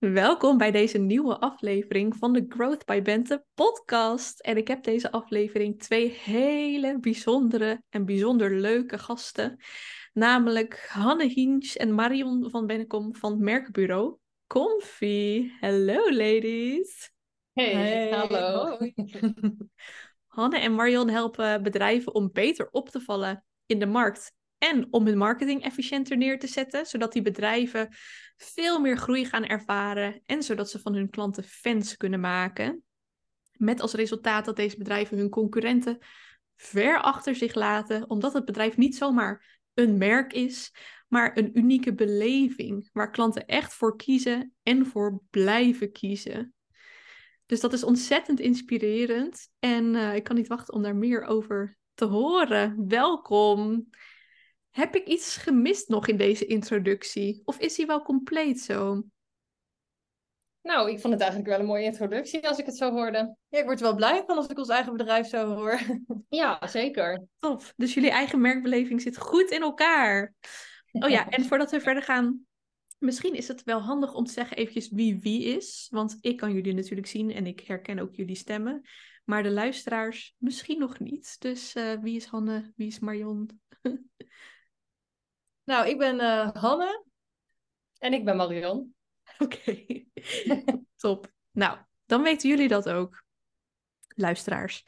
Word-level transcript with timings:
Welkom 0.00 0.58
bij 0.58 0.70
deze 0.70 0.98
nieuwe 0.98 1.38
aflevering 1.38 2.16
van 2.16 2.32
de 2.32 2.44
Growth 2.48 2.84
by 2.84 3.02
Bente 3.02 3.44
podcast. 3.54 4.40
En 4.40 4.56
ik 4.56 4.68
heb 4.68 4.82
deze 4.82 5.10
aflevering 5.10 5.78
twee 5.78 6.10
hele 6.10 6.98
bijzondere 7.00 7.82
en 7.88 8.04
bijzonder 8.04 8.54
leuke 8.60 8.98
gasten. 8.98 9.60
Namelijk 10.12 10.86
Hanne 10.88 11.26
Hinch 11.26 11.74
en 11.74 11.94
Marion 11.94 12.50
van 12.50 12.66
Bennekom 12.66 13.14
van 13.14 13.30
het 13.30 13.40
merkbureau 13.40 14.16
Comfy. 14.46 15.50
Hello 15.60 16.12
ladies. 16.12 17.10
Hey, 17.52 18.10
hallo. 18.10 18.78
Hanne 20.26 20.58
en 20.58 20.74
Marion 20.74 21.08
helpen 21.08 21.62
bedrijven 21.62 22.14
om 22.14 22.30
beter 22.32 22.68
op 22.70 22.88
te 22.88 23.00
vallen 23.00 23.44
in 23.66 23.78
de 23.78 23.86
markt 23.86 24.32
en 24.60 24.86
om 24.90 25.06
hun 25.06 25.18
marketing 25.18 25.62
efficiënter 25.62 26.16
neer 26.16 26.38
te 26.38 26.46
zetten, 26.46 26.86
zodat 26.86 27.12
die 27.12 27.22
bedrijven 27.22 27.88
veel 28.36 28.80
meer 28.80 28.96
groei 28.96 29.24
gaan 29.24 29.44
ervaren 29.44 30.22
en 30.26 30.42
zodat 30.42 30.70
ze 30.70 30.80
van 30.80 30.94
hun 30.94 31.10
klanten 31.10 31.44
fans 31.44 31.96
kunnen 31.96 32.20
maken. 32.20 32.82
Met 33.52 33.80
als 33.80 33.92
resultaat 33.92 34.44
dat 34.44 34.56
deze 34.56 34.76
bedrijven 34.76 35.18
hun 35.18 35.28
concurrenten 35.28 35.98
ver 36.56 37.00
achter 37.00 37.34
zich 37.34 37.54
laten, 37.54 38.10
omdat 38.10 38.32
het 38.32 38.44
bedrijf 38.44 38.76
niet 38.76 38.96
zomaar 38.96 39.60
een 39.74 39.98
merk 39.98 40.32
is, 40.32 40.74
maar 41.08 41.36
een 41.36 41.58
unieke 41.58 41.94
beleving 41.94 42.88
waar 42.92 43.10
klanten 43.10 43.46
echt 43.46 43.74
voor 43.74 43.96
kiezen 43.96 44.54
en 44.62 44.86
voor 44.86 45.22
blijven 45.30 45.92
kiezen. 45.92 46.54
Dus 47.46 47.60
dat 47.60 47.72
is 47.72 47.84
ontzettend 47.84 48.40
inspirerend 48.40 49.48
en 49.58 49.94
uh, 49.94 50.14
ik 50.14 50.24
kan 50.24 50.36
niet 50.36 50.48
wachten 50.48 50.74
om 50.74 50.82
daar 50.82 50.96
meer 50.96 51.24
over 51.24 51.78
te 51.94 52.04
horen. 52.04 52.88
Welkom. 52.88 53.88
Heb 54.80 54.94
ik 54.94 55.06
iets 55.06 55.36
gemist 55.36 55.88
nog 55.88 56.08
in 56.08 56.16
deze 56.16 56.46
introductie? 56.46 57.42
Of 57.44 57.58
is 57.58 57.76
hij 57.76 57.86
wel 57.86 58.02
compleet 58.02 58.60
zo? 58.60 59.02
Nou, 60.62 60.90
ik 60.90 61.00
vond 61.00 61.12
het 61.12 61.22
eigenlijk 61.22 61.50
wel 61.50 61.60
een 61.60 61.66
mooie 61.66 61.84
introductie 61.84 62.48
als 62.48 62.58
ik 62.58 62.66
het 62.66 62.76
zo 62.76 62.90
hoorde. 62.90 63.36
Ja, 63.48 63.58
ik 63.58 63.64
word 63.64 63.78
er 63.78 63.84
wel 63.84 63.94
blij 63.94 64.22
van 64.26 64.36
als 64.36 64.46
ik 64.46 64.58
ons 64.58 64.68
eigen 64.68 64.96
bedrijf 64.96 65.28
zo 65.28 65.54
hoor. 65.54 65.80
Ja, 66.28 66.66
zeker. 66.66 67.26
Tof. 67.38 67.72
Dus 67.76 67.94
jullie 67.94 68.10
eigen 68.10 68.40
merkbeleving 68.40 69.00
zit 69.00 69.18
goed 69.18 69.50
in 69.50 69.62
elkaar. 69.62 70.34
Oh 70.92 71.08
ja, 71.08 71.28
en 71.28 71.44
voordat 71.44 71.70
we 71.70 71.80
verder 71.80 72.02
gaan, 72.02 72.46
misschien 72.98 73.34
is 73.34 73.48
het 73.48 73.62
wel 73.62 73.80
handig 73.80 74.14
om 74.14 74.24
te 74.24 74.32
zeggen 74.32 74.56
eventjes 74.56 74.90
wie 74.90 75.18
wie 75.18 75.44
is. 75.44 75.88
Want 75.90 76.18
ik 76.20 76.36
kan 76.36 76.52
jullie 76.52 76.74
natuurlijk 76.74 77.06
zien 77.06 77.32
en 77.32 77.46
ik 77.46 77.60
herken 77.60 77.98
ook 77.98 78.14
jullie 78.14 78.36
stemmen. 78.36 78.82
Maar 79.24 79.42
de 79.42 79.50
luisteraars 79.50 80.34
misschien 80.38 80.78
nog 80.78 80.98
niet. 80.98 81.36
Dus 81.38 81.76
uh, 81.76 81.92
wie 82.00 82.16
is 82.16 82.24
Hanne? 82.24 82.72
Wie 82.76 82.86
is 82.86 82.98
Marion? 82.98 83.60
Nou, 85.70 85.88
ik 85.88 85.98
ben 85.98 86.20
uh, 86.20 86.50
Hanne. 86.52 87.04
En 87.98 88.12
ik 88.12 88.24
ben 88.24 88.36
Marion. 88.36 88.94
Oké, 89.38 89.84
top. 90.96 91.32
Nou, 91.50 91.78
dan 92.06 92.22
weten 92.22 92.48
jullie 92.48 92.68
dat 92.68 92.88
ook, 92.88 93.24
luisteraars. 94.08 94.84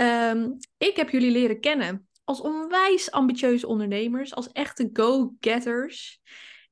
Um, 0.00 0.56
ik 0.78 0.96
heb 0.96 1.10
jullie 1.10 1.30
leren 1.30 1.60
kennen 1.60 2.08
als 2.24 2.40
onwijs 2.40 3.10
ambitieuze 3.10 3.66
ondernemers, 3.66 4.34
als 4.34 4.52
echte 4.52 4.90
go-getters. 4.92 6.20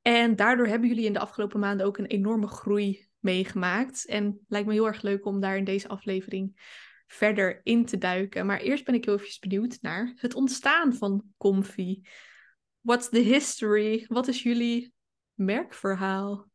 En 0.03 0.37
daardoor 0.37 0.67
hebben 0.67 0.89
jullie 0.89 1.07
in 1.07 1.13
de 1.13 1.19
afgelopen 1.19 1.61
maanden 1.61 1.87
ook 1.87 1.99
een 1.99 2.07
enorme 2.07 2.47
groei 2.47 3.09
meegemaakt. 3.19 4.07
En 4.07 4.41
lijkt 4.49 4.67
me 4.67 4.73
heel 4.73 4.87
erg 4.87 5.03
leuk 5.03 5.25
om 5.25 5.41
daar 5.41 5.57
in 5.57 5.65
deze 5.65 5.89
aflevering 5.89 6.61
verder 7.07 7.61
in 7.63 7.85
te 7.85 7.99
duiken. 7.99 8.47
Maar 8.47 8.61
eerst 8.61 8.85
ben 8.85 8.95
ik 8.95 9.05
heel 9.05 9.19
even 9.19 9.41
benieuwd 9.41 9.79
naar 9.81 10.13
het 10.17 10.35
ontstaan 10.35 10.95
van 10.95 11.25
Comfy. 11.39 12.01
What's 12.81 13.09
the 13.09 13.21
history? 13.21 14.05
Wat 14.09 14.29
is 14.29 14.43
jullie 14.43 14.93
merkverhaal? 15.35 16.49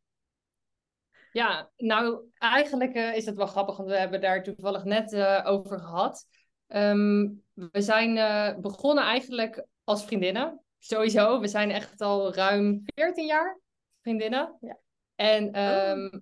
Ja, 1.32 1.70
nou 1.76 2.30
eigenlijk 2.38 2.94
uh, 2.94 3.16
is 3.16 3.26
het 3.26 3.36
wel 3.36 3.46
grappig, 3.46 3.76
want 3.76 3.88
we 3.88 3.96
hebben 3.96 4.20
daar 4.20 4.42
toevallig 4.42 4.84
net 4.84 5.12
uh, 5.12 5.42
over 5.44 5.78
gehad. 5.78 6.26
Um, 6.68 7.42
we 7.52 7.82
zijn 7.82 8.16
uh, 8.16 8.58
begonnen 8.60 9.04
eigenlijk 9.04 9.66
als 9.84 10.04
vriendinnen. 10.04 10.60
Sowieso, 10.78 11.40
we 11.40 11.48
zijn 11.48 11.70
echt 11.70 12.00
al 12.00 12.34
ruim 12.34 12.82
14 12.84 13.26
jaar 13.26 13.60
vriendinnen. 14.02 14.56
Ja. 14.60 14.78
En 15.14 15.60
um, 15.62 16.06
oh 16.12 16.20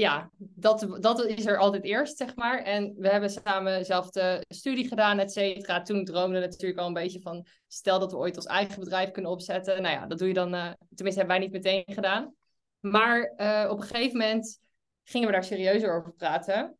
ja, 0.00 0.30
dat, 0.38 0.86
dat 1.00 1.26
is 1.26 1.46
er 1.46 1.58
altijd 1.58 1.84
eerst, 1.84 2.16
zeg 2.16 2.36
maar. 2.36 2.62
En 2.62 2.94
we 2.96 3.08
hebben 3.08 3.30
samen 3.30 3.78
dezelfde 3.78 4.44
studie 4.48 4.88
gedaan, 4.88 5.18
et 5.18 5.32
cetera. 5.32 5.82
Toen 5.82 6.04
droomden 6.04 6.40
we 6.40 6.46
natuurlijk 6.46 6.80
al 6.80 6.86
een 6.86 6.92
beetje 6.92 7.20
van... 7.20 7.46
stel 7.66 7.98
dat 7.98 8.10
we 8.10 8.18
ooit 8.18 8.36
ons 8.36 8.46
eigen 8.46 8.80
bedrijf 8.80 9.10
kunnen 9.10 9.30
opzetten. 9.30 9.82
Nou 9.82 9.94
ja, 9.94 10.06
dat 10.06 10.18
doe 10.18 10.28
je 10.28 10.34
dan... 10.34 10.54
Uh, 10.54 10.70
tenminste, 10.94 11.20
hebben 11.20 11.26
wij 11.26 11.38
niet 11.38 11.52
meteen 11.52 11.84
gedaan. 11.86 12.34
Maar 12.80 13.32
uh, 13.36 13.70
op 13.70 13.80
een 13.80 13.86
gegeven 13.86 14.18
moment 14.18 14.60
gingen 15.04 15.26
we 15.26 15.32
daar 15.32 15.44
serieuzer 15.44 15.96
over 15.96 16.12
praten. 16.12 16.78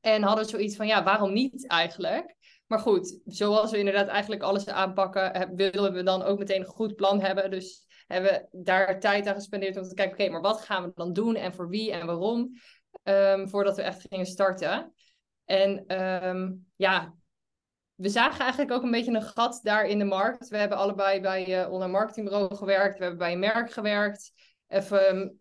En 0.00 0.22
hadden 0.22 0.44
zoiets 0.44 0.76
van, 0.76 0.86
ja, 0.86 1.04
waarom 1.04 1.32
niet 1.32 1.68
eigenlijk? 1.68 2.36
Maar 2.66 2.78
goed, 2.78 3.20
zoals 3.24 3.70
we 3.70 3.78
inderdaad 3.78 4.08
eigenlijk 4.08 4.42
alles 4.42 4.66
aanpakken... 4.66 5.54
willen 5.54 5.92
we 5.92 6.02
dan 6.02 6.22
ook 6.22 6.38
meteen 6.38 6.60
een 6.60 6.66
goed 6.66 6.96
plan 6.96 7.20
hebben. 7.20 7.50
Dus 7.50 7.86
hebben 8.06 8.32
we 8.32 8.62
daar 8.62 9.00
tijd 9.00 9.26
aan 9.26 9.34
gespendeerd 9.34 9.76
om 9.76 9.82
te 9.82 9.94
kijken, 9.94 10.14
oké, 10.14 10.30
maar 10.30 10.40
wat 10.40 10.60
gaan 10.60 10.84
we 10.84 10.92
dan 10.94 11.12
doen 11.12 11.34
en 11.34 11.52
voor 11.54 11.68
wie 11.68 11.92
en 11.92 12.06
waarom, 12.06 12.52
um, 13.02 13.48
voordat 13.48 13.76
we 13.76 13.82
echt 13.82 14.06
gingen 14.08 14.26
starten. 14.26 14.92
En 15.44 16.02
um, 16.02 16.66
ja, 16.76 17.14
we 17.94 18.08
zagen 18.08 18.40
eigenlijk 18.40 18.72
ook 18.72 18.82
een 18.82 18.90
beetje 18.90 19.14
een 19.14 19.22
gat 19.22 19.60
daar 19.62 19.86
in 19.86 19.98
de 19.98 20.04
markt. 20.04 20.48
We 20.48 20.56
hebben 20.56 20.78
allebei 20.78 21.20
bij 21.20 21.64
uh, 21.64 21.72
online 21.72 21.92
marketingbureau 21.92 22.54
gewerkt, 22.54 22.98
we 22.98 23.00
hebben 23.00 23.18
bij 23.18 23.32
een 23.32 23.38
merk 23.38 23.72
gewerkt. 23.72 24.32
Even, 24.68 25.40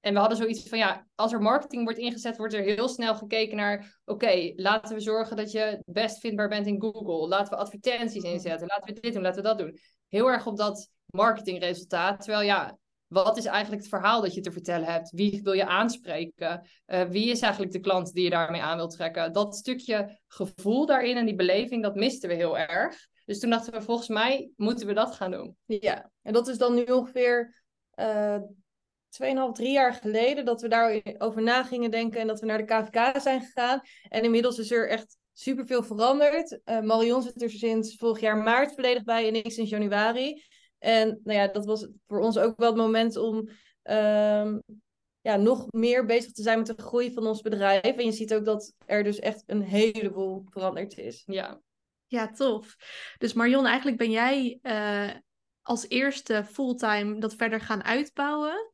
en 0.00 0.12
we 0.12 0.18
hadden 0.18 0.38
zoiets 0.38 0.68
van, 0.68 0.78
ja, 0.78 1.06
als 1.14 1.32
er 1.32 1.40
marketing 1.40 1.84
wordt 1.84 1.98
ingezet, 1.98 2.36
wordt 2.36 2.54
er 2.54 2.62
heel 2.62 2.88
snel 2.88 3.14
gekeken 3.14 3.56
naar, 3.56 4.00
oké, 4.04 4.52
laten 4.56 4.94
we 4.94 5.00
zorgen 5.00 5.36
dat 5.36 5.50
je 5.50 5.82
best 5.86 6.18
vindbaar 6.18 6.48
bent 6.48 6.66
in 6.66 6.80
Google. 6.80 7.28
Laten 7.28 7.52
we 7.52 7.58
advertenties 7.58 8.22
inzetten, 8.22 8.66
laten 8.66 8.94
we 8.94 9.00
dit 9.00 9.12
doen, 9.12 9.22
laten 9.22 9.42
we 9.42 9.48
dat 9.48 9.58
doen. 9.58 9.78
Heel 10.08 10.30
erg 10.30 10.46
op 10.46 10.56
dat 10.56 10.90
marketingresultaat. 11.10 12.20
Terwijl 12.20 12.44
ja, 12.46 12.78
wat 13.06 13.36
is 13.36 13.44
eigenlijk 13.44 13.82
het 13.82 13.90
verhaal 13.90 14.20
dat 14.20 14.34
je 14.34 14.40
te 14.40 14.52
vertellen 14.52 14.92
hebt? 14.92 15.10
Wie 15.10 15.40
wil 15.42 15.52
je 15.52 15.66
aanspreken? 15.66 16.68
Uh, 16.86 17.02
wie 17.02 17.30
is 17.30 17.40
eigenlijk 17.40 17.72
de 17.72 17.80
klant 17.80 18.12
die 18.12 18.24
je 18.24 18.30
daarmee 18.30 18.62
aan 18.62 18.76
wilt 18.76 18.90
trekken? 18.90 19.32
Dat 19.32 19.56
stukje 19.56 20.20
gevoel 20.26 20.86
daarin 20.86 21.16
en 21.16 21.24
die 21.24 21.34
beleving, 21.34 21.82
dat 21.82 21.94
misten 21.94 22.28
we 22.28 22.34
heel 22.34 22.58
erg. 22.58 23.08
Dus 23.24 23.38
toen 23.38 23.50
dachten 23.50 23.72
we, 23.72 23.82
volgens 23.82 24.08
mij 24.08 24.50
moeten 24.56 24.86
we 24.86 24.92
dat 24.92 25.14
gaan 25.14 25.30
doen. 25.30 25.56
Ja, 25.64 26.10
en 26.22 26.32
dat 26.32 26.48
is 26.48 26.58
dan 26.58 26.74
nu 26.74 26.84
ongeveer 26.84 27.62
uh, 27.94 28.36
2,5, 28.36 29.52
3 29.52 29.72
jaar 29.72 29.94
geleden 29.94 30.44
dat 30.44 30.60
we 30.60 30.68
daarover 30.68 31.42
na 31.42 31.62
gingen 31.62 31.90
denken 31.90 32.20
en 32.20 32.26
dat 32.26 32.40
we 32.40 32.46
naar 32.46 32.58
de 32.58 32.64
KVK 32.64 33.20
zijn 33.20 33.40
gegaan. 33.40 33.80
En 34.08 34.22
inmiddels 34.22 34.58
is 34.58 34.70
er 34.70 34.88
echt 34.88 35.16
superveel 35.32 35.82
veranderd. 35.82 36.60
Uh, 36.64 36.80
Marion 36.80 37.22
zit 37.22 37.42
er 37.42 37.50
sinds 37.50 37.96
vorig 37.96 38.20
jaar 38.20 38.36
maart 38.36 38.74
volledig 38.74 39.04
bij 39.04 39.28
en 39.28 39.34
ik 39.34 39.52
sinds 39.52 39.70
januari. 39.70 40.42
En 40.80 41.20
nou 41.24 41.38
ja, 41.38 41.46
dat 41.46 41.64
was 41.64 41.88
voor 42.06 42.20
ons 42.20 42.38
ook 42.38 42.56
wel 42.56 42.68
het 42.68 42.76
moment 42.76 43.16
om 43.16 43.36
um, 43.82 44.62
ja, 45.20 45.36
nog 45.36 45.66
meer 45.70 46.06
bezig 46.06 46.32
te 46.32 46.42
zijn 46.42 46.58
met 46.58 46.66
de 46.66 46.82
groei 46.82 47.12
van 47.12 47.26
ons 47.26 47.40
bedrijf. 47.40 47.82
En 47.82 48.04
je 48.04 48.12
ziet 48.12 48.34
ook 48.34 48.44
dat 48.44 48.74
er 48.86 49.02
dus 49.02 49.18
echt 49.18 49.42
een 49.46 49.62
heleboel 49.62 50.44
veranderd 50.50 50.98
is. 50.98 51.22
Ja, 51.26 51.60
ja 52.06 52.30
tof. 52.30 52.76
Dus 53.18 53.32
Marion, 53.32 53.66
eigenlijk 53.66 53.96
ben 53.96 54.10
jij 54.10 54.58
uh, 54.62 55.10
als 55.62 55.88
eerste 55.88 56.44
fulltime 56.44 57.18
dat 57.18 57.34
verder 57.34 57.60
gaan 57.60 57.84
uitbouwen. 57.84 58.72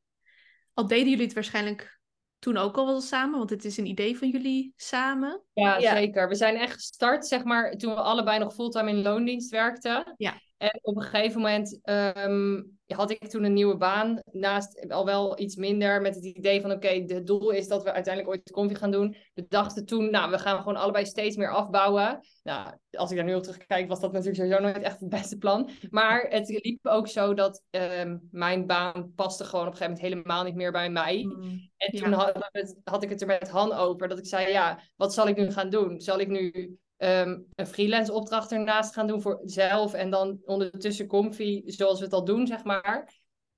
Al 0.72 0.86
deden 0.86 1.08
jullie 1.08 1.24
het 1.24 1.34
waarschijnlijk 1.34 2.00
toen 2.38 2.56
ook 2.56 2.76
al 2.76 2.86
wel 2.86 3.00
samen, 3.00 3.38
want 3.38 3.50
het 3.50 3.64
is 3.64 3.76
een 3.76 3.86
idee 3.86 4.18
van 4.18 4.28
jullie 4.28 4.72
samen. 4.76 5.42
Ja, 5.52 5.78
ja, 5.78 5.96
zeker. 5.96 6.28
We 6.28 6.34
zijn 6.34 6.56
echt 6.56 6.72
gestart, 6.72 7.26
zeg 7.26 7.44
maar, 7.44 7.72
toen 7.72 7.94
we 7.94 8.00
allebei 8.00 8.38
nog 8.38 8.54
fulltime 8.54 8.90
in 8.90 9.02
loondienst 9.02 9.50
werkten. 9.50 10.14
Ja. 10.16 10.40
En 10.56 10.78
op 10.82 10.96
een 10.96 11.02
gegeven 11.02 11.40
moment 11.40 11.80
um, 11.84 12.78
had 12.86 13.10
ik 13.10 13.28
toen 13.28 13.44
een 13.44 13.52
nieuwe 13.52 13.76
baan. 13.76 14.20
Naast 14.32 14.90
al 14.90 15.04
wel 15.04 15.38
iets 15.38 15.56
minder 15.56 16.00
met 16.00 16.14
het 16.14 16.24
idee 16.24 16.60
van 16.60 16.70
oké, 16.70 16.86
okay, 16.86 17.04
het 17.06 17.26
doel 17.26 17.50
is 17.50 17.68
dat 17.68 17.82
we 17.82 17.92
uiteindelijk 17.92 18.34
ooit 18.34 18.46
de 18.46 18.52
koffie 18.52 18.76
gaan 18.76 18.90
doen. 18.90 19.16
We 19.34 19.44
dachten 19.48 19.86
toen, 19.86 20.10
nou, 20.10 20.30
we 20.30 20.38
gaan 20.38 20.58
gewoon 20.58 20.76
allebei 20.76 21.06
steeds 21.06 21.36
meer 21.36 21.52
afbouwen. 21.52 22.20
Nou, 22.42 22.76
als 22.90 23.10
ik 23.10 23.16
daar 23.16 23.26
nu 23.26 23.34
op 23.34 23.42
terugkijk, 23.42 23.88
was 23.88 24.00
dat 24.00 24.12
natuurlijk 24.12 24.38
sowieso 24.38 24.62
nooit 24.62 24.82
echt 24.82 25.00
het 25.00 25.08
beste 25.08 25.36
plan. 25.36 25.70
Maar 25.90 26.26
het 26.28 26.48
liep 26.48 26.86
ook 26.86 27.08
zo 27.08 27.34
dat 27.34 27.62
um, 27.70 28.28
mijn 28.30 28.66
baan 28.66 29.12
paste 29.14 29.44
gewoon 29.44 29.66
op 29.66 29.72
een 29.72 29.78
gegeven 29.78 29.98
moment 29.98 30.14
helemaal 30.14 30.44
niet 30.44 30.54
meer 30.54 30.72
bij 30.72 30.90
mij. 30.90 31.22
Mm, 31.22 31.70
en 31.76 31.98
toen 31.98 32.10
ja. 32.10 32.16
had, 32.16 32.50
had 32.84 33.02
ik 33.02 33.08
het 33.08 33.20
er 33.20 33.26
met 33.26 33.48
Han 33.48 33.72
over. 33.72 34.08
Dat 34.08 34.18
ik 34.18 34.26
zei, 34.26 34.48
ja, 34.48 34.80
wat 34.96 35.14
zal 35.14 35.28
ik 35.28 35.36
nu 35.36 35.50
gaan 35.52 35.70
doen? 35.70 36.00
Zal 36.00 36.20
ik 36.20 36.28
nu 36.28 36.76
um, 36.98 37.46
een 37.54 37.66
freelance 37.66 38.12
opdracht 38.12 38.52
ernaast 38.52 38.94
gaan 38.94 39.06
doen 39.06 39.22
voor 39.22 39.40
zelf 39.44 39.92
en 39.92 40.10
dan 40.10 40.40
ondertussen 40.44 41.06
comfy 41.06 41.62
zoals 41.64 41.98
we 41.98 42.04
het 42.04 42.14
al 42.14 42.24
doen, 42.24 42.46
zeg 42.46 42.64
maar. 42.64 43.14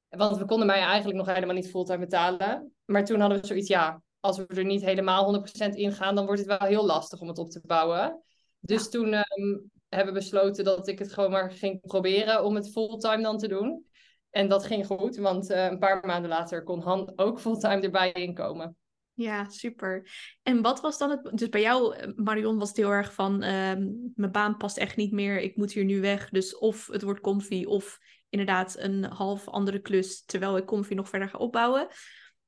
Want 0.09 0.39
we 0.39 0.45
konden 0.45 0.67
mij 0.67 0.81
eigenlijk 0.81 1.17
nog 1.19 1.35
helemaal 1.35 1.55
niet 1.55 1.71
fulltime 1.71 1.99
betalen. 1.99 2.73
Maar 2.85 3.05
toen 3.05 3.21
hadden 3.21 3.41
we 3.41 3.47
zoiets, 3.47 3.69
ja, 3.69 4.03
als 4.21 4.37
we 4.37 4.47
er 4.47 4.65
niet 4.65 4.85
helemaal 4.85 5.25
100% 5.25 5.75
in 5.75 5.93
gaan, 5.93 6.15
dan 6.15 6.27
wordt 6.27 6.41
het 6.41 6.59
wel 6.59 6.69
heel 6.69 6.87
lastig 6.87 7.21
om 7.21 7.29
het 7.29 7.39
op 7.39 7.51
te 7.51 7.61
bouwen. 7.67 8.23
Dus 8.61 8.91
toen 8.91 9.15
um, 9.15 9.71
hebben 9.89 10.15
we 10.15 10.21
besloten 10.21 10.65
dat 10.65 10.89
ik 10.89 10.99
het 10.99 11.13
gewoon 11.13 11.31
maar 11.31 11.53
ging 11.53 11.81
proberen 11.81 12.45
om 12.45 12.55
het 12.55 12.71
fulltime 12.71 13.23
dan 13.23 13.39
te 13.39 13.49
doen. 13.49 13.87
En 14.31 14.49
dat 14.49 14.65
ging 14.65 14.87
goed, 14.87 15.17
want 15.17 15.51
uh, 15.51 15.65
een 15.65 15.79
paar 15.79 16.07
maanden 16.07 16.31
later 16.31 16.63
kon 16.63 16.81
Han 16.81 17.13
ook 17.17 17.41
fulltime 17.41 17.81
erbij 17.81 18.13
inkomen. 18.13 18.77
Ja, 19.19 19.49
super. 19.49 20.09
En 20.43 20.63
wat 20.63 20.81
was 20.81 20.99
dan 20.99 21.11
het... 21.11 21.39
Dus 21.39 21.49
bij 21.49 21.61
jou, 21.61 21.97
eh, 21.97 22.09
Marion, 22.15 22.59
was 22.59 22.69
het 22.69 22.77
heel 22.77 22.91
erg 22.91 23.13
van... 23.13 23.43
ehm, 23.43 23.89
mijn 24.15 24.33
baan 24.33 24.57
past 24.57 24.77
echt 24.77 24.97
niet 24.97 25.13
meer, 25.13 25.41
ik 25.41 25.57
moet 25.57 25.73
hier 25.73 25.85
nu 25.85 26.01
weg. 26.01 26.29
Dus 26.29 26.59
of 26.59 26.87
het 26.87 27.03
wordt 27.03 27.21
comfy, 27.21 27.65
of 27.65 27.99
inderdaad 28.29 28.77
een 28.79 29.05
half 29.05 29.49
andere 29.49 29.79
klus... 29.79 30.25
terwijl 30.25 30.57
ik 30.57 30.65
comfy 30.65 30.95
nog 30.95 31.09
verder 31.09 31.29
ga 31.29 31.39
opbouwen. 31.39 31.89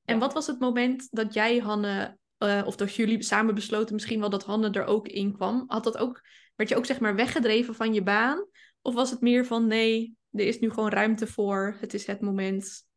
En 0.05 0.19
wat 0.19 0.33
was 0.33 0.47
het 0.47 0.61
moment 0.61 1.09
dat 1.11 1.35
jij, 1.35 1.59
Hanne... 1.59 2.19
eh, 2.39 2.63
of 2.65 2.77
dat 2.77 2.95
jullie 2.95 3.23
samen 3.23 3.55
besloten 3.55 3.95
misschien 3.95 4.21
wel 4.21 4.31
dat 4.31 4.45
Hanne 4.45 4.71
er 4.71 4.85
ook 4.85 5.09
in 5.09 5.33
kwam? 5.33 5.65
Had 5.67 5.85
dat 5.85 5.99
ook... 5.99 6.21
Werd 6.55 6.71
je 6.71 6.77
ook 6.77 6.87
zeg 6.87 7.01
maar 7.01 7.15
weggedreven 7.15 7.75
van 7.75 7.95
je 7.95 8.03
baan? 8.03 8.47
Of 8.83 8.95
was 8.95 9.11
het 9.11 9.21
meer 9.21 9.47
van 9.47 9.67
nee, 9.67 10.17
er 10.33 10.47
is 10.47 10.59
nu 10.59 10.71
gewoon 10.71 10.91
ruimte 10.91 11.27
voor. 11.27 11.77
Het 11.81 11.95
is 11.95 12.07
het 12.07 12.21
moment. 12.21 12.89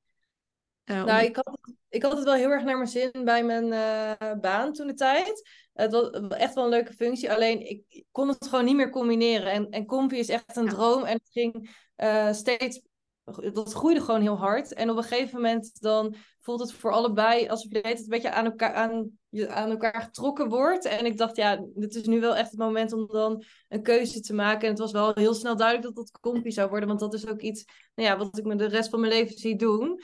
Eh, 0.84 1.04
Nou, 1.04 1.24
ik 1.24 1.36
had, 1.36 1.46
het- 1.62 1.76
ik 1.90 2.04
had 2.04 2.12
het 2.16 2.24
wel 2.24 2.34
heel 2.34 2.50
erg 2.50 2.64
naar 2.64 2.76
mijn 2.78 2.90
zin 2.90 3.12
bij 3.24 3.44
mijn 3.44 3.74
eh, 3.74 4.32
baan 4.42 4.74
toen 4.74 4.88
de 4.88 4.94
tijd. 4.94 5.50
Het 5.74 5.92
was 5.92 6.10
echt 6.30 6.54
wel 6.54 6.64
een 6.64 6.70
leuke 6.70 6.94
functie, 6.94 7.32
alleen 7.32 7.70
ik 7.70 8.04
kon 8.12 8.28
het 8.28 8.48
gewoon 8.48 8.66
niet 8.66 8.76
meer 8.76 8.90
combineren. 8.90 9.52
En, 9.52 9.70
en 9.70 9.86
Compy 9.86 10.16
is 10.16 10.30
echt 10.30 10.56
een 10.56 10.64
Ja. 10.66 10.70
droom 10.70 11.04
en 11.04 11.14
het 11.14 11.30
ging 11.32 11.82
eh, 11.96 12.32
steeds, 12.32 12.82
dat 13.54 13.74
groeide 13.74 14.02
gewoon 14.02 14.22
heel 14.22 14.38
hard. 14.38 14.74
En 14.74 14.90
op 14.90 14.98
een 14.98 15.04
gegeven 15.04 15.36
moment 15.42 15.82
dan 15.82 16.16
voelt 16.40 16.60
het 16.60 16.72
voor 16.74 16.92
allebei 16.92 17.48
alsof 17.48 17.72
je 17.72 17.82
tijd 17.82 18.00
een 18.00 18.06
beetje 18.08 18.32
aan 18.32 18.46
elkaar, 18.46 18.74
aan, 18.74 19.10
je 19.30 19.50
aan 19.50 19.70
elkaar 19.70 20.02
getrokken 20.02 20.50
wordt. 20.50 20.86
En 20.86 21.06
ik 21.06 21.18
dacht, 21.18 21.36
ja, 21.36 21.66
dit 21.74 21.96
is 21.96 22.06
nu 22.06 22.20
wel 22.20 22.36
echt 22.36 22.50
het 22.52 22.60
moment 22.60 22.94
om 22.94 23.08
dan 23.08 23.44
een 23.68 23.84
keuze 23.84 24.20
te 24.20 24.34
maken. 24.34 24.62
En 24.62 24.70
het 24.70 24.80
was 24.80 24.92
wel 24.92 25.12
heel 25.14 25.34
snel 25.34 25.56
duidelijk 25.56 25.96
dat 25.96 26.08
dat 26.08 26.20
Compy 26.20 26.50
zou 26.50 26.70
worden, 26.70 26.88
want 26.88 27.00
dat 27.00 27.14
is 27.14 27.28
ook 27.28 27.42
iets 27.42 27.66
nou 27.96 28.10
ja, 28.10 28.18
wat 28.18 28.38
ik 28.38 28.46
me 28.46 28.56
de 28.56 28.66
rest 28.66 28.90
van 28.90 29.00
mijn 29.00 29.12
leven 29.14 29.38
zie 29.38 29.56
doen. 29.56 30.00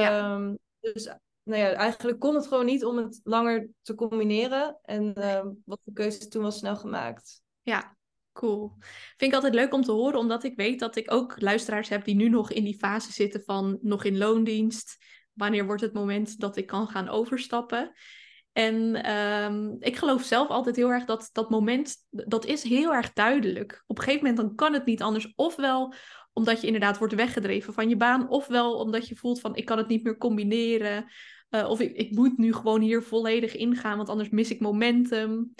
Ja. 0.00 0.34
Ehm, 0.34 0.54
dus 0.80 1.04
nou 1.42 1.60
ja, 1.60 1.72
eigenlijk 1.72 2.18
kon 2.18 2.34
het 2.34 2.46
gewoon 2.46 2.64
niet 2.64 2.84
om 2.84 2.96
het 2.96 3.20
langer 3.24 3.68
te 3.82 3.94
combineren. 3.94 4.78
En 4.82 5.14
ehm, 5.14 5.48
wat 5.64 5.80
de 5.82 5.92
keuze 5.92 6.28
toen 6.28 6.42
was 6.42 6.58
snel 6.58 6.76
gemaakt. 6.76 7.42
Ja, 7.62 7.96
cool. 8.32 8.72
Vind 9.16 9.30
ik 9.30 9.34
altijd 9.34 9.54
leuk 9.54 9.74
om 9.74 9.82
te 9.82 9.92
horen, 9.92 10.18
omdat 10.18 10.44
ik 10.44 10.56
weet 10.56 10.78
dat 10.78 10.96
ik 10.96 11.12
ook 11.12 11.40
luisteraars 11.40 11.88
heb 11.88 12.04
die 12.04 12.14
nu 12.14 12.28
nog 12.28 12.50
in 12.50 12.64
die 12.64 12.78
fase 12.78 13.12
zitten 13.12 13.42
van 13.44 13.78
nog 13.82 14.04
in 14.04 14.18
loondienst. 14.18 14.96
Wanneer 15.32 15.66
wordt 15.66 15.82
het 15.82 15.92
moment 15.92 16.40
dat 16.40 16.56
ik 16.56 16.66
kan 16.66 16.88
gaan 16.88 17.08
overstappen? 17.08 17.92
En 18.52 19.02
ehm, 19.02 19.76
ik 19.78 19.96
geloof 19.96 20.22
zelf 20.22 20.48
altijd 20.48 20.76
heel 20.76 20.92
erg 20.92 21.04
dat 21.04 21.28
dat 21.32 21.50
moment, 21.50 21.96
dat 22.10 22.44
is 22.44 22.62
heel 22.62 22.94
erg 22.94 23.12
duidelijk. 23.12 23.82
Op 23.86 23.98
een 23.98 24.04
gegeven 24.04 24.26
moment 24.26 24.46
dan 24.46 24.54
kan 24.54 24.72
het 24.72 24.84
niet 24.84 25.02
anders. 25.02 25.32
Ofwel 25.34 25.94
omdat 26.32 26.60
je 26.60 26.66
inderdaad 26.66 26.98
wordt 26.98 27.14
weggedreven 27.14 27.72
van 27.72 27.88
je 27.88 27.96
baan, 27.96 28.28
ofwel 28.28 28.78
omdat 28.78 29.08
je 29.08 29.16
voelt 29.16 29.40
van 29.40 29.56
ik 29.56 29.64
kan 29.64 29.78
het 29.78 29.88
niet 29.88 30.02
meer 30.02 30.18
combineren. 30.18 31.04
Eh, 31.48 31.68
of 31.68 31.80
ik, 31.80 31.96
ik 31.96 32.10
moet 32.10 32.38
nu 32.38 32.52
gewoon 32.52 32.80
hier 32.80 33.02
volledig 33.02 33.56
ingaan, 33.56 33.96
want 33.96 34.08
anders 34.08 34.28
mis 34.28 34.50
ik 34.50 34.60
momentum. 34.60 35.54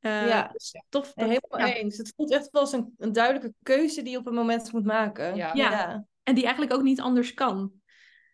Eh, 0.00 0.26
Ja. 0.28 0.48
dus 0.52 0.72
tof. 0.88 1.12
Dat- 1.14 1.28
helemaal 1.28 1.68
ja. 1.68 1.74
eens. 1.74 1.96
Het 1.96 2.12
voelt 2.16 2.32
echt 2.32 2.50
wel 2.50 2.60
als 2.62 2.72
een, 2.72 2.94
een 2.98 3.12
duidelijke 3.12 3.54
keuze 3.62 4.02
die 4.02 4.12
je 4.12 4.18
op 4.18 4.26
een 4.26 4.34
moment 4.34 4.72
moet 4.72 4.84
maken. 4.84 5.36
Ja. 5.36 5.54
Ja. 5.54 6.06
En 6.22 6.34
die 6.34 6.44
eigenlijk 6.44 6.74
ook 6.74 6.82
niet 6.82 7.00
anders 7.00 7.34
kan. 7.34 7.72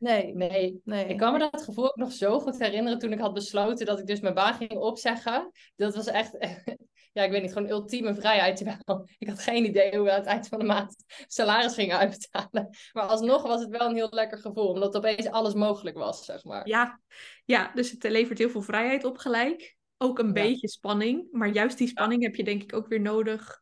Nee, 0.03 0.35
Nee, 0.35 0.81
nee. 0.85 1.05
Ik 1.07 1.17
kan 1.19 1.33
me 1.33 1.39
dat 1.39 1.63
gevoel 1.63 1.85
ook 1.85 1.97
nog 1.97 2.13
zo 2.13 2.41
goed 2.41 2.59
herinneren 2.59 2.99
toen 2.99 3.13
ik 3.13 3.19
had 3.19 3.35
besloten 3.35 3.87
dat 3.87 3.99
ik 3.99 4.07
dus 4.07 4.21
mijn 4.21 4.35
baan 4.35 4.55
ging 4.55 4.73
opzeggen. 4.73 5.51
Dat 5.77 5.95
was 5.95 6.07
echt, 6.07 6.37
ja, 7.13 7.23
ik 7.23 7.31
weet 7.31 7.43
niet, 7.43 7.53
gewoon 7.53 7.71
ultieme 7.71 8.15
vrijheid. 8.15 8.57
Terwijl 8.57 9.09
ik 9.19 9.29
had 9.29 9.39
geen 9.39 9.65
idee 9.65 9.97
hoe 9.97 10.05
we 10.05 10.11
aan 10.13 10.19
het 10.19 10.27
eind 10.27 10.49
van 10.49 10.59
de 10.59 10.65
maand 10.65 11.05
salaris 11.27 11.75
gingen 11.75 11.99
uitbetalen. 11.99 12.69
Maar 12.93 13.05
alsnog 13.07 13.43
was 13.43 13.61
het 13.61 13.71
wel 13.71 13.89
een 13.89 13.95
heel 13.95 14.11
lekker 14.11 14.39
gevoel, 14.39 14.69
omdat 14.69 14.97
opeens 14.97 15.27
alles 15.27 15.55
mogelijk 15.55 15.97
was, 15.97 16.25
zeg 16.25 16.45
maar. 16.45 16.69
Ja, 16.69 17.01
ja 17.45 17.73
dus 17.75 17.91
het 17.91 18.03
levert 18.03 18.39
heel 18.39 18.51
veel 18.51 18.63
vrijheid 18.63 19.05
op 19.05 19.19
gelijk. 19.19 19.77
Ook 19.99 20.19
een 20.19 20.27
Ja. 20.27 20.33
beetje 20.33 20.69
spanning. 20.69 21.29
Maar 21.31 21.49
juist 21.49 21.79
die 21.79 21.89
spanning 21.89 22.23
heb 22.23 22.35
je 22.35 22.45
denk 22.45 22.63
ik 22.63 22.75
ook 22.75 22.89
weer 22.89 23.01
nodig 23.01 23.61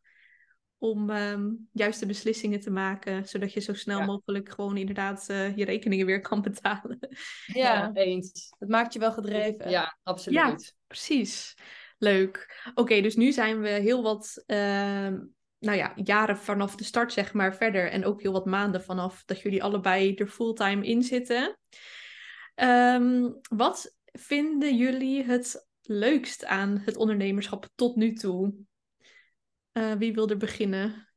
om 0.81 1.09
ehm, 1.09 1.49
juiste 1.71 2.05
beslissingen 2.05 2.59
te 2.59 2.71
maken. 2.71 3.27
Zodat 3.27 3.53
je 3.53 3.59
zo 3.59 3.73
snel 3.73 3.99
Ja. 3.99 4.05
mogelijk 4.05 4.49
gewoon 4.49 4.77
inderdaad 4.77 5.29
eh, 5.29 5.55
je 5.57 5.65
rekeningen 5.65 6.05
weer 6.05 6.21
kan 6.21 6.41
betalen. 6.41 6.99
Ja, 7.45 7.91
eens. 7.93 8.53
het 8.59 8.69
maakt 8.69 8.93
je 8.93 8.99
wel 8.99 9.11
gedreven. 9.11 9.69
Ja, 9.69 9.97
absoluut. 10.03 10.75
Precies. 10.87 11.53
Leuk. 11.97 12.61
Oké, 12.73 13.01
dus 13.01 13.15
nu 13.15 13.31
zijn 13.31 13.61
we 13.61 13.69
heel 13.69 14.03
wat 14.03 14.43
ehm, 14.45 15.19
nou 15.59 15.77
ja, 15.77 15.91
jaren 15.95 16.37
vanaf 16.37 16.75
de 16.75 16.83
start, 16.83 17.13
zeg 17.13 17.33
maar, 17.33 17.55
verder. 17.55 17.91
En 17.91 18.05
ook 18.05 18.21
heel 18.21 18.31
wat 18.31 18.45
maanden 18.45 18.83
vanaf 18.83 19.23
dat 19.25 19.41
jullie 19.41 19.63
allebei 19.63 20.15
er 20.15 20.27
fulltime 20.27 20.85
in 20.85 21.03
zitten. 21.03 21.57
Ehm, 22.55 23.29
wat 23.49 23.95
vinden 24.05 24.77
jullie 24.77 25.23
het 25.23 25.67
leukst 25.81 26.45
aan 26.45 26.81
het 26.85 26.95
ondernemerschap 26.97 27.67
tot 27.75 27.95
nu 27.95 28.13
toe? 28.13 28.53
Eh, 29.71 29.93
wie 29.93 30.13
wil 30.13 30.29
er 30.29 30.37
beginnen? 30.37 31.07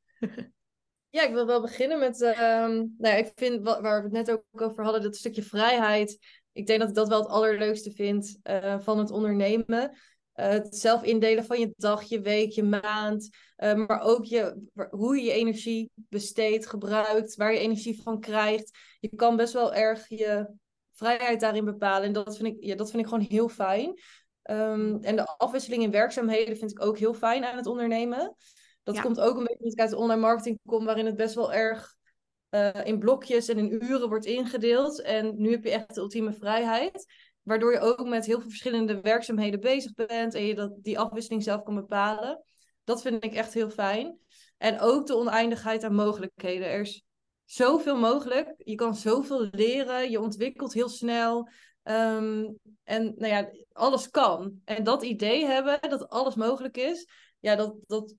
Ja, 1.08 1.22
ik 1.22 1.32
wil 1.32 1.46
wel 1.46 1.60
beginnen 1.60 1.98
met, 1.98 2.20
ehm, 2.22 2.70
nou 2.72 2.88
ja, 2.98 3.14
ik 3.14 3.32
vind 3.34 3.62
wa- 3.62 3.80
waar 3.80 3.98
we 3.98 4.04
het 4.04 4.12
net 4.26 4.30
ook 4.30 4.60
over 4.60 4.84
hadden, 4.84 5.02
dat 5.02 5.16
stukje 5.16 5.42
vrijheid. 5.42 6.18
Ik 6.52 6.66
denk 6.66 6.80
dat 6.80 6.88
ik 6.88 6.94
dat 6.94 7.08
wel 7.08 7.18
het 7.20 7.28
allerleukste 7.30 7.90
vind 7.90 8.38
eh, 8.42 8.78
van 8.80 8.98
het 8.98 9.10
ondernemen. 9.10 9.96
Eh, 10.32 10.48
het 10.48 10.76
zelf 10.76 11.02
indelen 11.02 11.44
van 11.44 11.60
je 11.60 11.72
dag, 11.76 12.02
je 12.02 12.20
week, 12.20 12.50
je 12.52 12.62
maand. 12.62 13.28
maar 13.56 14.00
ook 14.00 14.24
je, 14.24 14.68
hoe 14.90 15.16
je 15.16 15.22
je 15.22 15.32
energie 15.32 15.90
besteedt, 15.94 16.66
gebruikt, 16.66 17.36
waar 17.36 17.52
je 17.52 17.58
energie 17.58 18.02
van 18.02 18.20
krijgt. 18.20 18.78
Je 19.00 19.10
kan 19.16 19.36
best 19.36 19.52
wel 19.52 19.74
erg 19.74 20.08
je 20.08 20.54
vrijheid 20.92 21.40
daarin 21.40 21.64
bepalen. 21.64 22.06
En 22.06 22.12
dat 22.12 22.36
vind 22.36 22.48
ik, 22.56 22.64
ja, 22.64 22.74
dat 22.74 22.90
vind 22.90 23.02
ik 23.02 23.08
gewoon 23.08 23.26
heel 23.28 23.48
fijn. 23.48 24.00
Ehm, 24.44 24.96
en 25.00 25.16
de 25.16 25.26
afwisseling 25.26 25.82
in 25.82 25.90
werkzaamheden 25.90 26.56
vind 26.56 26.70
ik 26.70 26.84
ook 26.84 26.98
heel 26.98 27.14
fijn 27.14 27.44
aan 27.44 27.56
het 27.56 27.66
ondernemen. 27.66 28.34
Dat 28.82 28.94
Ja. 28.94 29.02
komt 29.02 29.20
ook 29.20 29.36
een 29.36 29.44
beetje 29.44 29.58
omdat 29.58 29.72
ik 29.72 29.80
uit 29.80 29.90
de 29.90 29.96
online 29.96 30.20
marketing 30.20 30.58
kom, 30.66 30.84
waarin 30.84 31.06
het 31.06 31.16
best 31.16 31.34
wel 31.34 31.52
erg 31.52 31.94
eh, 32.48 32.84
in 32.84 32.98
blokjes 32.98 33.48
en 33.48 33.58
in 33.58 33.84
uren 33.84 34.08
wordt 34.08 34.24
ingedeeld. 34.24 35.02
En 35.02 35.34
nu 35.36 35.50
heb 35.50 35.64
je 35.64 35.70
echt 35.70 35.94
de 35.94 36.00
ultieme 36.00 36.32
vrijheid. 36.32 37.06
Waardoor 37.42 37.72
je 37.72 37.80
ook 37.80 38.08
met 38.08 38.26
heel 38.26 38.40
veel 38.40 38.48
verschillende 38.48 39.00
werkzaamheden 39.00 39.60
bezig 39.60 39.92
bent 39.92 40.34
en 40.34 40.44
je 40.44 40.54
dat, 40.54 40.72
die 40.82 40.98
afwisseling 40.98 41.42
zelf 41.42 41.62
kan 41.62 41.74
bepalen. 41.74 42.44
Dat 42.84 43.02
vind 43.02 43.24
ik 43.24 43.34
echt 43.34 43.54
heel 43.54 43.70
fijn. 43.70 44.18
En 44.58 44.80
ook 44.80 45.06
de 45.06 45.16
oneindigheid 45.16 45.84
aan 45.84 45.94
mogelijkheden. 45.94 46.68
Er 46.68 46.80
is 46.80 47.04
zoveel 47.44 47.96
mogelijk. 47.96 48.54
Je 48.56 48.74
kan 48.74 48.94
zoveel 48.94 49.48
leren. 49.50 50.10
Je 50.10 50.20
ontwikkelt 50.20 50.72
heel 50.72 50.88
snel. 50.88 51.48
Ehm, 51.84 52.44
en 52.84 53.04
nou 53.16 53.26
ja, 53.26 53.50
alles 53.72 54.10
kan. 54.10 54.60
En 54.64 54.84
dat 54.84 55.02
idee 55.02 55.44
hebben, 55.44 55.78
dat 55.80 56.08
alles 56.08 56.34
mogelijk 56.34 56.76
is, 56.76 57.08
ja, 57.40 57.56
dat, 57.56 57.74
dat, 57.86 58.14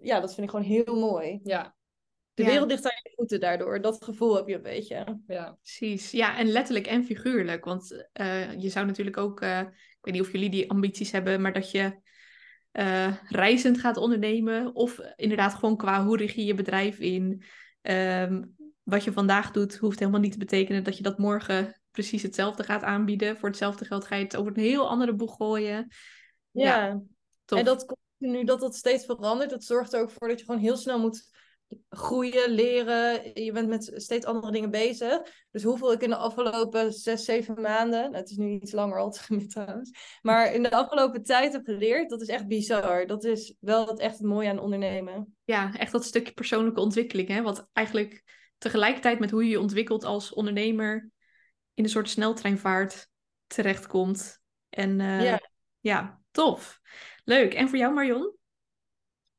ja, 0.00 0.20
dat 0.20 0.34
vind 0.34 0.46
ik 0.46 0.50
gewoon 0.50 0.66
heel 0.66 0.96
mooi. 1.00 1.40
Ja, 1.42 1.74
De 2.34 2.42
Ja. 2.42 2.48
wereld 2.48 2.70
ligt 2.70 2.84
aan 2.84 3.00
je 3.02 3.12
voeten 3.16 3.40
daardoor. 3.40 3.80
Dat 3.80 4.04
gevoel 4.04 4.36
heb 4.36 4.48
je 4.48 4.54
een 4.54 4.62
beetje. 4.62 5.20
ja. 5.26 5.56
Precies, 5.62 6.10
ja, 6.10 6.38
en 6.38 6.46
letterlijk 6.46 6.86
en 6.86 7.04
figuurlijk. 7.04 7.64
Want 7.64 8.06
eh, 8.12 8.60
je 8.60 8.68
zou 8.68 8.86
natuurlijk 8.86 9.16
ook, 9.16 9.40
eh, 9.40 9.60
ik 9.60 9.98
weet 10.00 10.14
niet 10.14 10.22
of 10.22 10.32
jullie 10.32 10.50
die 10.50 10.70
ambities 10.70 11.10
hebben, 11.10 11.40
maar 11.40 11.52
dat 11.52 11.70
je 11.70 11.98
eh, 12.70 13.16
reizend 13.28 13.78
gaat 13.80 13.96
ondernemen. 13.96 14.74
Of 14.74 15.00
inderdaad 15.16 15.54
gewoon 15.54 15.76
qua 15.76 16.04
hoe 16.04 16.16
richt 16.16 16.34
je 16.34 16.44
je 16.44 16.54
bedrijf 16.54 16.98
in. 16.98 17.42
Ehm, 17.82 18.42
wat 18.82 19.04
je 19.04 19.12
vandaag 19.12 19.50
doet, 19.50 19.76
hoeft 19.76 19.98
helemaal 19.98 20.20
niet 20.20 20.32
te 20.32 20.38
betekenen 20.38 20.84
dat 20.84 20.96
je 20.96 21.02
dat 21.02 21.18
morgen 21.18 21.79
precies 21.90 22.22
hetzelfde 22.22 22.62
gaat 22.62 22.82
aanbieden. 22.82 23.36
Voor 23.36 23.48
hetzelfde 23.48 23.84
geld 23.84 24.06
ga 24.06 24.16
je 24.16 24.24
het 24.24 24.36
over 24.36 24.52
een 24.56 24.62
heel 24.62 24.88
andere 24.88 25.14
boeg 25.14 25.36
gooien. 25.36 25.88
Ja, 26.50 26.86
Ja, 26.86 27.00
Tof. 27.44 27.58
en 27.58 27.64
dat 27.64 27.96
nu 28.16 28.44
dat 28.44 28.60
dat 28.60 28.76
steeds 28.76 29.04
verandert, 29.04 29.50
dat 29.50 29.64
zorgt 29.64 29.92
er 29.92 30.00
ook 30.00 30.10
voor 30.10 30.28
dat 30.28 30.38
je 30.38 30.44
gewoon 30.44 30.60
heel 30.60 30.76
snel 30.76 30.98
moet 30.98 31.28
groeien, 31.88 32.50
leren. 32.50 33.30
Je 33.44 33.52
bent 33.52 33.68
met 33.68 33.92
steeds 33.94 34.26
andere 34.26 34.52
dingen 34.52 34.70
bezig. 34.70 35.20
Dus 35.50 35.62
hoeveel 35.62 35.92
ik 35.92 36.02
in 36.02 36.08
de 36.08 36.16
afgelopen 36.16 36.92
zes, 36.92 37.24
zeven 37.24 37.60
maanden, 37.60 38.00
nou, 38.02 38.16
het 38.16 38.30
is 38.30 38.36
nu 38.36 38.50
iets 38.50 38.72
langer 38.72 38.98
al 38.98 39.10
trouwens, 39.48 40.18
maar 40.22 40.54
in 40.54 40.62
de 40.62 40.70
afgelopen 40.70 41.22
tijd 41.22 41.52
heb 41.52 41.64
geleerd, 41.64 42.10
dat 42.10 42.20
is 42.20 42.28
echt 42.28 42.46
bizar. 42.46 43.06
Dat 43.06 43.24
is 43.24 43.54
wel 43.60 43.86
het 43.86 43.98
echt 43.98 44.18
het 44.18 44.26
mooie 44.26 44.48
aan 44.48 44.58
ondernemen. 44.58 45.36
Ja, 45.44 45.74
echt 45.74 45.92
dat 45.92 46.04
stukje 46.04 46.32
persoonlijke 46.32 46.80
ontwikkeling. 46.80 47.28
Hè? 47.28 47.42
Wat 47.42 47.68
eigenlijk 47.72 48.22
tegelijkertijd 48.58 49.18
met 49.18 49.30
hoe 49.30 49.44
je 49.44 49.50
je 49.50 49.60
ontwikkelt 49.60 50.04
als 50.04 50.32
ondernemer 50.32 51.10
in 51.74 51.84
een 51.84 51.90
soort 51.90 52.08
sneltreinvaart 52.08 53.08
terechtkomt. 53.46 54.40
En 54.68 55.00
eh, 55.00 55.24
Ja. 55.24 55.40
ja, 55.80 56.20
tof. 56.30 56.80
Leuk. 57.24 57.54
En 57.54 57.68
voor 57.68 57.78
jou 57.78 57.94
Marion? 57.94 58.38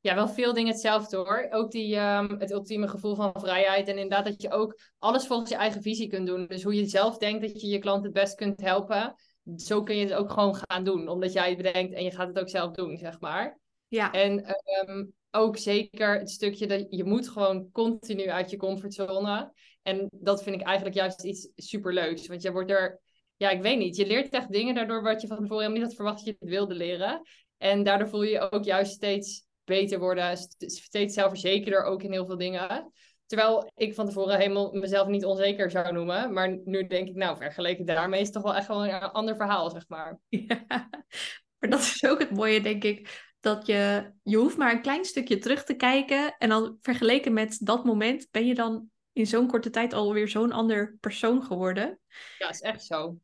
Ja, 0.00 0.14
wel 0.14 0.28
veel 0.28 0.52
dingen 0.52 0.72
hetzelfde 0.72 1.16
hoor. 1.16 1.46
Ook 1.50 1.70
die, 1.70 1.96
ehm, 1.96 2.38
het 2.38 2.50
ultieme 2.50 2.88
gevoel 2.88 3.14
van 3.14 3.32
vrijheid. 3.34 3.88
En 3.88 3.94
inderdaad 3.98 4.24
dat 4.24 4.42
je 4.42 4.50
ook 4.50 4.80
alles 4.98 5.26
volgens 5.26 5.50
je 5.50 5.56
eigen 5.56 5.82
visie 5.82 6.08
kunt 6.08 6.26
doen. 6.26 6.46
Dus 6.46 6.62
hoe 6.62 6.74
je 6.74 6.86
zelf 6.86 7.18
denkt 7.18 7.42
dat 7.42 7.60
je 7.60 7.66
je 7.66 7.78
klant 7.78 8.04
het 8.04 8.12
best 8.12 8.34
kunt 8.34 8.60
helpen. 8.60 9.14
Zo 9.56 9.82
kun 9.82 9.96
je 9.96 10.04
het 10.04 10.14
ook 10.14 10.30
gewoon 10.30 10.54
gaan 10.54 10.84
doen. 10.84 11.08
Omdat 11.08 11.32
jij 11.32 11.48
het 11.48 11.56
bedenkt 11.56 11.94
en 11.94 12.04
je 12.04 12.10
gaat 12.10 12.28
het 12.28 12.38
ook 12.38 12.48
zelf 12.48 12.72
doen, 12.72 12.96
zeg 12.96 13.20
maar. 13.20 13.58
Ja, 13.88 14.12
En 14.12 14.44
ehm, 14.44 15.04
ook 15.30 15.56
zeker 15.56 16.18
het 16.18 16.30
stukje 16.30 16.66
dat 16.66 16.86
je 16.90 17.04
moet 17.04 17.28
gewoon 17.28 17.70
continu 17.72 18.28
uit 18.28 18.50
je 18.50 18.56
comfortzone. 18.56 19.52
En 19.82 20.08
dat 20.10 20.42
vind 20.42 20.60
ik 20.60 20.66
eigenlijk 20.66 20.96
juist 20.96 21.24
iets 21.24 21.48
superleuks. 21.56 22.26
Want 22.26 22.42
je 22.42 22.52
wordt 22.52 22.70
er, 22.70 23.00
ja, 23.36 23.50
ik 23.50 23.62
weet 23.62 23.78
niet, 23.78 23.96
je 23.96 24.06
leert 24.06 24.28
echt 24.28 24.52
dingen 24.52 24.74
daardoor 24.74 25.02
wat 25.02 25.20
je 25.20 25.26
van 25.26 25.36
tevoren 25.36 25.58
helemaal 25.58 25.78
niet 25.78 25.86
had 25.86 25.96
verwacht 25.96 26.16
dat 26.16 26.26
je 26.26 26.36
het 26.38 26.48
wilde 26.48 26.74
leren. 26.74 27.22
En 27.56 27.82
daardoor 27.82 28.08
voel 28.08 28.22
je 28.22 28.30
je 28.30 28.50
ook 28.50 28.64
juist 28.64 28.92
steeds 28.92 29.46
beter 29.64 29.98
worden, 29.98 30.36
steeds 30.58 31.14
zelfverzekerder 31.14 31.82
ook 31.82 32.02
in 32.02 32.12
heel 32.12 32.26
veel 32.26 32.38
dingen. 32.38 32.92
Terwijl 33.26 33.70
ik 33.74 33.94
van 33.94 34.06
tevoren 34.06 34.38
helemaal 34.38 34.72
mezelf 34.72 35.08
niet 35.08 35.24
onzeker 35.24 35.70
zou 35.70 35.92
noemen. 35.92 36.32
Maar 36.32 36.58
nu 36.64 36.86
denk 36.86 37.08
ik, 37.08 37.14
nou, 37.14 37.36
vergeleken 37.36 37.84
daarmee 37.84 38.20
is 38.20 38.26
het 38.26 38.34
toch 38.34 38.42
wel 38.42 38.54
echt 38.54 38.66
wel 38.66 38.86
een 38.86 39.00
ander 39.00 39.36
verhaal, 39.36 39.70
zeg 39.70 39.88
maar. 39.88 40.18
Ja, 40.28 40.88
maar 41.58 41.70
dat 41.70 41.80
is 41.80 42.04
ook 42.04 42.18
het 42.18 42.30
mooie, 42.30 42.60
denk 42.60 42.84
ik. 42.84 43.30
Dat 43.40 43.66
je, 43.66 44.10
je 44.22 44.36
hoeft 44.36 44.56
maar 44.56 44.72
een 44.72 44.82
klein 44.82 45.04
stukje 45.04 45.38
terug 45.38 45.64
te 45.64 45.74
kijken. 45.74 46.34
En 46.38 46.48
dan 46.48 46.76
vergeleken 46.80 47.32
met 47.32 47.58
dat 47.62 47.84
moment 47.84 48.28
ben 48.30 48.46
je 48.46 48.54
dan 48.54 48.90
in 49.12 49.26
zo'n 49.26 49.46
korte 49.46 49.70
tijd 49.70 49.92
alweer 49.92 50.28
zo'n 50.28 50.52
ander 50.52 50.96
persoon 51.00 51.42
geworden. 51.42 51.98
Ja, 52.38 52.48
is 52.48 52.60
echt 52.60 52.84
zo. 52.84 53.16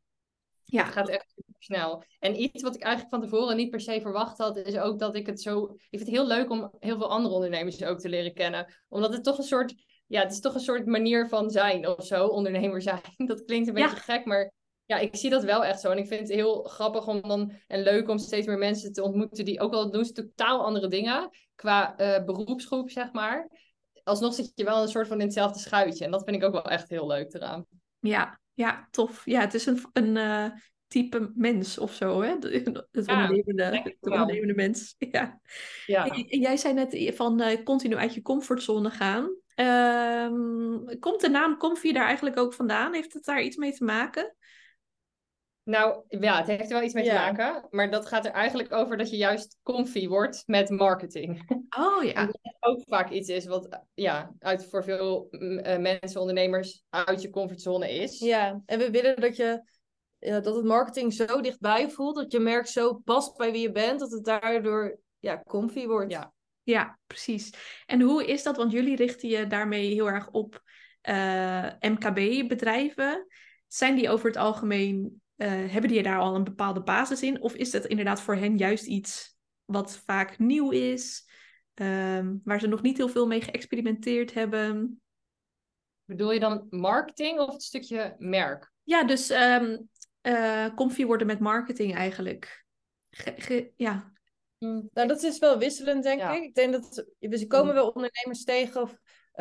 Ja. 0.63 0.83
Het 0.83 0.93
gaat 0.93 1.09
echt 1.09 1.33
snel. 1.59 2.03
En 2.19 2.41
iets 2.41 2.63
wat 2.63 2.75
ik 2.75 2.81
eigenlijk 2.81 3.15
van 3.15 3.23
tevoren 3.23 3.55
niet 3.55 3.69
per 3.69 3.81
se 3.81 4.01
verwacht 4.01 4.37
had, 4.37 4.57
is 4.57 4.77
ook 4.77 4.99
dat 4.99 5.15
ik 5.15 5.25
het 5.25 5.41
zo. 5.41 5.63
Ik 5.63 5.87
vind 5.89 6.01
het 6.01 6.09
heel 6.09 6.27
leuk 6.27 6.49
om 6.49 6.71
heel 6.79 6.97
veel 6.97 7.09
andere 7.09 7.33
ondernemers 7.35 7.83
ook 7.83 7.99
te 7.99 8.09
leren 8.09 8.33
kennen. 8.33 8.73
Omdat 8.87 9.13
het 9.13 9.23
toch 9.23 9.37
een 9.37 9.43
soort. 9.43 9.75
Ja, 10.07 10.21
het 10.21 10.31
is 10.31 10.39
toch 10.39 10.53
een 10.53 10.59
soort 10.59 10.85
manier 10.85 11.27
van 11.27 11.49
zijn 11.49 11.87
of 11.87 12.05
zo, 12.05 12.25
ondernemer 12.25 12.81
zijn. 12.81 13.01
Dat 13.25 13.45
klinkt 13.45 13.67
een 13.67 13.73
beetje 13.73 13.95
gek, 13.95 14.25
maar 14.25 14.53
ja, 14.85 14.97
ik 14.97 15.15
zie 15.15 15.29
dat 15.29 15.43
wel 15.43 15.65
echt 15.65 15.79
zo. 15.79 15.91
En 15.91 15.97
ik 15.97 16.07
vind 16.07 16.19
het 16.19 16.29
heel 16.29 16.63
grappig 16.63 17.07
om 17.07 17.21
dan 17.21 17.53
en 17.67 17.81
leuk 17.81 18.09
om 18.09 18.17
steeds 18.17 18.47
meer 18.47 18.57
mensen 18.57 18.93
te 18.93 19.03
ontmoeten 19.03 19.45
die 19.45 19.59
ook 19.59 19.73
al 19.73 19.91
doen 19.91 20.05
ze 20.05 20.11
totaal 20.11 20.63
andere 20.63 20.87
dingen 20.87 21.29
qua 21.55 21.99
uh, 21.99 22.25
beroepsgroep, 22.25 22.89
zeg 22.89 23.11
maar. 23.11 23.49
Alsnog 24.09 24.33
zit 24.33 24.51
je 24.55 24.63
wel 24.63 24.81
een 24.81 24.87
soort 24.87 25.07
van 25.07 25.19
in 25.19 25.25
hetzelfde 25.25 25.59
schuitje. 25.59 26.05
En 26.05 26.11
dat 26.11 26.23
vind 26.23 26.35
ik 26.35 26.43
ook 26.43 26.51
wel 26.51 26.69
echt 26.69 26.89
heel 26.89 27.07
leuk 27.07 27.33
eraan. 27.33 27.65
Ja, 27.99 28.39
ja, 28.53 28.87
tof. 28.91 29.25
Ja, 29.25 29.39
het 29.39 29.53
is 29.53 29.65
een, 29.65 29.85
een 29.93 30.15
uh, 30.15 30.45
type 30.87 31.31
mens 31.35 31.77
of 31.77 31.93
zo, 31.93 32.21
hè? 32.21 32.29
Het 32.29 32.45
ondernemende, 33.07 33.63
het 33.63 33.97
ondernemende 33.99 34.53
mens. 34.53 34.95
Ja. 35.11 35.39
ja. 35.85 36.07
En, 36.07 36.39
jij 36.39 36.57
zei 36.57 36.73
net 36.73 37.11
van 37.15 37.41
uh, 37.41 37.63
continu 37.63 37.95
uit 37.95 38.13
je 38.13 38.21
comfortzone 38.21 38.89
gaan. 38.89 39.23
Um, 39.55 40.99
komt 40.99 41.21
de 41.21 41.29
naam 41.29 41.57
Comfy 41.57 41.91
daar 41.91 42.05
eigenlijk 42.05 42.37
ook 42.37 42.53
vandaan? 42.53 42.93
Heeft 42.93 43.13
het 43.13 43.23
daar 43.23 43.41
iets 43.41 43.57
mee 43.57 43.73
te 43.73 43.83
maken? 43.83 44.35
Nou 45.69 46.03
ja, 46.07 46.37
het 46.37 46.47
heeft 46.47 46.61
er 46.61 46.69
wel 46.69 46.83
iets 46.83 46.93
mee 46.93 47.03
te 47.03 47.13
maken. 47.13 47.67
Maar 47.69 47.91
dat 47.91 48.05
gaat 48.05 48.25
er 48.25 48.31
eigenlijk 48.31 48.71
over 48.71 48.97
dat 48.97 49.09
je 49.09 49.17
juist 49.17 49.57
comfy 49.63 50.07
wordt 50.07 50.43
met 50.45 50.69
marketing. 50.69 51.57
Oh 51.77 52.03
ja. 52.03 52.25
dat 52.25 52.39
ook 52.59 52.81
vaak 52.87 53.09
iets 53.09 53.29
is 53.29 53.45
wat 53.45 53.79
ja, 53.93 54.33
uit, 54.39 54.65
voor 54.65 54.83
veel 54.83 55.27
uh, 55.31 55.77
mensen, 55.77 56.19
ondernemers, 56.19 56.83
uit 56.89 57.21
je 57.21 57.29
comfortzone 57.29 57.91
is. 57.91 58.19
Ja, 58.19 58.61
en 58.65 58.79
we 58.79 58.91
willen 58.91 59.21
dat 59.21 59.35
je 59.35 59.61
ja, 60.17 60.39
dat 60.39 60.55
het 60.55 60.65
marketing 60.65 61.13
zo 61.13 61.41
dichtbij 61.41 61.89
voelt, 61.89 62.15
dat 62.15 62.31
je 62.31 62.39
merk 62.39 62.67
zo 62.67 62.93
past 62.93 63.37
bij 63.37 63.51
wie 63.51 63.61
je 63.61 63.71
bent, 63.71 63.99
dat 63.99 64.11
het 64.11 64.25
daardoor 64.25 64.99
ja, 65.19 65.43
comfy 65.43 65.85
wordt. 65.85 66.11
Ja. 66.11 66.33
ja, 66.63 66.99
precies. 67.07 67.53
En 67.85 68.01
hoe 68.01 68.25
is 68.25 68.43
dat? 68.43 68.57
Want 68.57 68.71
jullie 68.71 68.95
richten 68.95 69.29
je 69.29 69.47
daarmee 69.47 69.93
heel 69.93 70.07
erg 70.07 70.29
op 70.29 70.63
uh, 71.09 71.65
eh, 71.65 71.73
MKB-bedrijven. 71.79 73.27
Zijn 73.67 73.95
die 73.95 74.09
over 74.09 74.27
het 74.27 74.37
algemeen 74.37 75.21
hebben 75.45 75.89
die 75.89 76.03
daar 76.03 76.19
al 76.19 76.35
een 76.35 76.43
bepaalde 76.43 76.81
basis 76.81 77.21
in? 77.21 77.41
Of 77.41 77.53
is 77.53 77.71
dat 77.71 77.85
inderdaad 77.85 78.21
voor 78.21 78.35
hen 78.35 78.57
juist 78.57 78.85
iets 78.85 79.37
wat 79.65 79.97
vaak 79.97 80.39
nieuw 80.39 80.71
is, 80.71 81.29
um, 81.75 82.41
waar 82.43 82.59
ze 82.59 82.67
nog 82.67 82.81
niet 82.81 82.97
heel 82.97 83.09
veel 83.09 83.27
mee 83.27 83.41
geëxperimenteerd 83.41 84.33
hebben? 84.33 85.01
Bedoel 86.05 86.31
je 86.31 86.39
dan 86.39 86.67
marketing 86.69 87.39
of 87.39 87.53
het 87.53 87.63
stukje 87.63 88.15
merk? 88.17 88.71
Ja, 88.83 89.03
dus 89.03 89.29
um, 89.29 89.89
uh, 90.21 90.75
comfy 90.75 91.05
worden 91.05 91.27
met 91.27 91.39
marketing 91.39 91.95
eigenlijk. 91.95 92.65
ja. 93.75 94.11
Mm, 94.57 94.89
nou, 94.93 95.07
dat 95.07 95.23
is 95.23 95.39
wel 95.39 95.57
wisselend, 95.57 96.03
denk 96.03 96.21
ik. 96.21 96.43
Ik 96.43 96.55
denk 96.55 96.71
dat 96.71 97.05
we 97.19 97.47
komen 97.47 97.67
mm. 97.67 97.73
wel 97.73 97.87
ondernemers 97.87 98.43
tegen 98.43 98.81
of 98.81 98.91
eh, 98.91 98.97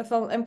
van 0.07 0.45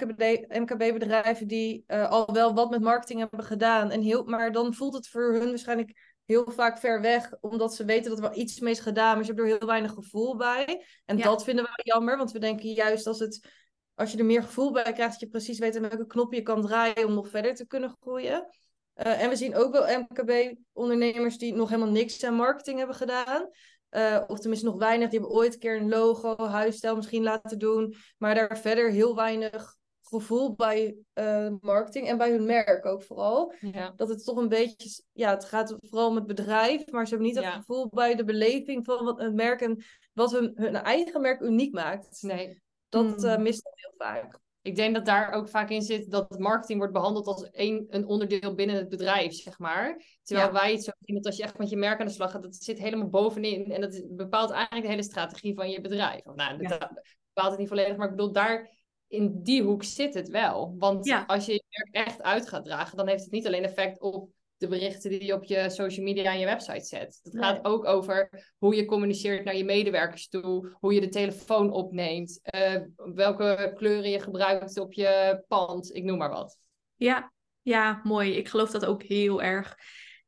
MKB-bedrijven 0.48 1.48
die 1.48 1.84
uh, 1.88 2.10
al 2.10 2.34
wel 2.34 2.54
wat 2.54 2.70
met 2.70 2.82
marketing 2.82 3.20
hebben 3.20 3.44
gedaan. 3.44 3.92
En 3.92 4.02
heel, 4.02 4.24
maar 4.24 4.52
dan 4.52 4.74
voelt 4.74 4.94
het 4.94 5.08
voor 5.08 5.34
hun 5.34 5.50
waarschijnlijk 5.50 6.20
heel 6.26 6.52
vaak 6.52 6.78
ver 6.78 7.02
weg, 7.02 7.34
omdat 7.42 7.76
ze 7.76 7.86
weten 7.86 8.10
dat 8.10 8.20
er 8.20 8.30
wel 8.30 8.40
iets 8.40 8.60
mee 8.60 8.72
is 8.72 8.80
gedaan, 8.80 9.16
maar 9.16 9.26
ze 9.26 9.32
hebben 9.32 9.52
er 9.52 9.58
heel 9.58 9.68
weinig 9.68 9.92
gevoel 9.92 10.36
bij. 10.36 10.86
En 11.06 11.18
dat 11.18 11.44
vinden 11.44 11.64
we 11.64 11.82
jammer, 11.84 12.18
want 12.18 12.32
we 12.32 12.40
denken 12.40 12.70
juist 12.70 13.08
als, 13.08 13.20
het, 13.20 13.48
als 13.96 14.12
je 14.12 14.18
er 14.18 14.26
meer 14.26 14.44
gevoel 14.44 14.72
bij 14.72 14.94
krijgt, 14.94 15.12
dat 15.12 15.20
je 15.20 15.28
precies 15.28 15.60
weet 15.60 15.76
aan 15.76 15.82
welke 15.82 16.06
knop 16.06 16.34
je 16.34 16.42
kan 16.42 16.62
draaien 16.62 17.06
om 17.06 17.14
nog 17.14 17.30
verder 17.30 17.56
te 17.56 17.68
kunnen 17.68 17.96
groeien. 18.02 18.48
Uh, 18.96 19.22
en 19.22 19.30
we 19.30 19.36
zien 19.36 19.56
ook 19.56 19.72
wel 19.72 20.00
MKB-ondernemers 20.00 21.38
die 21.38 21.54
nog 21.54 21.70
helemaal 21.70 21.92
niks 21.92 22.24
aan 22.24 22.34
marketing 22.34 22.78
hebben 22.78 22.96
gedaan. 22.96 23.50
Uh, 23.92 24.24
of 24.28 24.40
tenminste 24.40 24.66
nog 24.66 24.78
weinig. 24.78 25.10
Die 25.10 25.20
hebben 25.20 25.38
ooit 25.38 25.54
een 25.54 25.60
keer 25.60 25.76
een 25.76 25.90
logo, 25.90 26.46
huisstijl 26.46 26.96
misschien 26.96 27.24
laten 27.24 27.60
doen. 27.60 27.96
Maar 28.18 28.36
daar 28.36 28.58
verder 28.58 28.92
heel 28.92 29.16
weinig 29.16 29.80
gevoel 30.02 30.56
bij 30.56 30.96
uh, 31.14 31.50
marketing 31.62 32.08
en 32.08 32.18
bij 32.18 32.32
hun 32.32 32.46
merk 32.46 32.86
ook 32.86 33.04
vooral. 33.04 33.54
Ja. 33.60 33.94
Dat 33.96 34.10
het 34.10 34.24
toch 34.24 34.38
een 34.38 34.50
beetje, 34.50 35.04
ja, 35.12 35.30
het 35.30 35.46
gaat 35.46 35.76
vooral 35.80 36.08
om 36.08 36.16
het 36.16 36.28
bedrijf, 36.28 36.92
maar 36.92 37.08
ze 37.08 37.16
hebben 37.16 37.34
niet 37.34 37.44
het 37.44 37.54
gevoel 37.54 37.90
bij 37.90 38.16
de 38.16 38.24
beleving 38.24 38.86
van 38.86 39.06
wat 39.06 39.20
het 39.20 39.34
merk 39.34 39.62
en 39.62 39.84
wat 40.14 40.32
hun, 40.32 40.52
hun 40.56 40.76
eigen 40.76 41.22
merk 41.22 41.42
uniek 41.42 41.74
maakt. 41.74 42.22
Nee. 42.22 42.62
Dat 42.90 43.24
uh, 43.24 43.38
mist 43.38 43.70
heel 43.74 43.94
vaak 43.98 44.40
ik 44.62 44.76
denk 44.76 44.94
dat 44.96 45.06
daar 45.06 45.32
ook 45.32 45.50
vaak 45.50 45.70
in 45.70 45.82
zit 45.82 46.12
dat 46.12 46.40
marketing 46.40 46.78
wordt 46.78 46.94
behandeld 46.94 47.28
als 47.28 47.48
een, 47.52 47.86
een 47.90 48.06
onderdeel 48.06 48.54
binnen 48.54 48.76
het 48.76 48.90
bedrijf, 48.90 49.34
zeg 49.34 49.60
maar. 49.60 50.04
Terwijl 50.24 50.52
wij 50.52 50.72
het 50.72 50.84
zo 50.84 50.92
zien 51.00 51.16
dat 51.16 51.26
als 51.26 51.38
je 51.38 51.44
echt 51.44 51.58
met 51.58 51.70
je 51.70 51.78
merk 51.78 52.00
aan 52.00 52.06
de 52.06 52.12
slag 52.12 52.32
gaat, 52.32 52.44
dat 52.44 52.56
zit 52.56 52.80
helemaal 52.80 53.10
bovenin. 53.10 53.72
En 53.72 53.82
dat 53.82 54.04
bepaalt 54.10 54.52
eigenlijk 54.52 54.82
de 54.82 54.92
hele 54.92 55.04
strategie 55.04 55.56
van 55.56 55.70
je 55.70 55.82
bedrijf. 55.82 56.24
Nou, 56.26 56.68
dat 56.68 56.90
bepaalt 57.34 57.52
het 57.52 57.60
niet 57.60 57.68
volledig, 57.68 57.98
maar 57.98 58.10
ik 58.10 58.16
bedoel, 58.16 58.32
daar 58.32 58.70
in 59.08 59.44
die 59.44 59.64
hoek 59.64 59.84
zit 59.84 60.14
het 60.14 60.30
wel. 60.30 60.76
Want 60.78 61.26
als 61.28 61.46
je 61.46 61.54
je 61.54 61.64
merk 61.70 62.08
echt 62.08 62.22
uit 62.22 62.50
gaat 62.50 62.64
dragen, 62.64 62.98
dan 62.98 63.08
heeft 63.08 63.24
het 63.24 63.32
niet 63.32 63.48
alleen 63.48 63.64
effect 63.64 64.00
op 64.02 64.30
de 64.62 64.68
berichten 64.68 65.10
die 65.10 65.26
je 65.26 65.34
op 65.34 65.44
je 65.44 65.70
social 65.70 66.06
media 66.06 66.32
en 66.32 66.40
je 66.40 66.46
website 66.46 66.86
zet. 66.86 67.20
Het 67.24 67.38
gaat 67.38 67.66
ook 67.66 67.86
over 67.86 68.30
hoe 68.58 68.76
je 68.76 68.86
communiceert 68.86 69.44
naar 69.44 69.56
je 69.56 69.66
medewerkers 69.66 70.28
toe, 70.28 70.76
hoe 70.80 70.94
je 70.94 71.02
de 71.02 71.10
telefoon 71.10 71.72
opneemt, 71.72 72.40
uh, 72.56 72.76
welke 73.14 73.72
kleuren 73.76 74.10
je 74.10 74.20
gebruikt 74.20 74.80
op 74.80 74.94
je 74.94 75.44
pand, 75.48 75.96
ik 75.96 76.04
noem 76.04 76.18
maar 76.18 76.30
wat. 76.30 76.58
Ja, 76.96 77.32
ja, 77.62 78.00
mooi. 78.04 78.36
Ik 78.36 78.48
geloof 78.48 78.72
dat 78.72 78.86
ook 78.86 79.04
heel 79.04 79.42
erg. 79.42 79.78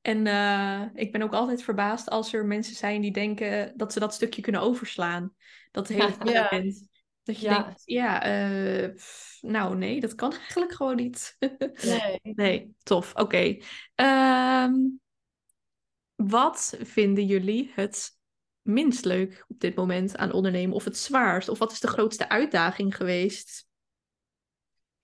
En 0.02 0.26
uh, 0.26 0.82
ik 0.94 1.12
ben 1.12 1.22
ook 1.22 1.34
altijd 1.34 1.64
verbaasd 1.64 2.10
als 2.10 2.34
er 2.34 2.46
mensen 2.46 2.76
zijn 2.76 3.02
die 3.02 3.12
denken 3.12 3.74
dat 3.76 3.94
ze 3.94 4.00
dat 4.00 4.14
stukje 4.14 4.42
kunnen 4.42 4.62
overslaan. 4.62 5.34
Dat 5.72 5.88
hele 5.88 6.14
ja. 6.32 6.50
Dat 7.24 7.40
je 7.40 7.48
denkt, 7.48 7.82
ja, 7.86 8.28
uh, 8.50 8.90
nou 9.42 9.76
nee, 9.76 10.00
dat 10.00 10.16
kan 10.16 10.32
eigenlijk 10.38 10.74
gewoon 10.74 10.96
niet. 10.96 11.38
nee. 11.84 12.20
nee, 12.36 12.76
tof. 12.84 13.16
Oké. 13.16 13.58
Ehm, 13.96 14.74
wat 16.16 16.78
vinden 16.80 17.26
jullie 17.26 17.72
het 17.74 18.18
minst 18.62 19.06
leuk 19.06 19.46
op 19.48 19.60
dit 19.60 19.76
moment 19.76 20.18
aan 20.18 20.32
ondernemen? 20.32 20.76
Of 20.76 20.84
het 20.84 20.98
zwaarst? 20.98 21.50
Of 21.50 21.58
wat 21.58 21.72
is 21.72 21.80
de 21.80 21.88
grootste 21.88 22.30
uitdaging 22.30 22.96
geweest? 22.96 23.68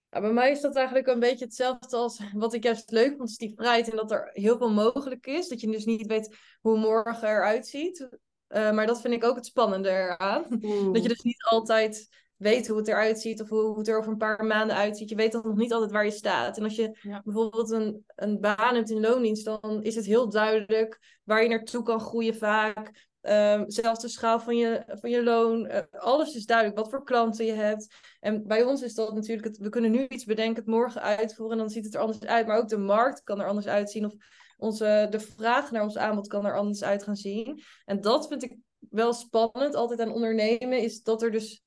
Ja, 0.10 0.22
bij 0.22 0.34
mij 0.34 0.52
is 0.52 0.62
dat 0.62 0.76
eigenlijk 0.76 1.08
een 1.08 1.20
beetje 1.20 1.46
hetzelfde 1.46 1.96
als 1.98 2.22
wat 2.34 2.54
ik 2.54 2.64
juist 2.64 2.92
leuk 2.92 3.18
vond, 3.18 3.30
is 3.30 3.38
die 3.38 3.54
vrijheid 3.56 3.90
en 3.90 3.96
dat 3.96 4.12
er 4.12 4.30
heel 4.34 4.58
veel 4.58 4.74
mogelijk 4.74 5.28
is. 5.28 5.48
Dat 5.48 5.62
je 5.62 5.72
dus 5.72 5.86
niet 5.86 6.08
weet 6.08 6.38
hoe 6.62 6.78
morgen 6.78 7.28
eruit 7.28 7.68
ziet. 7.68 8.10
Uh, 8.50 8.72
maar 8.72 8.88
dat 8.88 9.02
vind 9.02 9.14
ik 9.14 9.24
ook 9.24 9.36
het 9.36 9.46
spannende 9.46 9.90
eraan. 9.90 10.46
Dat 10.94 11.02
je 11.02 11.10
dus 11.10 11.22
niet 11.22 11.44
altijd 11.50 12.08
weet 12.40 12.68
hoe 12.68 12.78
het 12.78 12.88
eruit 12.88 13.20
ziet 13.20 13.42
of 13.42 13.50
hoe 13.50 13.78
het 13.78 13.88
er 13.88 13.98
over 13.98 14.12
een 14.12 14.18
paar 14.18 14.46
maanden 14.46 14.76
uitziet. 14.76 15.10
Je 15.10 15.16
weet 15.16 15.32
dan 15.32 15.42
nog 15.46 15.56
niet 15.56 15.74
altijd 15.74 15.92
waar 15.92 16.06
je 16.06 16.12
staat. 16.12 16.58
En 16.58 16.64
als 16.64 16.76
je 16.76 17.20
bijvoorbeeld 17.24 17.72
een, 17.72 18.04
een 18.16 18.40
baan 18.40 18.76
hebt 18.76 18.90
in 18.90 19.00
loondienst, 19.00 19.46
dan 19.46 19.84
is 19.84 19.96
het 19.96 20.06
heel 20.06 20.30
duidelijk 20.30 21.20
waar 21.24 21.44
je 21.44 21.50
naartoe 21.50 21.84
kan 21.84 22.00
groeien 22.00 22.36
vaak. 22.36 23.08
Uh, 23.22 23.62
zelfs 23.66 24.02
de 24.02 24.08
schaal 24.08 24.40
van 24.40 24.58
je, 24.58 24.84
van 24.88 25.10
je 25.10 25.24
loon. 25.24 25.66
Uh, 25.66 25.80
alles 25.92 26.36
is 26.36 26.46
duidelijk, 26.46 26.78
wat 26.78 26.90
voor 26.90 27.04
klanten 27.04 27.46
je 27.46 27.54
hebt. 27.54 27.96
En 28.20 28.48
bij 28.48 28.64
ons 28.64 28.82
is 28.82 28.94
dat 28.94 29.14
natuurlijk, 29.14 29.48
het, 29.48 29.58
we 29.58 29.70
kunnen 29.70 29.92
nu 29.92 30.08
iets 30.08 30.26
bedenken, 30.26 30.56
het 30.56 30.72
morgen 30.72 31.02
uitvoeren 31.02 31.58
en 31.58 31.64
dan 31.64 31.70
ziet 31.70 31.86
het 31.86 31.94
er 31.94 32.02
anders 32.02 32.20
uit. 32.22 32.48
Maar 32.48 32.58
ook 32.58 32.70
de 32.70 32.78
markt 32.78 33.24
kan 33.24 33.40
er 33.40 33.48
anders 33.48 33.68
uitzien. 33.68 34.06
Of 34.06 34.14
onze, 34.60 35.08
de 35.10 35.20
vraag 35.20 35.72
naar 35.72 35.84
ons 35.84 35.98
aanbod 35.98 36.28
kan 36.28 36.46
er 36.46 36.58
anders 36.58 36.84
uit 36.84 37.04
gaan 37.04 37.16
zien. 37.16 37.62
En 37.86 38.02
dat 38.02 38.28
vind 38.28 38.44
ik 38.44 38.58
wel 38.90 39.14
spannend, 39.14 39.76
altijd 39.76 40.00
aan 40.00 40.12
ondernemen, 40.12 40.82
is 40.82 41.02
dat 41.02 41.22
er 41.22 41.32
dus 41.32 41.64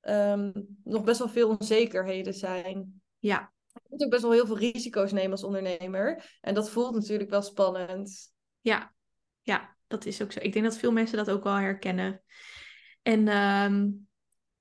um, 0.00 0.52
nog 0.84 1.04
best 1.04 1.18
wel 1.18 1.28
veel 1.28 1.48
onzekerheden 1.48 2.34
zijn. 2.34 3.02
Ja. 3.18 3.52
Je 3.72 3.80
moet 3.88 4.04
ook 4.04 4.10
best 4.10 4.22
wel 4.22 4.32
heel 4.32 4.46
veel 4.46 4.58
risico's 4.58 5.12
nemen 5.12 5.30
als 5.30 5.44
ondernemer. 5.44 6.38
En 6.40 6.54
dat 6.54 6.70
voelt 6.70 6.94
natuurlijk 6.94 7.30
wel 7.30 7.42
spannend. 7.42 8.32
Ja, 8.60 8.94
ja 9.42 9.76
dat 9.86 10.06
is 10.06 10.22
ook 10.22 10.32
zo. 10.32 10.38
Ik 10.40 10.52
denk 10.52 10.64
dat 10.64 10.76
veel 10.76 10.92
mensen 10.92 11.16
dat 11.16 11.30
ook 11.30 11.44
wel 11.44 11.54
herkennen. 11.54 12.22
En 13.02 13.28
um, 13.28 14.03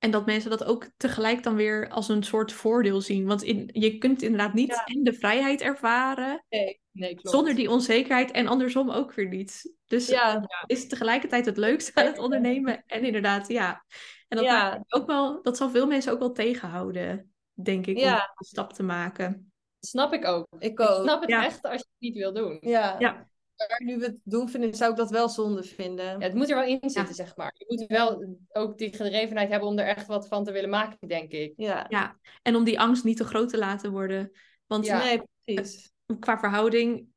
En 0.03 0.11
dat 0.11 0.25
mensen 0.25 0.49
dat 0.49 0.63
ook 0.63 0.89
tegelijk 0.97 1.43
dan 1.43 1.55
weer 1.55 1.89
als 1.89 2.09
een 2.09 2.23
soort 2.23 2.51
voordeel 2.51 3.01
zien. 3.01 3.25
Want 3.25 3.43
in, 3.43 3.69
je 3.73 3.97
kunt 3.97 4.21
inderdaad 4.21 4.53
niet 4.53 4.67
Ja. 4.69 4.83
en 4.85 5.03
de 5.03 5.13
vrijheid 5.13 5.61
ervaren 5.61 6.45
Nee. 6.49 6.81
Nee, 6.91 7.13
klopt. 7.13 7.29
zonder 7.29 7.55
die 7.55 7.69
onzekerheid 7.69 8.31
en 8.31 8.47
andersom 8.47 8.89
ook 8.91 9.13
weer 9.13 9.27
niet. 9.27 9.73
Dus 9.85 10.07
Ja, 10.07 10.47
is 10.65 10.87
tegelijkertijd 10.87 11.45
het 11.45 11.57
leukste 11.57 11.95
aan 11.95 12.05
het 12.05 12.17
ondernemen 12.17 12.83
en 12.87 13.03
inderdaad, 13.03 13.47
ja. 13.47 13.85
En 14.27 14.37
dat, 14.37 14.45
Ja. 14.45 14.83
ook 14.87 15.07
wel, 15.07 15.41
dat 15.41 15.57
zal 15.57 15.69
veel 15.69 15.87
mensen 15.87 16.11
ook 16.11 16.19
wel 16.19 16.31
tegenhouden, 16.31 17.33
denk 17.53 17.87
ik, 17.87 17.97
om 17.97 18.03
die 18.03 18.47
stap 18.47 18.73
te 18.73 18.83
maken. 18.83 19.51
snap 19.79 20.13
ik 20.13 20.25
ook. 20.25 20.47
ik 20.59 20.71
Ik 20.71 20.79
ook. 20.79 21.03
snap 21.03 21.21
het 21.21 21.29
Ja. 21.29 21.45
echt 21.45 21.63
als 21.63 21.73
je 21.73 21.87
het 21.89 21.99
niet 21.99 22.15
wil 22.15 22.33
doen. 22.33 22.57
Ja. 22.61 23.27
Nu 23.77 23.97
we 23.97 24.05
het 24.05 24.17
doen 24.23 24.49
vinden, 24.49 24.73
zou 24.73 24.91
ik 24.91 24.97
dat 24.97 25.09
wel 25.09 25.29
zonde 25.29 25.63
vinden. 25.63 26.05
Ja, 26.05 26.17
het 26.19 26.33
moet 26.33 26.49
er 26.49 26.55
wel 26.55 26.65
in 26.65 26.89
zitten, 26.89 27.15
zeg 27.15 27.35
maar. 27.35 27.53
Je 27.57 27.65
moet 27.67 27.87
wel 27.87 28.37
ook 28.51 28.77
die 28.77 28.95
gedrevenheid 28.95 29.49
hebben 29.49 29.69
om 29.69 29.77
er 29.79 29.85
echt 29.85 30.07
wat 30.07 30.27
van 30.27 30.43
te 30.43 30.51
willen 30.51 30.69
maken, 30.69 31.07
denk 31.07 31.31
ik. 31.31 31.53
Ja. 31.55 31.85
Ja, 31.89 32.19
en 32.41 32.55
om 32.55 32.63
die 32.63 32.79
angst 32.79 33.03
niet 33.03 33.17
te 33.17 33.25
groot 33.25 33.49
te 33.49 33.57
laten 33.57 33.91
worden. 33.91 34.31
Want 34.65 34.85
Ja. 34.85 35.03
Nee, 35.03 35.21
precies. 35.43 35.91
qua 36.19 36.39
verhouding 36.39 37.07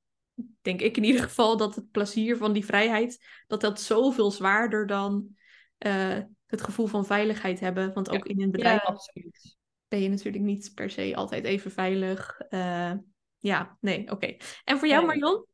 denk 0.62 0.80
ik 0.80 0.96
in 0.96 1.04
ieder 1.04 1.22
geval 1.22 1.56
dat 1.56 1.74
het 1.74 1.90
plezier 1.90 2.36
van 2.36 2.52
die 2.52 2.64
vrijheid, 2.64 3.24
dat 3.46 3.60
dat 3.60 3.80
zoveel 3.80 4.30
zwaarder 4.30 4.86
dan 4.86 5.36
eh, 5.78 6.18
het 6.46 6.62
gevoel 6.62 6.86
van 6.86 7.06
veiligheid 7.06 7.60
hebben. 7.60 7.92
Want 7.92 8.10
ook 8.10 8.26
in 8.26 8.42
een 8.42 8.50
bedrijf 8.50 8.82
Ja. 8.82 8.88
Absoluut. 8.88 9.56
ben 9.88 10.02
je 10.02 10.08
natuurlijk 10.08 10.44
niet 10.44 10.70
per 10.74 10.90
se 10.90 11.16
altijd 11.16 11.44
even 11.44 11.70
veilig. 11.70 12.40
Eh, 12.48 12.92
ja, 13.38 13.76
nee, 13.80 14.10
oké. 14.10 14.36
En 14.64 14.78
voor 14.78 14.88
jou 14.88 15.06
Nee. 15.06 15.16
Marion? 15.18 15.46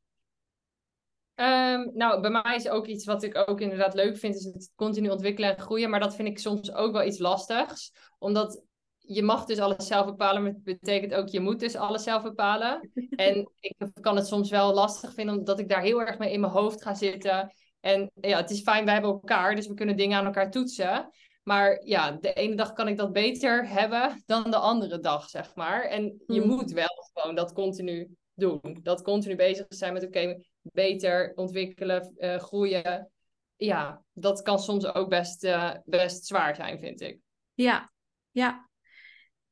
Ehm, 1.35 1.89
nou, 1.95 2.21
bij 2.21 2.31
mij 2.31 2.55
is 2.57 2.69
ook 2.69 2.87
iets 2.87 3.05
wat 3.05 3.23
ik 3.23 3.45
ook 3.49 3.61
inderdaad 3.61 3.95
leuk 3.95 4.17
vind, 4.17 4.35
is 4.35 4.45
het 4.45 4.71
continu 4.75 5.09
ontwikkelen 5.09 5.57
en 5.57 5.63
groeien. 5.63 5.91
Maar 5.91 6.01
dat 6.01 6.15
vind 6.15 6.29
ik 6.29 6.39
soms 6.39 6.73
ook 6.73 6.93
wel 6.93 7.05
iets 7.05 7.19
lastigs. 7.19 7.93
Omdat 8.19 8.63
je 8.99 9.23
mag 9.23 9.45
dus 9.45 9.59
alles 9.59 9.87
zelf 9.87 10.07
bepalen, 10.07 10.43
maar 10.43 10.53
het 10.53 10.63
betekent 10.63 11.15
ook 11.15 11.29
je 11.29 11.41
moet 11.41 11.61
dus 11.61 11.77
alles 11.77 12.03
zelf 12.03 12.23
bepalen. 12.23 12.91
En 13.17 13.51
ik 13.61 13.75
kan 14.01 14.17
het 14.17 14.27
soms 14.27 14.51
wel 14.51 14.75
lastig 14.75 15.15
vinden, 15.15 15.39
omdat 15.39 15.59
ik 15.59 15.69
daar 15.69 15.83
heel 15.83 16.01
erg 16.01 16.19
mee 16.19 16.33
in 16.33 16.41
mijn 16.41 16.53
hoofd 16.53 16.83
ga 16.83 16.95
zitten. 16.95 17.53
En 17.81 18.11
ja, 18.21 18.37
het 18.37 18.51
is 18.51 18.63
fijn, 18.63 18.85
wij 18.85 18.93
hebben 18.93 19.11
elkaar, 19.11 19.55
dus 19.55 19.67
we 19.67 19.75
kunnen 19.75 19.97
dingen 19.97 20.19
aan 20.19 20.25
elkaar 20.25 20.51
toetsen. 20.51 21.11
Maar 21.43 21.85
ja, 21.85 22.11
de 22.11 22.33
ene 22.33 22.55
dag 22.55 22.73
kan 22.73 22.89
ik 22.89 22.97
dat 22.97 23.13
beter 23.13 23.69
hebben 23.69 24.23
dan 24.27 24.51
de 24.51 24.57
andere 24.57 24.99
dag, 24.99 25.29
zeg 25.29 25.55
maar. 25.55 25.83
En 25.83 26.23
je 26.27 26.41
Hmm. 26.41 26.49
moet 26.49 26.73
wel 26.73 27.11
gewoon 27.13 27.37
dat 27.37 27.53
continu 27.53 28.09
doen. 28.35 28.79
Dat 28.83 29.03
continu 29.03 29.37
bezig 29.37 29.67
zijn 29.69 29.93
met, 29.93 30.05
oké, 30.05 30.41
beter 30.63 31.33
ontwikkelen, 31.35 32.15
eh, 32.17 32.39
groeien. 32.39 33.11
Ja, 33.57 34.03
dat 34.13 34.43
kan 34.43 34.59
soms 34.59 34.95
ook 34.95 35.09
best, 35.09 35.45
eh, 35.45 35.75
best 35.85 36.27
zwaar 36.27 36.55
zijn, 36.55 36.79
vind 36.79 37.01
ik. 37.01 37.21
Ja, 37.55 37.93
ja. 38.31 38.71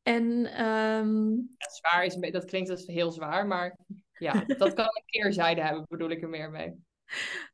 En 0.02 0.40
Ja, 1.59 1.71
zwaar 1.71 2.05
is, 2.05 2.14
dat 2.14 2.45
klinkt 2.45 2.71
als 2.71 2.87
heel 2.87 3.11
zwaar, 3.11 3.47
maar 3.47 3.79
ja, 4.12 4.33
dat 4.59 4.75
kan 4.75 4.85
een 4.85 5.02
keerzijde 5.07 5.62
hebben, 5.62 5.87
bedoel 5.88 6.11
ik 6.11 6.23
er 6.23 6.29
meer 6.29 6.50
mee. 6.50 6.75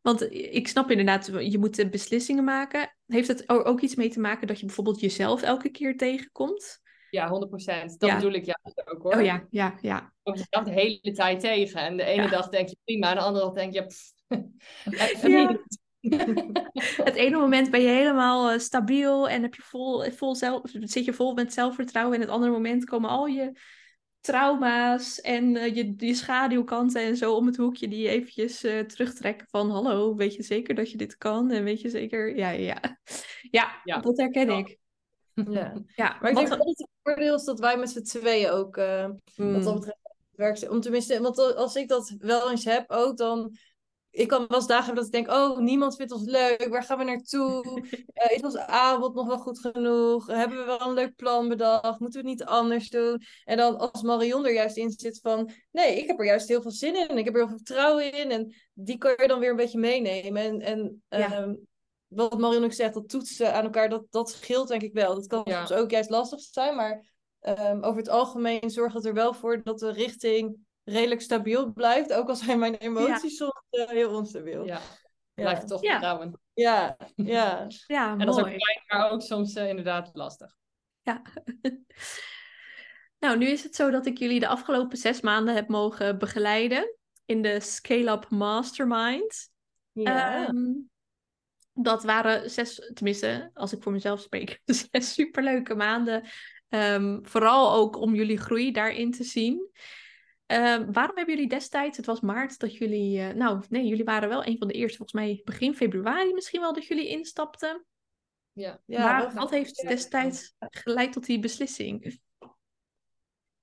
Want 0.03 0.33
ik 0.33 0.69
snap 0.69 0.91
inderdaad, 0.91 1.27
je 1.27 1.59
moet 1.59 1.91
beslissingen 1.91 2.45
maken. 2.45 2.97
Heeft 3.07 3.29
het 3.29 3.51
er 3.51 3.65
ook 3.65 3.81
iets 3.81 3.95
mee 3.95 4.09
te 4.09 4.21
maken 4.21 4.47
dat 4.47 4.61
je 4.61 4.67
bijvoorbeeld 4.67 5.01
jezelf 5.01 5.43
elke 5.43 5.71
keer 5.71 5.97
tegenkomt? 5.97 6.81
Ja, 7.11 7.29
100%. 7.29 7.99
Dat 7.99 8.09
Ja. 8.11 8.15
bedoel 8.17 8.33
ik 8.33 8.45
juist 8.45 8.91
ook 8.91 9.03
hoor. 9.03 9.15
Oh 9.15 9.23
ja, 9.25 9.47
ja, 9.51 9.79
ja. 9.81 10.13
Kom 10.23 10.35
jezelf 10.35 10.65
de 10.65 10.71
hele 10.73 11.13
tijd 11.13 11.41
tegen. 11.41 11.81
En 11.81 11.97
de 11.97 12.05
ene 12.05 12.23
Ja. 12.23 12.29
dag 12.29 12.49
denk 12.49 12.69
je 12.69 12.77
prima, 12.85 13.09
en 13.11 13.15
de 13.17 13.23
andere 13.23 13.45
dag 13.45 13.55
denk 13.55 13.75
je... 13.75 13.87
pff, 13.87 14.13
Ja. 15.31 15.59
Het 17.05 17.15
ene 17.15 17.37
moment 17.39 17.71
ben 17.71 17.81
je 17.81 17.89
helemaal 17.89 18.51
eh, 18.51 18.59
stabiel 18.59 19.29
en 19.29 19.43
heb 19.43 19.55
je 19.55 19.63
vol, 19.63 20.11
vol 20.11 20.35
zelf, 20.35 20.61
zit 20.65 21.05
je 21.05 21.13
vol 21.13 21.35
met 21.35 21.53
zelfvertrouwen. 21.53 22.15
En 22.15 22.21
het 22.21 22.31
andere 22.31 22.53
moment 22.53 22.85
komen 22.85 23.11
al 23.11 23.27
je 23.27 23.53
trauma's 24.21 25.21
en 25.21 25.57
eh, 25.57 25.75
je, 25.75 25.95
je 25.97 26.15
schaduwkanten 26.15 27.03
en 27.03 27.17
zo 27.17 27.35
om 27.35 27.47
het 27.47 27.57
hoekje 27.57 27.89
die 27.89 28.03
je 28.03 28.09
eventjes 28.09 28.65
eh, 28.65 28.79
terugtrekken 28.81 29.47
van 29.51 29.71
hallo, 29.71 30.15
weet 30.15 30.35
je 30.35 30.43
zeker 30.43 30.75
dat 30.75 30.91
je 30.91 30.97
dit 30.97 31.17
kan? 31.17 31.51
En 31.51 31.65
weet 31.65 31.81
je 31.81 31.89
zeker, 31.89 32.37
ja, 32.37 32.51
ja, 32.51 32.59
ja. 32.83 32.99
Ja, 33.51 33.81
Ja. 33.85 33.99
dat 34.01 34.19
herken 34.19 34.51
Ja. 34.51 34.59
ik. 34.59 34.79
Ja. 35.35 35.73
Ja, 35.95 36.17
Maar 36.21 36.31
ik 36.31 36.37
denk 36.37 36.49
dat 36.49 36.59
het 36.59 36.89
voordeel 37.07 37.35
is 37.35 37.45
dat 37.45 37.59
wij 37.59 37.77
met 37.79 37.91
z'n 37.91 38.03
tweeën 38.03 38.51
ook, 38.51 38.77
eh, 38.77 39.07
Mm. 39.37 39.53
wat 39.53 39.63
dat 39.63 39.75
betreft, 39.75 39.99
werk, 40.31 40.71
om 40.71 40.81
tenminste, 40.81 41.21
want 41.21 41.39
als 41.57 41.75
ik 41.77 41.89
dat 41.89 42.15
wel 42.19 42.51
eens 42.51 42.65
heb 42.65 42.91
ook, 42.91 43.17
dan, 43.17 43.57
ik 44.11 44.29
kan 44.29 44.45
wel 44.49 44.57
eens 44.59 44.67
dagen 44.67 44.85
hebben 44.85 45.05
dat 45.05 45.15
ik 45.15 45.25
denk, 45.25 45.39
oh, 45.39 45.59
niemand 45.59 45.97
vindt 45.97 46.13
ons 46.13 46.25
leuk, 46.25 46.67
waar 46.71 46.83
gaan 46.83 46.99
we 46.99 47.05
naartoe? 47.05 47.65
Eh, 48.17 48.37
is 48.37 48.43
ons 48.43 48.57
aanbod 48.57 49.15
nog 49.15 49.27
wel 49.27 49.39
goed 49.39 49.59
genoeg? 49.59 50.27
Hebben 50.27 50.59
we 50.59 50.65
wel 50.65 50.81
een 50.81 50.95
leuk 50.95 51.17
plan 51.17 51.49
bedacht? 51.49 52.01
Moeten 52.01 52.23
we 52.23 52.29
het 52.29 52.39
niet 52.39 52.49
anders 52.49 52.91
doen? 52.91 53.23
En 53.45 53.57
dan 53.57 53.79
als 53.79 54.03
Marion 54.03 54.47
er 54.47 54.53
juist 54.53 54.77
in 54.77 54.91
zit 54.91 55.19
van, 55.23 55.51
nee, 55.71 55.99
ik 55.99 56.07
heb 56.07 56.19
er 56.19 56.25
juist 56.25 56.49
heel 56.49 56.63
veel 56.63 56.71
zin 56.71 56.97
in 56.97 57.09
en 57.09 57.19
ik 57.19 57.25
heb 57.25 57.35
er 57.35 57.41
heel 57.41 57.49
veel 57.49 57.57
vertrouwen 57.57 58.13
in 58.13 58.31
en 58.31 58.55
die 58.73 58.99
kan 58.99 59.15
je 59.17 59.29
dan 59.29 59.39
weer 59.39 59.51
een 59.51 59.57
beetje 59.57 59.79
meenemen. 59.79 60.43
En, 60.43 60.61
en 60.61 61.01
Ja. 61.09 61.33
ehm, 61.33 61.55
wat 62.17 62.39
Marion 62.39 62.65
ook 62.65 62.73
zegt, 62.73 62.95
dat 62.95 63.09
toetsen 63.09 63.55
aan 63.55 63.65
elkaar, 63.65 63.89
dat, 63.89 64.05
dat 64.11 64.31
scheelt 64.31 64.69
denk 64.69 64.83
ik 64.83 64.93
wel. 64.93 65.15
Dat 65.15 65.27
kan 65.27 65.43
Ja. 65.45 65.67
soms 65.67 65.81
ook 65.81 65.91
juist 65.91 66.11
lastig 66.11 66.41
zijn, 66.41 66.77
maar 66.77 67.13
ehm, 67.41 67.83
over 67.83 67.97
het 67.99 68.09
algemeen 68.09 68.71
zorgt 68.71 68.95
het 68.95 69.05
er 69.05 69.15
wel 69.15 69.35
voor 69.35 69.63
dat 69.63 69.79
de 69.79 69.91
richting 69.93 70.57
redelijk 70.85 71.21
stabiel 71.21 71.73
blijft. 71.73 72.13
Ook 72.13 72.29
al 72.29 72.37
zijn 72.37 72.59
mijn 72.59 72.75
emoties 72.75 73.37
soms 73.37 73.63
eh, 73.71 73.87
heel 73.89 74.15
onstabiel. 74.17 74.65
Ja, 74.65 74.81
Ja, 75.35 75.43
blijf 75.43 75.59
toch 75.65 75.83
Ja. 75.83 75.91
vertrouwen. 75.91 76.41
ja, 76.53 76.97
ja. 77.15 77.67
ja, 77.87 78.11
En 78.13 78.19
dat 78.19 78.29
is 78.29 78.35
ook 78.35 78.49
mooi. 78.49 78.59
fijn, 78.59 78.85
maar 79.01 79.11
ook 79.11 79.23
soms 79.23 79.55
eh, 79.55 79.69
inderdaad 79.69 80.11
lastig. 80.13 80.55
Ja. 81.03 81.23
nou, 83.19 83.39
nu 83.39 83.47
is 83.47 83.63
het 83.63 83.75
zo 83.75 83.91
dat 83.91 84.07
ik 84.07 84.19
jullie 84.19 84.41
de 84.41 84.49
afgelopen 84.49 84.99
zes 84.99 85.21
maanden 85.21 85.55
heb 85.55 85.69
mogen 85.69 86.19
begeleiden 86.19 86.95
in 87.25 87.43
de 87.43 87.61
Scale 87.61 88.11
Up 88.11 88.31
Mastermind. 88.31 89.51
ja. 89.93 90.47
Ehm, 90.47 90.73
dat 91.79 92.05
waren 92.05 92.51
zes, 92.51 92.91
tenminste, 92.95 93.51
als 93.55 93.73
ik 93.73 93.83
voor 93.83 93.93
mezelf 93.93 94.21
spreek, 94.21 94.61
zes 94.91 95.13
superleuke 95.13 95.75
maanden. 95.75 96.29
Ehm, 96.69 97.19
vooral 97.23 97.73
ook 97.73 97.97
om 97.97 98.15
jullie 98.15 98.39
groei 98.39 98.73
daarin 98.73 99.11
te 99.11 99.25
zien. 99.25 99.71
Ehm, 100.47 100.93
waarom 100.93 101.17
hebben 101.17 101.35
jullie 101.35 101.49
destijds, 101.49 101.97
het 101.97 102.07
was 102.07 102.21
maart, 102.21 102.59
dat 102.59 102.77
jullie, 102.77 103.21
eh, 103.21 103.35
nou 103.35 103.65
nee, 103.69 103.87
jullie 103.87 104.05
waren 104.05 104.29
wel 104.29 104.47
een 104.47 104.59
van 104.59 104.69
de 104.69 104.75
eerste, 104.75 104.97
volgens 104.97 105.21
mij 105.21 105.41
begin 105.45 105.75
februari 105.75 106.33
misschien 106.33 106.61
wel, 106.61 106.73
dat 106.73 106.87
jullie 106.87 107.09
instapten. 107.09 107.85
Ja. 108.53 108.81
ja, 108.85 109.03
maar 109.03 109.35
wat 109.35 109.51
heeft 109.51 109.89
destijds 109.89 110.55
geleid 110.59 111.13
tot 111.13 111.27
die 111.27 111.39
beslissing? 111.39 112.21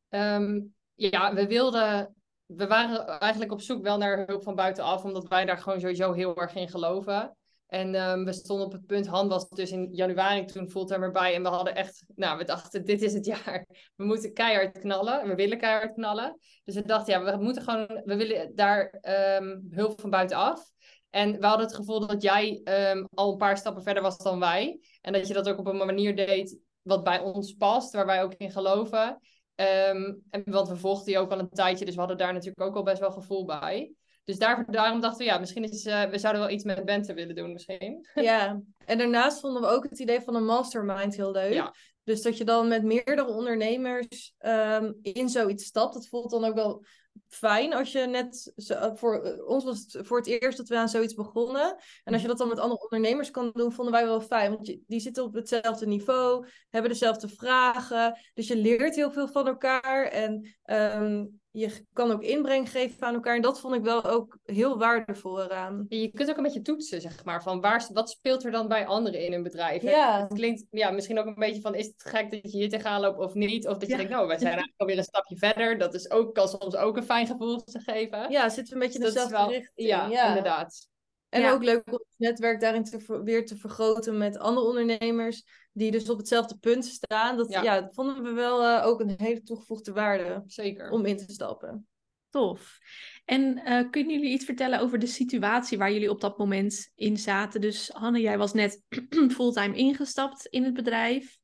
Ehm, 0.09 0.61
ja, 0.93 1.33
we 1.33 1.47
wilden. 1.47 2.15
We 2.45 2.67
waren 2.67 3.19
eigenlijk 3.19 3.51
op 3.51 3.61
zoek 3.61 3.81
wel 3.83 3.97
naar 3.97 4.25
hulp 4.25 4.43
van 4.43 4.55
buitenaf, 4.55 5.03
omdat 5.03 5.27
wij 5.27 5.45
daar 5.45 5.57
gewoon 5.57 5.79
sowieso 5.79 6.11
heel 6.11 6.35
erg 6.35 6.55
in 6.55 6.69
geloven. 6.69 7.37
En 7.73 7.95
ehm, 7.95 8.23
we 8.23 8.33
stonden 8.33 8.65
op 8.65 8.71
het 8.71 8.85
punt, 8.85 9.07
Han 9.07 9.27
was 9.27 9.49
dus 9.49 9.71
in 9.71 9.87
januari 9.91 10.45
toen 10.45 10.69
fulltime 10.69 11.05
erbij. 11.05 11.33
En 11.33 11.41
we 11.41 11.47
hadden 11.47 11.75
echt, 11.75 12.03
nou, 12.15 12.37
we 12.37 12.43
dachten, 12.43 12.85
dit 12.85 13.01
is 13.01 13.13
het 13.13 13.25
jaar. 13.35 13.65
We 13.95 14.05
moeten 14.05 14.33
keihard 14.33 14.79
knallen. 14.79 15.27
We 15.27 15.35
willen 15.35 15.57
keihard 15.57 15.93
knallen. 15.93 16.37
Dus 16.63 16.75
we 16.75 16.85
dachten, 16.85 17.13
ja, 17.13 17.37
we 17.37 17.43
moeten 17.43 17.63
gewoon, 17.63 18.01
we 18.05 18.15
willen 18.15 18.55
daar 18.55 18.89
ehm, 19.01 19.59
hulp 19.69 20.01
van 20.01 20.09
buitenaf. 20.09 20.71
En 21.09 21.39
we 21.39 21.45
hadden 21.45 21.65
het 21.65 21.75
gevoel 21.75 22.07
dat 22.07 22.21
jij 22.21 22.61
ehm, 22.63 23.03
al 23.13 23.31
een 23.31 23.37
paar 23.37 23.57
stappen 23.57 23.83
verder 23.83 24.03
was 24.03 24.17
dan 24.17 24.39
wij. 24.39 24.79
En 25.01 25.13
dat 25.13 25.27
je 25.27 25.33
dat 25.33 25.49
ook 25.49 25.59
op 25.59 25.67
een 25.67 25.77
manier 25.77 26.15
deed 26.15 26.57
wat 26.81 27.03
bij 27.03 27.19
ons 27.19 27.53
past, 27.53 27.93
waar 27.93 28.05
wij 28.05 28.23
ook 28.23 28.33
in 28.33 28.51
geloven. 28.51 29.19
En, 29.55 30.23
want 30.45 30.67
we 30.67 30.75
volgden 30.75 31.05
die 31.05 31.19
ook 31.19 31.31
al 31.31 31.39
een 31.39 31.49
tijdje, 31.49 31.85
dus 31.85 31.93
we 31.93 31.99
hadden 31.99 32.17
daar 32.17 32.33
natuurlijk 32.33 32.61
ook 32.61 32.75
al 32.75 32.83
best 32.83 32.99
wel 32.99 33.11
gevoel 33.11 33.45
bij. 33.45 33.93
Dus 34.23 34.37
daar, 34.37 34.71
daarom 34.71 35.01
dachten 35.01 35.25
we, 35.25 35.31
ja, 35.31 35.37
misschien 35.37 35.63
is, 35.63 35.85
eh, 35.85 36.03
we 36.03 36.17
zouden 36.17 36.41
wel 36.41 36.51
iets 36.51 36.63
met 36.63 36.85
Bente 36.85 37.13
willen 37.13 37.35
doen 37.35 37.51
misschien. 37.51 38.07
Ja, 38.13 38.61
en 38.85 38.97
daarnaast 38.97 39.39
vonden 39.39 39.61
we 39.61 39.67
ook 39.67 39.83
het 39.83 39.99
idee 39.99 40.21
van 40.21 40.35
een 40.35 40.45
mastermind 40.45 41.15
heel 41.15 41.31
leuk. 41.31 41.53
Ja. 41.53 41.73
Dus 42.03 42.21
dat 42.21 42.37
je 42.37 42.43
dan 42.43 42.67
met 42.67 42.83
meerdere 42.83 43.25
ondernemers 43.25 44.33
ehm, 44.37 44.93
in 45.01 45.29
zoiets 45.29 45.65
stapt. 45.65 45.93
Dat 45.93 46.07
voelt 46.07 46.31
dan 46.31 46.43
ook 46.43 46.55
wel 46.55 46.85
fijn 47.27 47.73
als 47.73 47.91
je 47.91 47.99
net... 47.99 48.53
Zo, 48.55 48.95
voor 48.95 49.23
eh, 49.23 49.47
ons 49.47 49.63
was 49.63 49.79
het 49.79 50.07
voor 50.07 50.17
het 50.17 50.27
eerst 50.27 50.57
dat 50.57 50.67
we 50.67 50.77
aan 50.77 50.89
zoiets 50.89 51.13
begonnen. 51.13 51.75
En 52.03 52.13
als 52.13 52.21
je 52.21 52.27
dat 52.27 52.37
dan 52.37 52.47
met 52.47 52.59
andere 52.59 52.83
ondernemers 52.83 53.31
kan 53.31 53.51
doen, 53.53 53.71
vonden 53.71 53.93
wij 53.93 54.05
wel 54.05 54.21
fijn. 54.21 54.51
Want 54.51 54.67
je, 54.67 54.79
die 54.87 54.99
zitten 54.99 55.23
op 55.23 55.33
hetzelfde 55.33 55.85
niveau, 55.85 56.47
hebben 56.69 56.91
dezelfde 56.91 57.27
vragen. 57.27 58.19
Dus 58.33 58.47
je 58.47 58.57
leert 58.57 58.95
heel 58.95 59.11
veel 59.11 59.27
van 59.27 59.47
elkaar. 59.47 60.05
En 60.05 60.55
ehm, 60.63 61.25
je 61.55 61.85
kan 61.93 62.11
ook 62.11 62.21
inbreng 62.23 62.69
geven 62.71 63.07
aan 63.07 63.13
elkaar. 63.13 63.35
En 63.35 63.41
dat 63.41 63.59
vond 63.59 63.75
ik 63.75 63.81
wel 63.83 64.03
ook 64.03 64.37
heel 64.45 64.77
waardevol 64.77 65.43
eraan. 65.43 65.85
Je 65.89 66.11
kunt 66.11 66.29
ook 66.29 66.37
een 66.37 66.43
beetje 66.43 66.61
toetsen, 66.61 67.01
zeg 67.01 67.23
maar, 67.25 67.43
van 67.43 67.61
waar, 67.61 67.87
wat 67.93 68.09
speelt 68.09 68.43
er 68.45 68.51
dan 68.51 68.67
bij 68.67 68.85
anderen 68.85 69.25
in 69.25 69.33
een 69.33 69.43
bedrijf? 69.43 69.81
Ja. 69.81 70.21
Het 70.21 70.33
klinkt 70.33 70.65
ja, 70.69 70.91
misschien 70.91 71.19
ook 71.19 71.25
een 71.25 71.33
beetje 71.35 71.61
van, 71.61 71.75
is 71.75 71.85
het 71.85 72.03
gek 72.03 72.31
dat 72.31 72.51
je 72.51 72.57
hier 72.57 72.69
tegenaan 72.69 73.01
loopt 73.01 73.19
of 73.19 73.33
niet? 73.33 73.67
Of 73.67 73.73
dat 73.73 73.81
je 73.81 73.87
Ja. 73.89 73.95
denkt, 73.97 74.11
nou, 74.11 74.27
wij 74.27 74.37
zijn 74.37 74.47
eigenlijk 74.53 74.79
alweer 74.81 74.97
een 74.97 75.03
stapje 75.03 75.37
verder. 75.37 75.77
Dat 75.77 75.93
is 75.93 76.09
ook, 76.11 76.33
kan 76.33 76.47
soms 76.47 76.75
ook 76.75 76.97
een 76.97 77.03
fijn 77.03 77.27
gevoel 77.27 77.63
te 77.63 77.79
geven. 77.79 78.31
Ja, 78.31 78.49
zitten 78.49 78.65
we 78.67 78.73
een 78.73 78.85
beetje 78.87 78.99
in 78.99 79.05
Dus 79.05 79.13
dezelfde 79.13 79.37
wel- 79.37 79.49
richting. 79.49 79.87
Ja, 79.87 80.07
ja. 80.07 80.27
inderdaad. 80.27 80.91
En 81.33 81.41
Ja. 81.41 81.51
ook 81.51 81.63
leuk 81.63 81.83
om 81.85 81.93
het 81.93 82.05
netwerk 82.17 82.59
daarin 82.59 82.83
te, 82.83 83.21
weer 83.23 83.45
te 83.45 83.57
vergroten 83.57 84.17
met 84.17 84.37
andere 84.37 84.67
ondernemers 84.67 85.43
die 85.71 85.91
dus 85.91 86.09
op 86.09 86.17
hetzelfde 86.17 86.57
punt 86.57 86.85
staan. 86.85 87.37
Dat, 87.37 87.49
Ja. 87.51 87.61
ja. 87.61 87.81
dat 87.81 87.93
vonden 87.93 88.23
we 88.23 88.31
wel 88.31 88.63
eh, 88.63 88.85
ook 88.85 88.99
een 88.99 89.13
hele 89.17 89.41
toegevoegde 89.43 89.93
waarde 89.93 90.43
Zeker. 90.45 90.89
om 90.89 91.05
in 91.05 91.17
te 91.17 91.33
stappen. 91.33 91.87
Tof. 92.29 92.77
En 93.25 93.57
eh, 93.57 93.89
kunnen 93.89 94.13
jullie 94.15 94.31
iets 94.33 94.45
vertellen 94.45 94.79
over 94.79 94.99
de 94.99 95.07
situatie 95.07 95.77
waar 95.77 95.91
jullie 95.91 96.09
op 96.09 96.21
dat 96.21 96.37
moment 96.37 96.91
in 96.95 97.17
zaten? 97.17 97.61
Dus 97.61 97.89
Hanne, 97.89 98.19
jij 98.19 98.37
was 98.37 98.53
net 98.53 98.81
fulltime 99.35 99.75
ingestapt 99.75 100.45
in 100.45 100.63
het 100.63 100.73
bedrijf. 100.73 101.37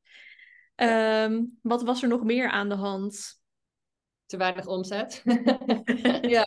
Ehm, 0.74 1.44
wat 1.62 1.82
was 1.82 2.02
er 2.02 2.08
nog 2.08 2.24
meer 2.24 2.48
aan 2.50 2.68
de 2.68 2.74
hand? 2.74 3.40
Te 4.26 4.36
weinig 4.36 4.66
omzet. 4.66 5.22
Ja, 6.36 6.46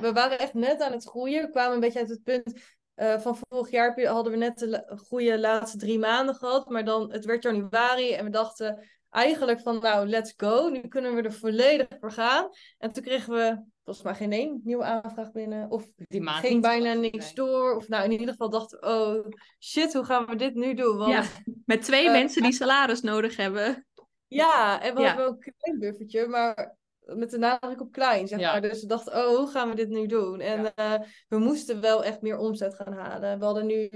we 0.00 0.10
waren 0.12 0.38
echt 0.38 0.54
net 0.54 0.80
aan 0.80 0.92
het 0.92 1.04
groeien. 1.04 1.42
We 1.42 1.50
kwamen 1.50 1.74
een 1.74 1.80
beetje 1.80 1.98
uit 1.98 2.08
het 2.08 2.22
punt 2.22 2.52
eh, 2.94 3.18
van 3.20 3.36
vorig 3.48 3.70
jaar 3.70 4.00
hadden 4.06 4.32
we 4.32 4.38
net 4.38 4.58
de 4.58 4.68
la- 4.68 4.84
goede 4.96 5.38
laatste 5.38 5.78
drie 5.78 5.98
maanden 5.98 6.34
gehad. 6.34 6.68
Maar 6.68 6.84
dan, 6.84 7.12
het 7.12 7.24
werd 7.24 7.42
januari 7.42 8.12
en 8.12 8.24
we 8.24 8.30
dachten 8.30 8.88
eigenlijk 9.10 9.60
van 9.60 9.78
nou, 9.80 10.08
let's 10.08 10.34
go. 10.36 10.68
Nu 10.68 10.80
kunnen 10.80 11.14
we 11.14 11.22
er 11.22 11.32
volledig 11.32 11.86
voor 12.00 12.12
gaan. 12.12 12.48
En 12.78 12.92
toen 12.92 13.02
kregen 13.02 13.32
we 13.34 13.62
volgens 13.84 14.06
mij 14.06 14.14
geen 14.14 14.32
één 14.32 14.60
nieuwe 14.64 14.84
aanvraag 14.84 15.32
binnen. 15.32 15.70
Of 15.70 15.84
Die 15.96 16.20
maand 16.22 16.46
ging 16.46 16.62
bijna 16.62 16.92
niks 16.92 17.34
door. 17.34 17.76
Of 17.76 17.88
nou, 17.88 18.04
in 18.04 18.10
ieder 18.12 18.28
geval 18.28 18.50
dachten 18.50 18.78
we, 18.80 18.86
oh 18.86 19.26
shit, 19.58 19.92
hoe 19.94 20.04
gaan 20.04 20.26
we 20.26 20.36
dit 20.36 20.54
nu 20.54 20.74
doen? 20.74 20.96
Want 20.96 21.12
Ja, 21.12 21.22
met 21.64 21.82
twee 21.82 22.06
Eh, 22.06 22.12
mensen 22.12 22.42
die 22.42 22.52
salaris 22.62 23.00
nodig 23.00 23.36
hebben. 23.36 23.86
Ja, 24.26 24.82
en 24.82 24.94
we 24.94 25.00
Ja. 25.00 25.06
hadden 25.06 25.24
wel 25.24 25.34
een 25.34 25.52
klein 25.58 25.78
buffertje, 25.78 26.26
maar 26.26 26.76
met 27.16 27.30
de 27.30 27.38
nadruk 27.38 27.80
op 27.80 27.92
klein, 27.92 28.28
zeg 28.28 28.38
Ja. 28.40 28.52
maar. 28.52 28.60
Dus 28.60 28.80
we 28.80 28.86
dachten, 28.86 29.12
oh, 29.12 29.36
hoe 29.36 29.48
gaan 29.48 29.68
we 29.68 29.74
dit 29.74 29.88
nu 29.88 30.06
doen? 30.06 30.40
En 30.40 30.62
Ja. 30.62 30.74
eh, 30.74 31.06
we 31.28 31.38
moesten 31.38 31.80
wel 31.80 32.04
echt 32.04 32.22
meer 32.22 32.38
omzet 32.38 32.74
gaan 32.74 32.92
halen. 32.92 33.38
We 33.38 33.44
hadden 33.44 33.66
nu 33.66 33.90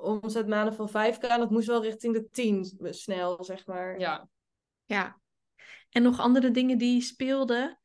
omzetmaanden 0.00 0.74
van 0.74 0.88
5k 0.88 1.22
en 1.22 1.38
dat 1.38 1.50
moest 1.50 1.66
wel 1.66 1.82
richting 1.82 2.14
de 2.14 2.28
10 2.30 2.76
snel, 2.80 3.44
zeg 3.44 3.66
maar. 3.66 3.98
Ja. 3.98 4.28
Ja. 4.84 5.20
En 5.90 6.02
nog 6.02 6.20
andere 6.20 6.50
dingen 6.50 6.78
die 6.78 7.00
speelden? 7.00 7.78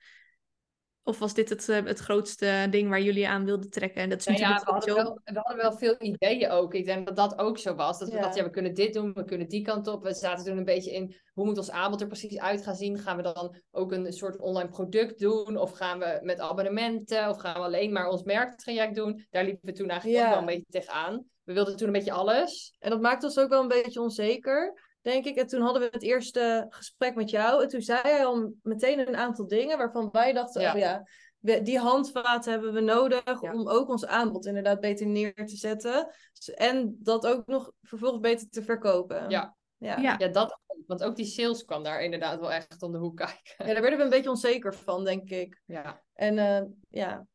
Of 1.09 1.19
was 1.19 1.33
dit 1.33 1.49
het, 1.49 1.69
eh, 1.69 1.85
het 1.85 1.99
grootste 1.99 2.67
ding 2.69 2.89
waar 2.89 3.01
jullie 3.01 3.27
aan 3.27 3.45
wilden 3.45 3.69
trekken? 3.69 4.01
En 4.01 4.09
dat 4.09 4.19
is 4.19 4.25
Nou 4.25 4.39
ja, 4.39 4.61
we 4.65 4.71
hadden, 4.71 4.95
wel, 4.95 5.19
we 5.23 5.33
hadden 5.39 5.57
wel 5.57 5.77
veel 5.77 5.95
ideeën 5.99 6.49
ook. 6.49 6.73
Ik 6.73 6.85
denk 6.85 7.07
dat 7.07 7.15
dat 7.15 7.39
ook 7.39 7.57
zo 7.57 7.75
was. 7.75 7.99
Dat 7.99 8.09
we 8.09 8.15
Ja. 8.15 8.21
dachten, 8.21 8.39
ja, 8.41 8.45
we 8.47 8.53
kunnen 8.53 8.73
dit 8.73 8.93
doen, 8.93 9.13
we 9.13 9.23
kunnen 9.23 9.47
die 9.47 9.61
kant 9.61 9.87
op. 9.87 10.03
We 10.03 10.13
zaten 10.13 10.45
toen 10.45 10.57
een 10.57 10.65
beetje 10.65 10.91
in, 10.91 11.15
hoe 11.33 11.45
moet 11.45 11.57
ons 11.57 11.71
aanbod 11.71 12.01
er 12.01 12.07
precies 12.07 12.39
uit 12.39 12.63
gaan 12.63 12.75
zien? 12.75 12.97
Gaan 12.99 13.17
we 13.17 13.23
dan 13.23 13.55
ook 13.71 13.91
een 13.91 14.13
soort 14.13 14.39
online 14.39 14.69
product 14.69 15.19
doen? 15.19 15.57
Of 15.57 15.71
gaan 15.71 15.99
we 15.99 16.19
met 16.23 16.39
abonnementen? 16.39 17.29
Of 17.29 17.37
gaan 17.37 17.53
we 17.53 17.59
alleen 17.59 17.91
maar 17.91 18.07
ons 18.09 18.23
merktraject 18.23 18.95
doen? 18.95 19.25
Daar 19.29 19.43
liepen 19.43 19.65
we 19.65 19.71
toen 19.71 19.89
eigenlijk 19.89 20.19
Ja. 20.21 20.25
ook 20.27 20.33
wel 20.33 20.39
een 20.39 20.45
beetje 20.55 20.71
tegenaan. 20.81 21.25
We 21.43 21.53
wilden 21.53 21.75
toen 21.75 21.87
een 21.87 21.93
beetje 21.93 22.11
alles. 22.11 22.75
En 22.79 22.89
dat 22.89 23.01
maakte 23.01 23.25
ons 23.25 23.39
ook 23.39 23.49
wel 23.49 23.61
een 23.61 23.67
beetje 23.67 24.01
onzeker, 24.01 24.88
denk 25.09 25.25
ik. 25.25 25.35
En 25.35 25.47
toen 25.47 25.61
hadden 25.61 25.81
we 25.81 25.87
het 25.91 26.03
eerste 26.03 26.65
gesprek 26.69 27.15
met 27.15 27.29
jou. 27.29 27.63
En 27.63 27.69
toen 27.69 27.81
zei 27.81 27.99
hij 28.01 28.25
al 28.25 28.53
meteen 28.61 29.07
een 29.07 29.15
aantal 29.15 29.47
dingen 29.47 29.77
waarvan 29.77 30.09
wij 30.11 30.33
dachten, 30.33 30.61
Ja. 30.61 30.73
oh 30.73 30.79
ja, 30.79 31.03
we- 31.39 31.61
die 31.61 31.79
handvaten 31.79 32.51
hebben 32.51 32.73
we 32.73 32.79
nodig 32.79 33.41
Ja. 33.41 33.53
om 33.53 33.69
ook 33.69 33.89
ons 33.89 34.05
aanbod 34.05 34.45
inderdaad 34.45 34.79
beter 34.79 35.07
neer 35.07 35.33
te 35.33 35.55
zetten. 35.55 36.07
En 36.55 36.95
dat 36.99 37.27
ook 37.27 37.47
nog 37.47 37.71
vervolgens 37.81 38.21
beter 38.21 38.49
te 38.49 38.63
verkopen. 38.63 39.29
Ja. 39.29 39.55
Ja. 39.77 39.97
Ja. 39.97 40.15
Ja, 40.17 40.27
dat. 40.27 40.59
Want 40.87 41.03
ook 41.03 41.15
die 41.15 41.25
sales 41.25 41.65
kwam 41.65 41.83
daar 41.83 42.01
inderdaad 42.03 42.39
wel 42.39 42.51
echt 42.51 42.81
om 42.81 42.91
de 42.91 42.97
hoek 42.97 43.17
kijken. 43.17 43.53
Ja, 43.57 43.65
daar 43.65 43.81
werden 43.81 43.97
we 43.97 44.03
een 44.03 44.09
beetje 44.09 44.29
onzeker 44.29 44.73
van, 44.73 45.03
denk 45.03 45.29
ik. 45.29 45.61
Ja, 45.65 46.03
En 46.13 46.37
eh, 46.37 46.61
ja, 46.89 47.25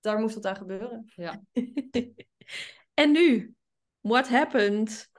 daar 0.00 0.18
moest 0.18 0.34
wat 0.34 0.46
aan 0.46 0.56
gebeuren. 0.56 1.12
en 2.94 3.10
nu? 3.12 3.54
What 4.00 4.28
happened? 4.28 5.10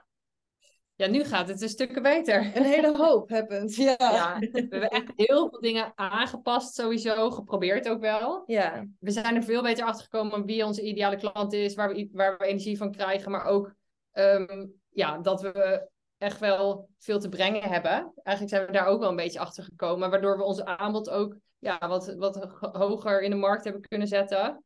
Ja 1.00 1.06
nu 1.06 1.24
gaat 1.24 1.48
het 1.48 1.62
een 1.62 1.68
stukken 1.68 2.02
beter. 2.02 2.56
Een 2.56 2.62
hele 2.62 2.96
hoop 2.96 3.30
happened. 3.30 3.74
Ja. 3.74 3.94
Ja, 3.98 4.38
we 4.38 4.66
hebben 4.70 4.88
echt 4.90 5.12
heel 5.16 5.48
veel 5.48 5.60
dingen 5.60 5.92
aangepast 5.94 6.74
sowieso, 6.74 7.30
geprobeerd 7.30 7.88
ook 7.88 8.00
wel. 8.00 8.42
ja. 8.46 8.86
we 8.98 9.10
zijn 9.10 9.36
er 9.36 9.42
veel 9.42 9.62
beter 9.62 9.84
achter 9.84 10.02
gekomen 10.04 10.44
wie 10.44 10.64
onze 10.64 10.82
ideale 10.82 11.16
klant 11.16 11.52
is, 11.52 11.74
waar 11.74 11.88
we, 11.94 12.08
waar 12.12 12.38
we 12.38 12.44
energie 12.44 12.76
van 12.76 12.92
krijgen, 12.92 13.30
maar 13.30 13.44
ook 13.44 13.74
ehm, 14.12 14.66
ja, 14.90 15.18
dat 15.18 15.40
we 15.42 15.88
echt 16.18 16.38
wel 16.40 16.88
veel 16.98 17.18
te 17.18 17.28
brengen 17.28 17.62
hebben. 17.62 18.12
Eigenlijk 18.22 18.56
zijn 18.56 18.66
we 18.66 18.72
daar 18.72 18.86
ook 18.86 19.00
wel 19.00 19.08
een 19.10 19.16
beetje 19.16 19.40
achter 19.40 19.64
gekomen, 19.64 20.10
waardoor 20.10 20.36
we 20.36 20.44
ons 20.44 20.64
aanbod 20.64 21.10
ook 21.10 21.36
ja, 21.58 21.78
wat, 21.88 22.14
wat 22.14 22.36
ho- 22.36 22.78
hoger 22.78 23.22
in 23.22 23.30
de 23.30 23.36
markt 23.36 23.64
hebben 23.64 23.82
kunnen 23.88 24.08
zetten. 24.08 24.64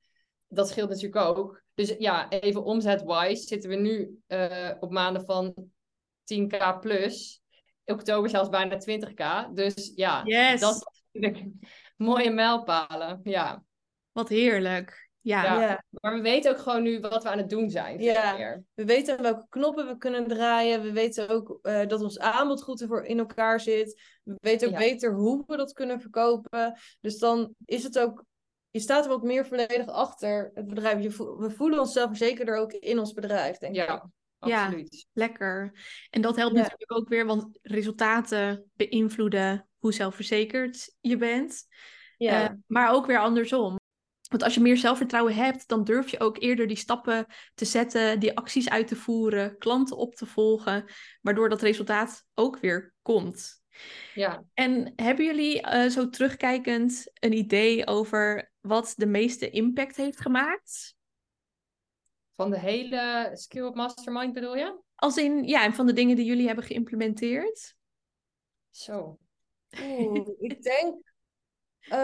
Dat 0.49 0.69
scheelt 0.69 0.89
natuurlijk 0.89 1.27
ook. 1.27 1.63
Dus 1.75 1.95
ja, 1.99 2.29
even 2.29 2.65
omzet-wise 2.65 3.43
zitten 3.43 3.71
we 3.71 3.77
nu 3.77 4.19
eh, 4.27 4.71
op 4.81 4.91
maanden 4.91 5.25
van 5.25 5.55
10k 6.25 6.79
plus. 6.81 7.41
Oktober 7.85 8.31
zelfs 8.31 8.49
bijna 8.49 8.77
20k. 8.79 9.53
Dus 9.55 9.93
ja, 9.95 10.21
Yes. 10.25 10.61
dat 10.61 10.75
is 10.75 11.03
natuurlijk 11.13 11.47
mooie 11.97 12.31
mijlpalen. 12.31 13.21
Ja. 13.23 13.65
Wat 14.13 14.29
heerlijk. 14.29 15.03
Ja. 15.21 15.45
Ja. 15.45 15.61
Ja. 15.61 15.85
Maar 15.91 16.15
we 16.15 16.21
weten 16.21 16.51
ook 16.51 16.59
gewoon 16.59 16.83
nu 16.83 17.01
wat 17.01 17.23
we 17.23 17.29
aan 17.29 17.39
het 17.39 17.49
doen 17.51 17.71
zijn. 17.71 17.97
veel 17.99 18.07
Ja. 18.13 18.37
meer. 18.37 18.65
We 18.75 18.85
weten 18.85 19.23
welke 19.23 19.47
knoppen 19.49 19.87
we 19.87 19.97
kunnen 19.97 20.27
draaien. 20.27 20.83
We 20.83 20.93
weten 20.93 21.29
ook 21.29 21.59
eh, 21.63 21.87
dat 21.87 22.03
ons 22.03 22.19
aanbod 22.19 22.63
goed 22.63 22.81
ervoor 22.81 23.05
in 23.05 23.19
elkaar 23.19 23.61
zit. 23.61 24.03
We 24.23 24.35
weten 24.41 24.67
ook 24.69 24.73
Ja. 24.75 24.79
beter 24.79 25.15
hoe 25.15 25.43
we 25.47 25.57
dat 25.57 25.73
kunnen 25.73 26.01
verkopen. 26.01 26.79
Dus 27.01 27.19
dan 27.19 27.55
is 27.65 27.83
het 27.83 27.99
ook. 27.99 28.25
Je 28.71 28.81
staat 28.81 29.05
er 29.05 29.11
wat 29.11 29.23
meer 29.23 29.47
volledig 29.47 29.87
achter 29.87 30.51
het 30.55 30.67
bedrijf. 30.67 31.03
Je 31.03 31.11
vo- 31.11 31.37
we 31.37 31.51
voelen 31.51 31.79
onszelf 31.79 32.17
zekerder 32.17 32.57
ook 32.57 32.73
in 32.73 32.99
ons 32.99 33.13
bedrijf, 33.13 33.59
denk 33.59 33.77
ik. 33.77 33.87
Ja, 33.87 34.11
Ja. 34.47 34.65
absoluut. 34.65 35.07
Lekker. 35.13 35.73
En 36.11 36.21
dat 36.21 36.37
helpt 36.37 36.55
Ja. 36.57 36.63
natuurlijk 36.63 36.93
ook 36.93 37.09
weer, 37.09 37.27
want 37.27 37.59
resultaten 37.63 38.71
beïnvloeden 38.77 39.69
hoe 39.79 39.93
zelfverzekerd 39.93 40.95
je 41.01 41.17
bent. 41.17 41.67
Ja. 42.17 42.45
Eh, 42.45 42.55
maar 42.67 42.91
ook 42.93 43.07
weer 43.07 43.19
andersom. 43.19 43.79
Want 44.31 44.43
als 44.43 44.55
je 44.55 44.61
meer 44.61 44.77
zelfvertrouwen 44.77 45.35
hebt, 45.35 45.69
dan 45.69 45.85
durf 45.85 46.11
je 46.11 46.21
ook 46.21 46.43
eerder 46.43 46.67
die 46.67 46.77
stappen 46.77 47.27
te 47.55 47.65
zetten, 47.65 48.21
die 48.21 48.37
acties 48.37 48.69
uit 48.69 48.89
te 48.89 48.97
voeren, 48.97 49.59
klanten 49.59 49.97
op 49.97 50.15
te 50.15 50.27
volgen, 50.27 50.85
waardoor 51.21 51.49
dat 51.49 51.63
resultaat 51.63 52.25
ook 52.35 52.59
weer 52.59 52.95
komt. 53.03 53.63
Ja. 54.15 54.45
En 54.55 54.93
hebben 54.97 55.25
jullie 55.25 55.61
eh, 55.61 55.91
zo 55.91 56.09
terugkijkend 56.09 57.11
een 57.15 57.33
idee 57.33 57.87
over 57.87 58.51
wat 58.61 58.93
de 58.97 59.07
meeste 59.07 59.51
impact 59.51 59.97
heeft 59.97 60.21
gemaakt? 60.21 60.95
Van 62.37 62.51
de 62.51 62.59
hele 62.59 63.31
Skill 63.33 63.63
Up 63.65 63.75
Mastermind 63.75 64.33
bedoel 64.33 64.57
je? 64.57 64.81
Als 64.95 65.17
in, 65.17 65.45
ja, 65.45 65.65
en 65.65 65.75
van 65.75 65.87
de 65.87 65.93
dingen 65.93 66.17
die 66.17 66.25
jullie 66.25 66.47
hebben 66.47 66.65
geïmplementeerd? 66.65 67.75
Zo. 68.71 69.19
Oeh, 69.83 70.29
ik 70.39 70.63
denk. 70.63 71.13
eh, 71.81 71.99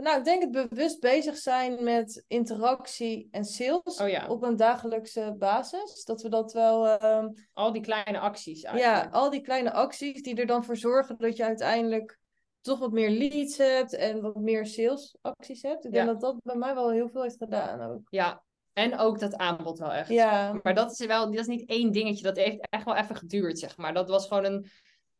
nou, 0.00 0.18
ik 0.18 0.24
denk 0.24 0.42
het 0.42 0.68
bewust 0.68 1.00
bezig 1.00 1.36
zijn 1.36 1.84
met 1.84 2.24
interactie 2.28 3.28
en 3.30 3.44
sales 3.44 4.00
Oh 4.00 4.08
ja. 4.08 4.28
op 4.28 4.42
een 4.42 4.56
dagelijkse 4.56 5.34
basis. 5.38 6.04
Dat 6.04 6.22
we 6.22 6.28
dat 6.28 6.52
wel. 6.52 6.86
ehm, 6.88 7.28
Al 7.52 7.72
die 7.72 7.82
kleine 7.82 8.18
acties 8.18 8.60
Ja, 8.60 8.68
eigenlijk. 8.70 9.14
al 9.14 9.30
die 9.30 9.40
kleine 9.40 9.72
acties 9.72 10.22
die 10.22 10.34
er 10.34 10.46
dan 10.46 10.64
voor 10.64 10.76
zorgen 10.76 11.18
dat 11.18 11.36
je 11.36 11.44
uiteindelijk 11.44 12.18
toch 12.60 12.78
wat 12.78 12.92
meer 12.92 13.10
leads 13.10 13.56
hebt 13.56 13.92
en 13.94 14.20
wat 14.20 14.36
meer 14.36 14.66
salesacties 14.66 15.62
hebt. 15.62 15.84
Ik 15.84 15.92
denk 15.92 16.06
Ja. 16.06 16.12
dat 16.12 16.20
dat 16.20 16.36
bij 16.42 16.56
mij 16.56 16.74
wel 16.74 16.90
heel 16.90 17.08
veel 17.08 17.22
heeft 17.22 17.36
gedaan 17.36 17.80
ook. 17.90 18.00
Ja. 18.10 18.44
En 18.76 18.98
ook 18.98 19.18
dat 19.18 19.36
aanbod 19.36 19.78
wel 19.78 19.92
echt. 19.92 20.08
Ja, 20.08 20.60
Maar 20.62 20.74
dat 20.74 20.90
is 20.92 21.06
wel, 21.06 21.24
dat 21.30 21.40
is 21.40 21.46
niet 21.46 21.68
één 21.68 21.92
dingetje. 21.92 22.22
Dat 22.22 22.36
heeft 22.36 22.66
echt 22.70 22.84
wel 22.84 22.96
even 22.96 23.16
geduurd, 23.16 23.58
zeg 23.58 23.76
maar. 23.76 23.94
Dat 23.94 24.08
was 24.08 24.26
gewoon 24.26 24.44
een 24.44 24.66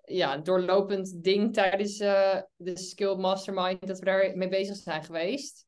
ja, 0.05 0.37
doorlopend 0.37 1.23
ding 1.25 1.53
tijdens 1.53 1.99
eh, 1.99 2.41
de 2.57 2.79
Skill 2.79 3.15
Mastermind. 3.15 3.87
Dat 3.87 3.99
we 3.99 4.05
daar 4.05 4.37
mee 4.37 4.49
bezig 4.49 4.77
zijn 4.77 5.05
geweest. 5.05 5.67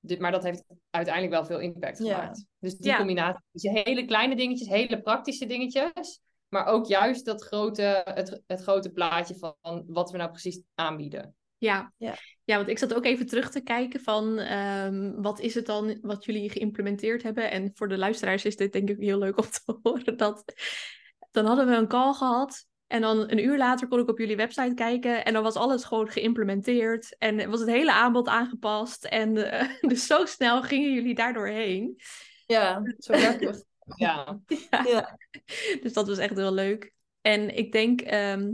Dit, 0.00 0.18
maar 0.18 0.32
dat 0.32 0.42
heeft 0.42 0.64
uiteindelijk 0.90 1.34
wel 1.34 1.44
veel 1.44 1.58
impact 1.58 1.98
Ja. 1.98 2.14
gemaakt. 2.14 2.44
Dus 2.58 2.76
die 2.76 2.90
Ja. 2.90 2.96
combinatie. 2.96 3.44
Dus 3.52 3.62
hele 3.62 4.04
kleine 4.04 4.36
dingetjes, 4.36 4.68
hele 4.68 5.02
praktische 5.02 5.46
dingetjes. 5.46 6.20
Maar 6.48 6.66
ook 6.66 6.86
juist 6.86 7.24
dat 7.24 7.42
grote, 7.42 8.02
het, 8.04 8.42
het 8.46 8.62
grote 8.62 8.90
plaatje 8.90 9.36
van 9.36 9.84
wat 9.86 10.10
we 10.10 10.16
nou 10.16 10.30
precies 10.30 10.62
aanbieden. 10.74 11.34
Ja. 11.60 11.92
Ja. 11.96 12.14
ja, 12.44 12.56
want 12.56 12.68
ik 12.68 12.78
zat 12.78 12.94
ook 12.94 13.04
even 13.04 13.26
terug 13.26 13.50
te 13.50 13.60
kijken 13.60 14.00
van 14.00 14.38
ehm, 14.38 15.12
wat 15.20 15.40
is 15.40 15.54
het 15.54 15.66
dan 15.66 15.98
wat 16.02 16.24
jullie 16.24 16.50
geïmplementeerd 16.50 17.22
hebben. 17.22 17.50
En 17.50 17.70
voor 17.74 17.88
de 17.88 17.98
luisteraars 17.98 18.44
is 18.44 18.56
dit 18.56 18.72
denk 18.72 18.88
ik 18.88 18.96
heel 18.98 19.18
leuk 19.18 19.38
om 19.38 19.50
te 19.50 19.60
horen. 19.82 20.16
Dat, 20.16 20.44
dan 21.30 21.46
hadden 21.46 21.66
we 21.66 21.74
een 21.74 21.88
call 21.88 22.12
gehad 22.12 22.66
en 22.86 23.00
dan 23.00 23.30
een 23.30 23.44
uur 23.44 23.58
later 23.58 23.88
kon 23.88 23.98
ik 23.98 24.08
op 24.08 24.18
jullie 24.18 24.36
website 24.36 24.74
kijken 24.74 25.24
en 25.24 25.32
dan 25.32 25.42
was 25.42 25.54
alles 25.54 25.84
gewoon 25.84 26.08
geïmplementeerd. 26.08 27.16
En 27.18 27.50
was 27.50 27.60
het 27.60 27.68
hele 27.68 27.92
aanbod 27.92 28.28
aangepast. 28.28 29.04
En 29.04 29.50
eh, 29.50 29.68
dus 29.90 30.06
zo 30.06 30.24
snel 30.24 30.62
gingen 30.62 30.92
jullie 30.92 31.14
daardoor 31.14 31.46
heen. 31.46 32.00
ja, 32.46 32.82
zo 32.98 33.12
lekker. 33.12 33.62
Ja, 33.96 34.40
ja. 34.84 35.18
Dus 35.80 35.92
dat 35.92 36.08
was 36.08 36.18
echt 36.18 36.36
heel 36.36 36.52
leuk. 36.52 36.92
En 37.20 37.56
ik 37.56 37.72
denk 37.72 38.00
ehm, 38.00 38.50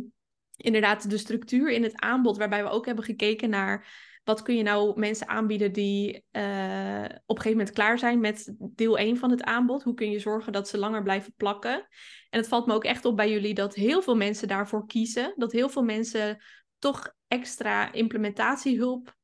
inderdaad 0.56 1.10
de 1.10 1.18
structuur 1.18 1.70
in 1.70 1.82
het 1.82 2.00
aanbod, 2.00 2.36
waarbij 2.36 2.62
we 2.62 2.68
ook 2.68 2.86
hebben 2.86 3.04
gekeken 3.04 3.50
naar 3.50 3.86
wat 4.26 4.42
kun 4.42 4.56
je 4.56 4.62
nou 4.62 4.98
mensen 4.98 5.28
aanbieden 5.28 5.72
die 5.72 6.24
eh, 6.30 7.04
op 7.04 7.36
een 7.36 7.42
gegeven 7.42 7.50
moment 7.50 7.70
klaar 7.70 7.98
zijn 7.98 8.20
met 8.20 8.54
deel 8.58 8.98
1 8.98 9.16
van 9.16 9.30
het 9.30 9.42
aanbod? 9.42 9.82
Hoe 9.82 9.94
kun 9.94 10.10
je 10.10 10.18
zorgen 10.18 10.52
dat 10.52 10.68
ze 10.68 10.78
langer 10.78 11.02
blijven 11.02 11.34
plakken? 11.36 11.74
En 12.30 12.38
het 12.38 12.48
valt 12.48 12.66
me 12.66 12.74
ook 12.74 12.84
echt 12.84 13.04
op 13.04 13.16
bij 13.16 13.30
jullie 13.30 13.54
dat 13.54 13.74
heel 13.74 14.02
veel 14.02 14.16
mensen 14.16 14.48
daarvoor 14.48 14.86
kiezen. 14.86 15.32
Dat 15.36 15.52
heel 15.52 15.68
veel 15.68 15.82
mensen 15.82 16.42
toch 16.78 17.14
extra 17.28 17.92
implementatiehulp 17.92 19.14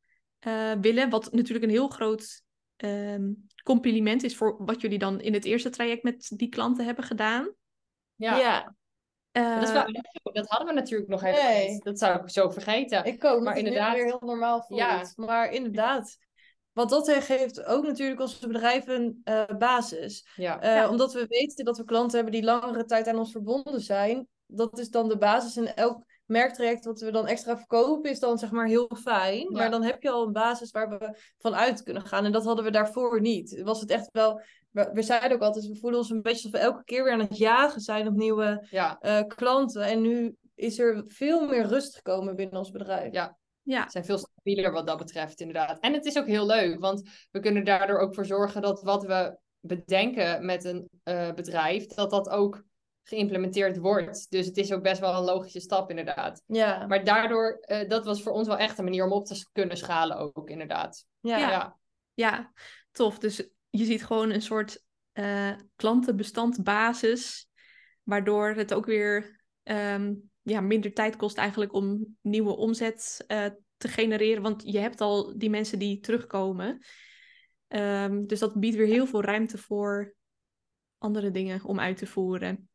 uh, 0.46 0.72
willen. 0.80 1.10
Wat 1.10 1.32
natuurlijk 1.32 1.64
een 1.64 1.70
heel 1.70 1.88
groot 1.88 2.42
ehm, 2.76 3.32
compliment 3.62 4.22
is 4.22 4.36
voor 4.36 4.64
wat 4.64 4.80
jullie 4.80 4.98
dan 4.98 5.20
in 5.20 5.32
het 5.32 5.44
eerste 5.44 5.70
traject 5.70 6.02
met 6.02 6.32
die 6.36 6.48
klanten 6.48 6.84
hebben 6.84 7.04
gedaan. 7.04 7.54
Ja. 8.14 8.38
ja. 8.38 8.76
Dat, 9.32 9.72
wel, 9.72 9.88
Uh, 9.88 10.00
dat 10.22 10.48
hadden 10.48 10.68
we 10.68 10.74
natuurlijk 10.74 11.10
nog 11.10 11.22
even 11.22 11.44
Nee. 11.44 11.78
Dat 11.78 11.98
zou 11.98 12.22
ik 12.22 12.30
zo 12.30 12.50
vergeten. 12.50 13.04
Ik 13.04 13.24
ook, 13.24 13.42
Maar 13.42 13.58
inderdaad 13.58 13.94
weer 13.94 14.04
heel 14.04 14.22
normaal 14.24 14.62
voelt. 14.62 14.80
Ja. 14.80 15.12
Maar 15.14 15.52
inderdaad, 15.52 16.16
want 16.72 16.90
dat 16.90 17.12
geeft 17.12 17.64
ook 17.64 17.84
natuurlijk 17.86 18.20
onze 18.20 18.46
bedrijven 18.48 19.20
eh, 19.24 19.44
basis. 19.58 20.26
Ja. 20.36 20.60
Eh, 20.60 20.74
Ja. 20.74 20.88
Omdat 20.88 21.12
we 21.12 21.26
weten 21.26 21.64
dat 21.64 21.78
we 21.78 21.84
klanten 21.84 22.14
hebben 22.14 22.34
die 22.34 22.44
langere 22.44 22.84
tijd 22.84 23.08
aan 23.08 23.18
ons 23.18 23.32
verbonden 23.32 23.80
zijn. 23.80 24.28
Dat 24.46 24.78
is 24.78 24.90
dan 24.90 25.08
de 25.08 25.18
basis. 25.18 25.56
En 25.56 25.76
elk 25.76 26.04
merktraject 26.32 26.84
wat 26.84 27.00
we 27.00 27.10
dan 27.10 27.26
extra 27.26 27.56
verkopen 27.56 28.10
is 28.10 28.18
dan 28.18 28.38
zeg 28.38 28.50
maar 28.50 28.66
heel 28.66 28.90
fijn. 29.02 29.52
Maar 29.52 29.70
dan 29.70 29.82
heb 29.82 30.02
je 30.02 30.10
al 30.10 30.26
een 30.26 30.32
basis 30.32 30.70
waar 30.70 30.88
we 30.88 31.18
van 31.38 31.54
uit 31.54 31.82
kunnen 31.82 32.06
gaan. 32.06 32.24
En 32.24 32.32
dat 32.32 32.44
hadden 32.44 32.64
we 32.64 32.70
daarvoor 32.70 33.20
niet. 33.20 33.62
Was 33.62 33.80
het 33.80 33.90
echt 33.90 34.08
wel... 34.12 34.40
We, 34.70 34.90
we 34.92 35.02
zeiden 35.02 35.32
ook 35.32 35.42
altijd, 35.42 35.66
we 35.66 35.76
voelen 35.76 35.98
ons 35.98 36.10
een 36.10 36.22
beetje 36.22 36.44
alsof 36.44 36.60
we 36.60 36.66
elke 36.66 36.84
keer 36.84 37.04
weer 37.04 37.12
aan 37.12 37.20
het 37.20 37.36
jagen 37.36 37.80
zijn 37.80 38.06
op 38.06 38.14
nieuwe 38.14 38.66
ja. 38.70 38.98
eh, 39.00 39.26
klanten. 39.26 39.82
En 39.82 40.00
nu 40.00 40.36
is 40.54 40.78
er 40.78 41.04
veel 41.06 41.46
meer 41.46 41.66
rust 41.66 41.96
gekomen 41.96 42.36
binnen 42.36 42.58
ons 42.58 42.70
bedrijf. 42.70 43.12
Ja. 43.12 43.36
ja, 43.62 43.88
zijn 43.88 44.04
veel 44.04 44.18
stabieler 44.18 44.72
wat 44.72 44.86
dat 44.86 44.98
betreft, 44.98 45.40
inderdaad. 45.40 45.80
En 45.80 45.92
het 45.92 46.04
is 46.04 46.18
ook 46.18 46.26
heel 46.26 46.46
leuk, 46.46 46.80
want 46.80 47.02
we 47.30 47.40
kunnen 47.40 47.64
daardoor 47.64 47.98
ook 47.98 48.14
voor 48.14 48.26
zorgen 48.26 48.62
dat 48.62 48.82
wat 48.82 49.04
we 49.04 49.38
bedenken 49.60 50.44
met 50.44 50.64
een 50.64 50.88
eh, 51.02 51.32
bedrijf, 51.32 51.86
dat 51.86 52.10
dat 52.10 52.28
ook 52.28 52.62
geïmplementeerd 53.02 53.78
wordt. 53.78 54.30
Dus 54.30 54.46
het 54.46 54.56
is 54.56 54.72
ook 54.72 54.82
best 54.82 55.00
wel 55.00 55.14
een 55.14 55.24
logische 55.24 55.60
stap, 55.60 55.90
inderdaad. 55.90 56.42
Ja, 56.46 56.86
Maar 56.86 57.04
daardoor, 57.04 57.58
eh, 57.60 57.88
dat 57.88 58.04
was 58.04 58.22
voor 58.22 58.32
ons 58.32 58.46
wel 58.46 58.58
echt 58.58 58.78
een 58.78 58.84
manier 58.84 59.04
om 59.04 59.12
op 59.12 59.26
te 59.26 59.46
kunnen 59.52 59.76
schalen 59.76 60.16
ook, 60.16 60.50
inderdaad. 60.50 61.06
ja. 61.20 61.38
Ja. 61.38 61.50
Ja, 61.50 61.78
ja, 62.14 62.52
tof. 62.90 63.18
Dus 63.18 63.48
je 63.70 63.84
ziet 63.84 64.04
gewoon 64.04 64.30
een 64.30 64.42
soort 64.42 64.82
eh 65.12 65.52
klantenbestandbasis, 65.76 67.48
waardoor 68.02 68.48
het 68.48 68.74
ook 68.74 68.86
weer 68.86 69.40
ehm, 69.62 70.14
ja, 70.42 70.60
minder 70.60 70.92
tijd 70.92 71.16
kost 71.16 71.36
eigenlijk 71.36 71.72
om 71.72 72.16
nieuwe 72.20 72.56
omzet 72.56 73.24
eh, 73.26 73.46
te 73.76 73.88
genereren. 73.88 74.42
Want 74.42 74.62
je 74.64 74.78
hebt 74.78 75.00
al 75.00 75.38
die 75.38 75.50
mensen 75.50 75.78
die 75.78 76.00
terugkomen. 76.00 76.82
Ehm, 77.68 78.26
dus 78.26 78.38
dat 78.38 78.60
biedt 78.60 78.76
weer 78.76 78.86
heel 78.86 79.06
veel 79.06 79.22
ruimte 79.22 79.58
voor 79.58 80.14
andere 80.98 81.30
dingen 81.30 81.64
om 81.64 81.80
uit 81.80 81.96
te 81.96 82.06
voeren. 82.06 82.68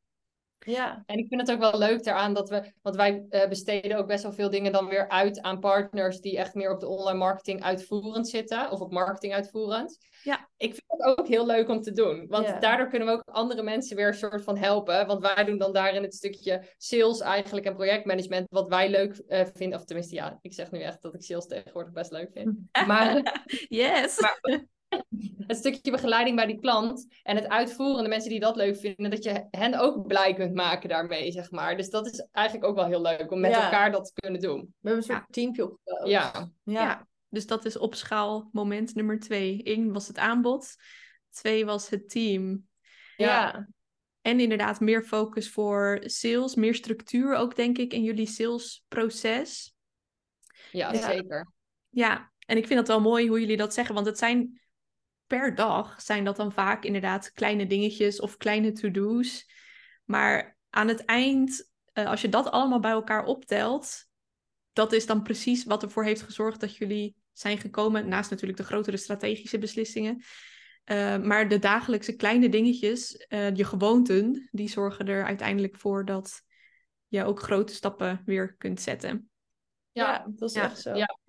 Ja. 0.59 1.03
En 1.05 1.17
ik 1.17 1.27
vind 1.27 1.41
het 1.41 1.51
ook 1.51 1.59
wel 1.59 1.77
leuk 1.77 2.03
daaraan 2.03 2.33
dat 2.33 2.49
we, 2.49 2.71
want 2.81 2.95
wij 2.95 3.25
eh, 3.29 3.49
besteden 3.49 3.97
ook 3.97 4.07
best 4.07 4.23
wel 4.23 4.33
veel 4.33 4.49
dingen 4.49 4.71
dan 4.71 4.87
weer 4.87 5.09
uit 5.09 5.41
aan 5.41 5.59
partners 5.59 6.19
die 6.19 6.37
echt 6.37 6.53
meer 6.53 6.71
op 6.73 6.79
de 6.79 6.87
online 6.87 7.17
marketing 7.17 7.63
uitvoerend 7.63 8.29
zitten, 8.29 8.71
of 8.71 8.79
op 8.79 8.91
marketing 8.91 9.33
uitvoerend. 9.33 9.97
Ja. 10.23 10.49
Ik 10.57 10.69
vind 10.69 10.83
het 10.87 11.17
ook 11.17 11.27
heel 11.27 11.45
leuk 11.45 11.69
om 11.69 11.81
te 11.81 11.91
doen, 11.91 12.27
want 12.27 12.47
Ja. 12.47 12.59
daardoor 12.59 12.87
kunnen 12.87 13.07
we 13.07 13.13
ook 13.13 13.23
andere 13.25 13.63
mensen 13.63 13.95
weer 13.95 14.07
een 14.07 14.13
soort 14.13 14.43
van 14.43 14.57
helpen. 14.57 15.07
Want 15.07 15.21
wij 15.21 15.43
doen 15.43 15.57
dan 15.57 15.73
daarin 15.73 16.03
het 16.03 16.15
stukje 16.15 16.63
sales 16.77 17.19
eigenlijk 17.19 17.65
en 17.65 17.75
projectmanagement, 17.75 18.45
wat 18.49 18.67
wij 18.67 18.89
leuk 18.89 19.17
eh, 19.27 19.45
vinden. 19.53 19.79
Of 19.79 19.85
tenminste, 19.85 20.15
ja, 20.15 20.39
ik 20.41 20.53
zeg 20.53 20.71
nu 20.71 20.79
echt 20.81 21.01
dat 21.01 21.13
ik 21.13 21.23
sales 21.23 21.45
tegenwoordig 21.45 21.93
best 21.93 22.11
leuk 22.11 22.31
vind. 22.31 22.57
Maar 22.87 23.43
Yes! 23.69 24.19
het 25.47 25.57
stukje 25.57 25.91
begeleiding 25.91 26.35
bij 26.35 26.45
die 26.45 26.59
klant 26.59 27.07
en 27.23 27.35
het 27.35 27.47
uitvoeren, 27.47 28.03
de 28.03 28.09
mensen 28.09 28.29
die 28.29 28.39
dat 28.39 28.55
leuk 28.55 28.77
vinden, 28.77 29.09
dat 29.09 29.23
je 29.23 29.47
hen 29.51 29.79
ook 29.79 30.07
blij 30.07 30.33
kunt 30.33 30.53
maken 30.53 30.89
daarmee, 30.89 31.31
zeg 31.31 31.51
maar. 31.51 31.77
Dus 31.77 31.89
dat 31.89 32.05
is 32.05 32.27
eigenlijk 32.31 32.67
ook 32.67 32.75
wel 32.75 32.85
heel 32.85 33.01
leuk 33.01 33.31
om 33.31 33.39
met 33.39 33.51
Ja. 33.51 33.63
elkaar 33.63 33.91
dat 33.91 34.05
te 34.05 34.13
kunnen 34.21 34.41
doen. 34.41 34.59
We 34.59 34.67
hebben 34.89 34.97
een 34.97 35.03
soort 35.07 35.19
Ja. 35.19 35.27
teampje 35.29 35.63
opgebouwd. 35.71 36.09
Ja, 36.09 36.31
Ja. 36.63 36.81
Ja. 36.81 37.07
Dus 37.29 37.45
dat 37.47 37.65
is 37.65 37.77
op 37.77 37.95
schaal 37.95 38.49
moment 38.51 38.95
nummer 38.95 39.19
twee. 39.19 39.59
Eén 39.63 39.93
was 39.93 40.07
het 40.07 40.17
aanbod. 40.17 40.75
Twee 41.29 41.65
was 41.65 41.89
het 41.89 42.09
team. 42.09 42.67
ja. 43.17 43.25
Ja. 43.25 43.67
En 44.21 44.39
inderdaad 44.39 44.79
meer 44.79 45.03
focus 45.03 45.49
voor 45.49 45.99
sales, 46.05 46.55
meer 46.55 46.75
structuur 46.75 47.35
ook 47.35 47.55
denk 47.55 47.77
ik 47.77 47.93
in 47.93 48.03
jullie 48.03 48.25
salesproces. 48.27 49.75
ja, 50.71 50.93
Ja. 50.93 51.01
zeker. 51.11 51.51
Ja, 51.89 52.31
en 52.45 52.57
ik 52.57 52.67
vind 52.67 52.79
het 52.79 52.87
wel 52.87 53.01
mooi 53.01 53.27
hoe 53.27 53.39
jullie 53.39 53.57
dat 53.57 53.73
zeggen, 53.73 53.95
want 53.95 54.07
het 54.07 54.17
zijn 54.17 54.61
per 55.27 55.55
dag 55.55 56.01
zijn 56.01 56.23
dat 56.23 56.35
dan 56.35 56.51
vaak 56.51 56.83
inderdaad 56.83 57.31
kleine 57.31 57.67
dingetjes 57.67 58.19
of 58.19 58.37
kleine 58.37 58.71
to-do's. 58.71 59.51
Maar 60.05 60.57
aan 60.69 60.87
het 60.87 61.05
eind, 61.05 61.71
eh, 61.93 62.05
als 62.05 62.21
je 62.21 62.29
dat 62.29 62.51
allemaal 62.51 62.79
bij 62.79 62.91
elkaar 62.91 63.25
optelt, 63.25 64.05
dat 64.73 64.93
is 64.93 65.05
dan 65.05 65.23
precies 65.23 65.63
wat 65.63 65.83
ervoor 65.83 66.03
heeft 66.03 66.21
gezorgd 66.21 66.59
dat 66.59 66.75
jullie 66.75 67.15
zijn 67.31 67.57
gekomen, 67.57 68.07
naast 68.07 68.29
natuurlijk 68.29 68.59
de 68.59 68.65
grotere 68.65 68.97
strategische 68.97 69.57
beslissingen. 69.57 70.23
Eh, 70.83 71.17
maar 71.17 71.47
de 71.47 71.59
dagelijkse 71.59 72.15
kleine 72.15 72.49
dingetjes, 72.49 73.15
eh, 73.17 73.55
je 73.55 73.63
gewoonten, 73.63 74.49
die 74.51 74.69
zorgen 74.69 75.07
er 75.07 75.25
uiteindelijk 75.25 75.75
voor 75.75 76.05
dat 76.05 76.41
je 77.07 77.23
ook 77.23 77.41
grote 77.41 77.73
stappen 77.73 78.21
weer 78.25 78.55
kunt 78.55 78.81
zetten. 78.81 79.29
Ja, 79.91 80.11
Ja, 80.11 80.25
dat 80.35 80.49
is 80.49 80.55
Ja. 80.55 80.63
echt 80.63 80.81
zo. 80.81 80.95
Ja. 80.95 81.19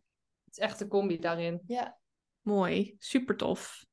het 0.45 0.57
is 0.57 0.59
echt 0.59 0.81
een 0.81 0.89
combi 0.89 1.19
daarin. 1.19 1.61
Ja. 1.67 1.99
Mooi, 2.41 2.95
super 2.99 3.37
tof. 3.37 3.87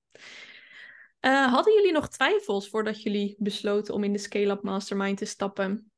Eh, 1.20 1.54
hadden 1.54 1.74
jullie 1.74 1.92
nog 1.92 2.10
twijfels 2.10 2.70
voordat 2.70 3.02
jullie 3.02 3.36
besloten 3.40 3.94
om 3.94 4.04
in 4.04 4.12
de 4.14 4.18
Scale-Up 4.20 4.62
Mastermind 4.64 5.18
te 5.18 5.26
stappen? 5.26 5.92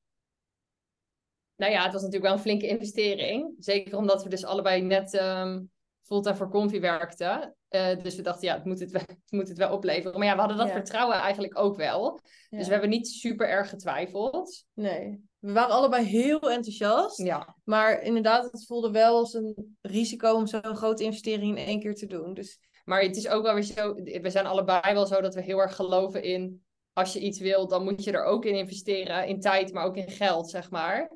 Nou 1.56 1.72
ja, 1.72 1.84
het 1.84 1.94
was 1.94 2.02
natuurlijk 2.02 2.24
wel 2.30 2.34
een 2.34 2.44
flinke 2.46 2.68
investering. 2.68 3.56
Zeker 3.60 3.98
omdat 3.98 4.24
we 4.24 4.30
dus 4.30 4.46
allebei 4.46 4.82
net 4.82 5.14
ehm 5.14 5.64
fulltime 6.02 6.36
voor 6.36 6.50
Confi 6.50 6.80
werkten. 6.80 7.56
Eh, 7.68 8.02
dus 8.04 8.16
we 8.16 8.22
dachten, 8.22 8.48
ja, 8.48 8.54
het 8.54 8.66
moet 8.66 8.80
het, 8.80 8.92
wel, 8.92 9.02
het 9.08 9.32
moet 9.32 9.48
het 9.48 9.58
wel 9.58 9.74
opleveren. 9.74 10.18
Maar 10.20 10.28
ja, 10.28 10.34
we 10.34 10.40
hadden 10.40 10.58
dat 10.58 10.68
Ja. 10.68 10.74
vertrouwen 10.74 11.16
eigenlijk 11.18 11.58
ook 11.60 11.76
wel. 11.76 12.20
Ja. 12.50 12.58
Dus 12.58 12.66
we 12.66 12.72
hebben 12.72 12.90
niet 12.90 13.08
super 13.08 13.50
erg 13.50 13.70
getwijfeld. 13.70 14.66
Nee. 14.74 15.26
We 15.40 15.52
waren 15.52 15.76
allebei 15.76 16.06
heel 16.06 16.52
enthousiast. 16.52 17.18
Ja, 17.18 17.56
Maar 17.64 18.02
inderdaad, 18.02 18.52
het 18.52 18.66
voelde 18.66 18.92
wel 18.92 19.16
als 19.18 19.34
een 19.34 19.78
risico 19.82 20.34
om 20.34 20.48
zo'n 20.48 20.76
grote 20.76 21.04
investering 21.04 21.58
in 21.58 21.66
één 21.66 21.80
keer 21.80 21.96
te 21.96 22.06
doen. 22.06 22.34
Dus 22.34 22.60
maar 22.88 23.02
het 23.02 23.16
is 23.16 23.28
ook 23.28 23.44
wel 23.44 23.54
weer 23.54 23.64
zo... 23.64 23.94
We 23.94 24.30
zijn 24.30 24.46
allebei 24.46 24.94
wel 24.94 25.06
zo 25.06 25.22
dat 25.22 25.36
we 25.36 25.42
heel 25.42 25.60
erg 25.60 25.76
geloven 25.76 26.24
in... 26.24 26.66
Als 26.94 27.14
je 27.14 27.20
iets 27.20 27.40
wil, 27.40 27.68
dan 27.68 27.84
moet 27.84 28.04
je 28.04 28.12
er 28.12 28.24
ook 28.24 28.46
in 28.46 28.56
investeren. 28.56 29.28
In 29.28 29.40
tijd, 29.40 29.74
maar 29.74 29.86
ook 29.86 29.98
in 29.98 30.10
geld, 30.10 30.50
zeg 30.50 30.70
maar. 30.70 31.12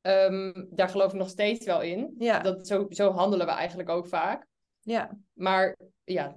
Ehm, 0.00 0.64
daar 0.70 0.88
geloof 0.88 1.12
ik 1.12 1.18
nog 1.18 1.28
steeds 1.28 1.64
wel 1.64 1.80
in. 1.82 2.14
ja, 2.18 2.40
Dat, 2.40 2.66
zo, 2.66 2.86
zo 2.88 3.10
handelen 3.10 3.46
we 3.46 3.52
eigenlijk 3.52 3.88
ook 3.88 4.06
vaak. 4.06 4.46
ja, 4.80 5.18
Maar 5.32 5.76
ja, 6.04 6.36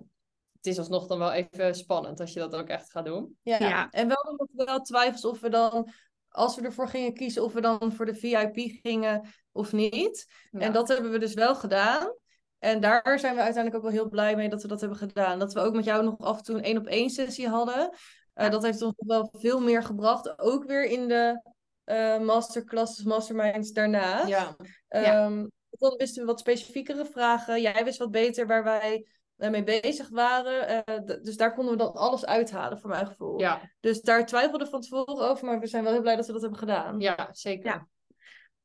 het 0.56 0.66
is 0.66 0.78
alsnog 0.78 1.08
dan 1.08 1.20
wel 1.20 1.32
even 1.32 1.76
spannend 1.76 2.20
als 2.20 2.34
je 2.34 2.40
dat 2.40 2.56
ook 2.56 2.68
echt 2.68 2.92
gaat 2.92 3.06
doen. 3.06 3.38
ja. 3.42 3.58
Ja. 3.60 3.90
En 3.90 4.08
wel 4.08 4.36
nog 4.38 4.68
wel 4.68 4.82
twijfels 4.82 5.26
of 5.26 5.40
we 5.40 5.50
dan, 5.50 5.90
als 6.30 6.56
we 6.56 6.62
ervoor 6.62 6.88
gingen 6.88 7.14
kiezen, 7.14 7.44
of 7.44 7.54
we 7.54 7.62
dan 7.62 7.94
voor 7.94 8.06
de 8.06 8.16
VIP 8.16 8.80
gingen 8.82 9.28
of 9.52 9.72
niet. 9.72 10.26
Ja. 10.52 10.60
En 10.60 10.72
dat 10.74 10.88
hebben 10.88 11.12
we 11.12 11.20
dus 11.20 11.34
wel 11.34 11.56
gedaan. 11.56 12.14
En 12.60 12.80
daar 12.80 13.20
zijn 13.20 13.36
we 13.36 13.42
uiteindelijk 13.42 13.76
ook 13.76 13.92
wel 13.92 14.02
heel 14.02 14.10
blij 14.10 14.36
mee 14.36 14.50
dat 14.50 14.62
we 14.62 14.68
dat 14.68 14.80
hebben 14.80 14.98
gedaan. 14.98 15.40
Dat 15.40 15.54
we 15.54 15.60
ook 15.60 15.74
met 15.74 15.86
jou 15.86 16.04
nog 16.04 16.20
af 16.20 16.38
en 16.38 16.44
toe 16.44 16.56
een 16.58 16.64
één 16.64 16.78
op 16.78 16.86
één 16.86 17.10
sessie 17.10 17.48
hadden. 17.48 17.90
Eh, 18.34 18.50
Dat 18.50 18.64
heeft 18.64 18.82
ons 18.82 18.94
nog 18.98 19.08
wel 19.08 19.30
veel 19.42 19.60
meer 19.62 19.84
gebracht. 19.84 20.40
Ook 20.40 20.64
weer 20.66 20.86
in 20.86 21.08
de 21.08 21.42
eh, 21.84 22.20
masterclasses, 22.20 23.06
masterminds 23.06 23.72
daarna. 23.72 24.28
Ja, 24.28 24.56
Ja. 24.88 25.26
Ehm, 25.26 25.46
dan 25.70 25.96
wisten 25.98 26.22
we 26.22 26.28
wat 26.28 26.40
specifiekere 26.40 27.06
vragen. 27.06 27.62
Jij 27.62 27.84
wist 27.84 27.98
wat 27.98 28.12
beter 28.12 28.48
waar 28.48 28.64
wij 28.64 29.08
eh, 29.38 29.50
mee 29.50 29.64
bezig 29.64 30.10
waren. 30.10 30.86
Eh, 30.86 30.98
dus 31.22 31.38
daar 31.38 31.54
konden 31.54 31.72
we 31.74 31.80
dan 31.84 31.94
alles 31.94 32.26
uithalen, 32.26 32.80
voor 32.80 32.90
mijn 32.90 33.08
gevoel. 33.08 33.40
ja, 33.40 33.62
Dus 33.80 34.02
daar 34.02 34.26
twijfelden 34.26 34.66
we 34.66 34.72
van 34.72 34.82
tevoren 34.82 35.30
over, 35.30 35.46
maar 35.46 35.60
we 35.60 35.68
zijn 35.68 35.84
wel 35.84 35.92
heel 35.92 36.02
blij 36.02 36.16
dat 36.16 36.26
we 36.26 36.32
dat 36.32 36.42
hebben 36.42 36.60
gedaan. 36.60 37.00
ja 37.00 37.30
zeker. 37.32 37.66
Ja. 37.66 37.88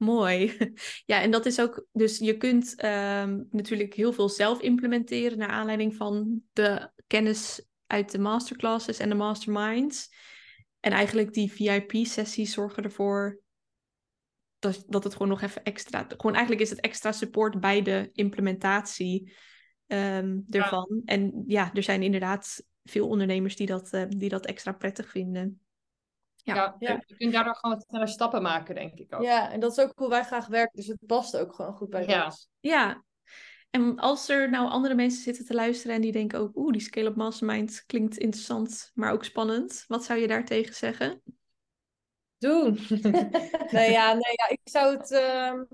Mooi. 0.04 0.56
Ja, 1.06 1.20
en 1.20 1.30
dat 1.30 1.46
is 1.46 1.60
ook, 1.60 1.86
dus 1.92 2.18
je 2.18 2.36
kunt 2.36 2.74
ehm, 2.74 3.42
natuurlijk 3.50 3.94
heel 3.94 4.12
veel 4.12 4.28
zelf 4.28 4.60
implementeren 4.60 5.38
naar 5.38 5.48
aanleiding 5.48 5.94
van 5.94 6.42
de 6.52 6.90
kennis 7.06 7.66
uit 7.86 8.10
de 8.10 8.18
masterclasses 8.18 8.98
en 8.98 9.08
de 9.08 9.14
masterminds. 9.14 10.08
En 10.80 10.92
eigenlijk 10.92 11.32
die 11.32 11.52
VIP-sessies 11.52 12.52
zorgen 12.52 12.82
ervoor 12.82 13.40
dat, 14.58 14.84
dat 14.88 15.04
het 15.04 15.12
gewoon 15.12 15.28
nog 15.28 15.42
even 15.42 15.62
extra, 15.62 16.06
gewoon 16.08 16.34
eigenlijk 16.34 16.64
is 16.64 16.70
het 16.70 16.80
extra 16.80 17.12
support 17.12 17.60
bij 17.60 17.82
de 17.82 18.10
implementatie 18.12 19.34
ehm 19.86 20.38
ervan. 20.50 21.02
En 21.04 21.44
ja, 21.46 21.70
er 21.74 21.82
zijn 21.82 22.02
inderdaad 22.02 22.64
veel 22.84 23.08
ondernemers 23.08 23.56
die 23.56 23.66
dat, 23.66 23.92
eh, 23.92 24.04
die 24.08 24.28
dat 24.28 24.46
extra 24.46 24.72
prettig 24.72 25.10
vinden. 25.10 25.63
Ja. 26.44 26.54
Ja, 26.54 26.74
Ja. 26.78 27.02
je 27.06 27.16
kunt 27.16 27.32
daardoor 27.32 27.54
gewoon 27.54 27.76
wat 27.76 27.84
sneller 27.88 28.08
stappen 28.08 28.42
maken, 28.42 28.74
denk 28.74 28.98
ik 28.98 29.14
ook. 29.14 29.22
Ja, 29.22 29.50
en 29.50 29.60
dat 29.60 29.72
is 29.72 29.84
ook 29.84 29.92
hoe 29.94 30.08
wij 30.08 30.24
graag 30.24 30.46
werken. 30.46 30.76
Dus 30.76 30.86
het 30.86 30.98
past 31.06 31.36
ook 31.36 31.54
gewoon 31.54 31.74
goed 31.74 31.90
bij 31.90 32.06
Ja. 32.06 32.24
ons. 32.24 32.48
Ja, 32.60 33.02
En 33.70 33.98
als 33.98 34.28
er 34.28 34.50
nou 34.50 34.68
andere 34.68 34.94
mensen 34.94 35.22
zitten 35.22 35.44
te 35.44 35.54
luisteren 35.54 35.96
en 35.96 36.02
die 36.02 36.12
denken 36.12 36.38
ook, 36.38 36.56
oeh, 36.56 36.72
die 36.72 36.80
Scale-up 36.80 37.16
Mastermind 37.16 37.82
klinkt 37.86 38.16
interessant, 38.16 38.90
maar 38.94 39.12
ook 39.12 39.24
spannend. 39.24 39.84
Wat 39.86 40.04
zou 40.04 40.18
je 40.20 40.26
daartegen 40.26 40.74
zeggen? 40.74 41.22
Doen. 42.38 42.78
nee, 43.70 43.90
ja, 43.90 44.12
nee, 44.12 44.32
ja, 44.36 44.48
ik 44.48 44.60
zou 44.64 44.96
het. 44.96 45.10
ehm, 45.10 45.64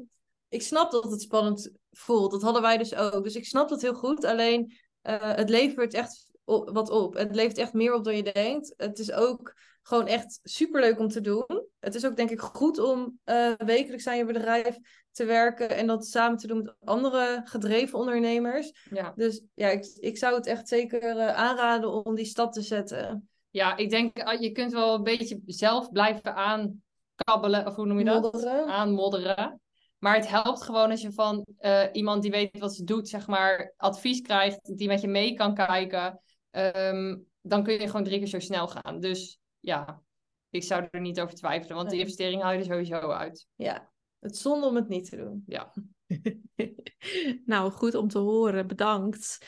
ik 0.48 0.62
snap 0.62 0.90
dat 0.90 1.11
het 1.11 1.22
spannend 1.22 1.72
voelt. 1.90 2.30
Dat 2.30 2.42
hadden 2.42 2.62
wij 2.62 2.78
dus 2.78 2.94
ook. 2.94 3.24
Dus 3.24 3.35
ik 3.35 3.46
snap 3.46 3.68
dat 3.68 3.83
heel 3.83 3.94
goed. 3.94 4.24
Alleen 4.24 4.78
eh, 5.00 5.35
het 5.35 5.48
levert 5.48 5.94
echt 5.94 6.30
wat 6.44 6.90
op. 6.90 7.14
Het 7.14 7.35
levert 7.35 7.59
echt 7.59 7.72
meer 7.72 7.94
op 7.94 8.05
dan 8.05 8.16
je 8.16 8.33
denkt. 8.33 8.74
Het 8.76 8.98
is 8.98 9.12
ook 9.12 9.55
gewoon 9.83 10.07
echt 10.07 10.40
superleuk 10.42 10.98
om 10.98 11.09
te 11.09 11.20
doen. 11.20 11.66
Het 11.79 11.94
is 11.94 12.07
ook 12.07 12.16
denk 12.16 12.31
ik 12.31 12.40
goed 12.40 12.79
om 12.79 13.18
eh, 13.24 13.53
wekelijks 13.57 14.07
aan 14.07 14.16
je 14.16 14.24
bedrijf 14.24 14.79
te 15.11 15.24
werken 15.24 15.70
en 15.70 15.87
dat 15.87 16.07
samen 16.07 16.38
te 16.38 16.46
doen 16.46 16.62
met 16.62 16.74
andere 16.85 17.40
gedreven 17.44 17.98
ondernemers. 17.98 18.72
Ja. 18.90 19.12
Dus 19.16 19.42
ja, 19.55 19.68
ik, 19.68 19.85
ik 19.94 20.18
zou 20.18 20.35
het 20.35 20.46
echt 20.46 20.68
zeker 20.68 21.03
eh, 21.03 21.35
aanraden 21.35 22.05
om 22.05 22.14
die 22.14 22.24
stap 22.24 22.53
te 22.53 22.62
zetten. 22.62 23.29
ja, 23.50 23.76
ik 23.76 23.90
denk 23.90 24.22
ah, 24.22 24.40
je 24.40 24.53
kunt 24.53 24.72
wel 24.72 24.94
een 24.94 25.03
beetje 25.03 25.40
zelf 25.46 25.90
blijven 25.90 26.35
aankabbelen, 26.35 27.66
of 27.66 27.74
hoe 27.74 27.87
noem 27.87 27.98
je 27.98 28.05
dat? 28.05 28.22
Modderen. 28.22 28.66
Aanmodderen. 28.66 29.61
Maar 29.98 30.14
het 30.14 30.29
helpt 30.29 30.62
gewoon 30.62 30.90
als 30.90 31.00
je 31.00 31.12
van 31.12 31.46
eh, 31.59 31.85
iemand 31.92 32.22
die 32.22 32.31
weet 32.31 32.59
wat 32.59 32.74
ze 32.74 32.85
doet, 32.85 33.09
zeg 33.09 33.26
maar, 33.26 33.74
advies 33.76 34.20
krijgt, 34.20 34.79
die 34.79 34.88
met 34.88 35.00
je 35.00 35.09
mee 35.09 35.35
kan 35.35 35.55
kijken. 35.55 36.20
Ehm, 36.50 37.18
dan 37.40 37.62
kun 37.62 37.72
je 37.72 37.86
gewoon 37.86 38.04
drie 38.04 38.18
keer 38.18 38.26
zo 38.26 38.38
snel 38.38 38.68
gaan. 38.68 39.00
Dus 39.00 39.40
ja, 39.60 40.02
ik 40.50 40.62
zou 40.62 40.88
er 40.90 41.00
niet 41.00 41.20
over 41.20 41.34
twijfelen, 41.34 41.76
want 41.76 41.90
Nee. 41.90 41.98
investering 42.00 42.42
haal 42.42 42.52
je 42.52 42.58
er 42.58 42.64
sowieso 42.64 43.10
uit. 43.10 43.46
Ja, 43.54 43.90
het 44.18 44.36
zonde 44.36 44.66
om 44.66 44.76
het 44.76 44.88
niet 44.88 45.10
te 45.10 45.16
doen. 45.16 45.42
Ja. 45.46 45.72
nou, 47.44 47.70
goed 47.70 47.94
om 47.94 48.08
te 48.08 48.18
horen. 48.18 48.66
Bedankt. 48.66 49.46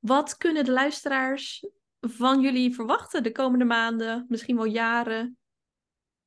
Wat 0.00 0.36
kunnen 0.36 0.64
de 0.64 0.72
luisteraars 0.72 1.66
van 2.00 2.40
jullie 2.40 2.74
verwachten 2.74 3.22
de 3.22 3.32
komende 3.32 3.64
maanden, 3.64 4.24
misschien 4.28 4.56
wel 4.56 4.64
jaren? 4.64 5.38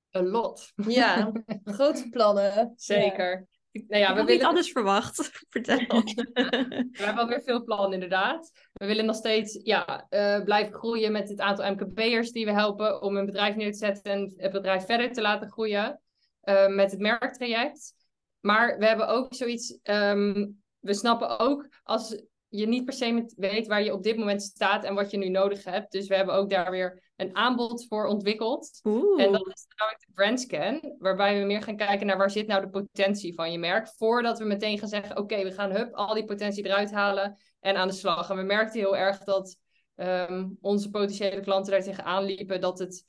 Een 0.09 0.27
lot. 0.27 0.73
Ja, 0.75 1.31
grote 1.63 2.09
plannen. 2.09 2.73
Zeker. 2.75 3.47
Nou 3.71 4.01
ja, 4.01 4.09
ik 4.09 4.13
we 4.13 4.19
niet 4.19 4.29
willen 4.29 4.45
anders 4.45 4.71
verwacht. 4.71 5.29
Vertel. 5.49 5.77
We 5.77 6.87
hebben 6.91 7.23
alweer 7.23 7.41
veel 7.41 7.63
plannen, 7.63 7.93
inderdaad. 7.93 8.51
We 8.77 8.85
willen 8.85 9.05
nog 9.05 9.15
steeds 9.15 9.59
ja, 9.63 10.05
eh, 10.09 10.43
blijven 10.43 10.73
groeien 10.73 11.11
met 11.11 11.29
het 11.29 11.39
aantal 11.39 11.71
MKB'ers 11.71 12.31
die 12.31 12.45
we 12.45 12.51
helpen 12.51 13.01
om 13.01 13.17
een 13.17 13.25
bedrijf 13.25 13.55
neer 13.55 13.71
te 13.71 13.77
zetten 13.77 14.11
en 14.11 14.33
het 14.37 14.51
bedrijf 14.51 14.85
verder 14.85 15.13
te 15.13 15.21
laten 15.21 15.51
groeien 15.51 16.01
eh, 16.41 16.67
met 16.67 16.91
het 16.91 16.99
merktraject. 16.99 17.93
Maar 18.39 18.77
we 18.77 18.85
hebben 18.85 19.07
ook 19.07 19.33
zoiets, 19.33 19.79
ehm, 19.83 20.47
we 20.79 20.93
snappen 20.93 21.39
ook 21.39 21.67
als 21.83 22.21
je 22.47 22.67
niet 22.67 22.85
per 22.85 22.93
se 22.93 23.33
weet 23.35 23.67
waar 23.67 23.83
je 23.83 23.93
op 23.93 24.03
dit 24.03 24.17
moment 24.17 24.41
staat 24.41 24.83
en 24.83 24.95
wat 24.95 25.11
je 25.11 25.17
nu 25.17 25.29
nodig 25.29 25.63
hebt. 25.63 25.91
Dus 25.91 26.07
we 26.07 26.15
hebben 26.15 26.35
ook 26.35 26.49
daar 26.49 26.71
weer 26.71 27.03
een 27.15 27.35
aanbod 27.35 27.85
voor 27.87 28.05
ontwikkeld. 28.05 28.79
Oeh. 28.83 29.23
En 29.23 29.31
dat 29.31 29.47
is 29.47 29.65
namelijk 29.75 30.05
de 30.05 30.13
brandscan, 30.13 30.95
waarbij 30.99 31.39
we 31.39 31.45
meer 31.45 31.61
gaan 31.61 31.77
kijken 31.77 32.07
naar 32.07 32.17
waar 32.17 32.31
zit 32.31 32.47
nou 32.47 32.61
de 32.61 32.69
potentie 32.69 33.33
van 33.33 33.51
je 33.51 33.57
merk, 33.57 33.87
voordat 33.87 34.39
we 34.39 34.45
meteen 34.45 34.79
gaan 34.79 34.87
zeggen, 34.87 35.17
oké, 35.17 35.43
we 35.43 35.51
gaan 35.51 35.71
hup, 35.71 35.93
al 35.93 36.13
die 36.13 36.25
potentie 36.25 36.65
eruit 36.65 36.91
halen 36.91 37.37
en 37.59 37.75
aan 37.75 37.87
de 37.87 37.93
slag. 37.93 38.29
En 38.29 38.37
we 38.37 38.43
merkten 38.43 38.79
heel 38.79 38.97
erg 38.97 39.23
dat 39.23 39.57
ehm, 39.95 40.47
onze 40.61 40.89
potentiële 40.89 41.41
klanten 41.41 41.71
daar 41.71 41.83
tegenaan 41.83 42.23
liepen, 42.23 42.61
dat, 42.61 42.79
het, 42.79 43.05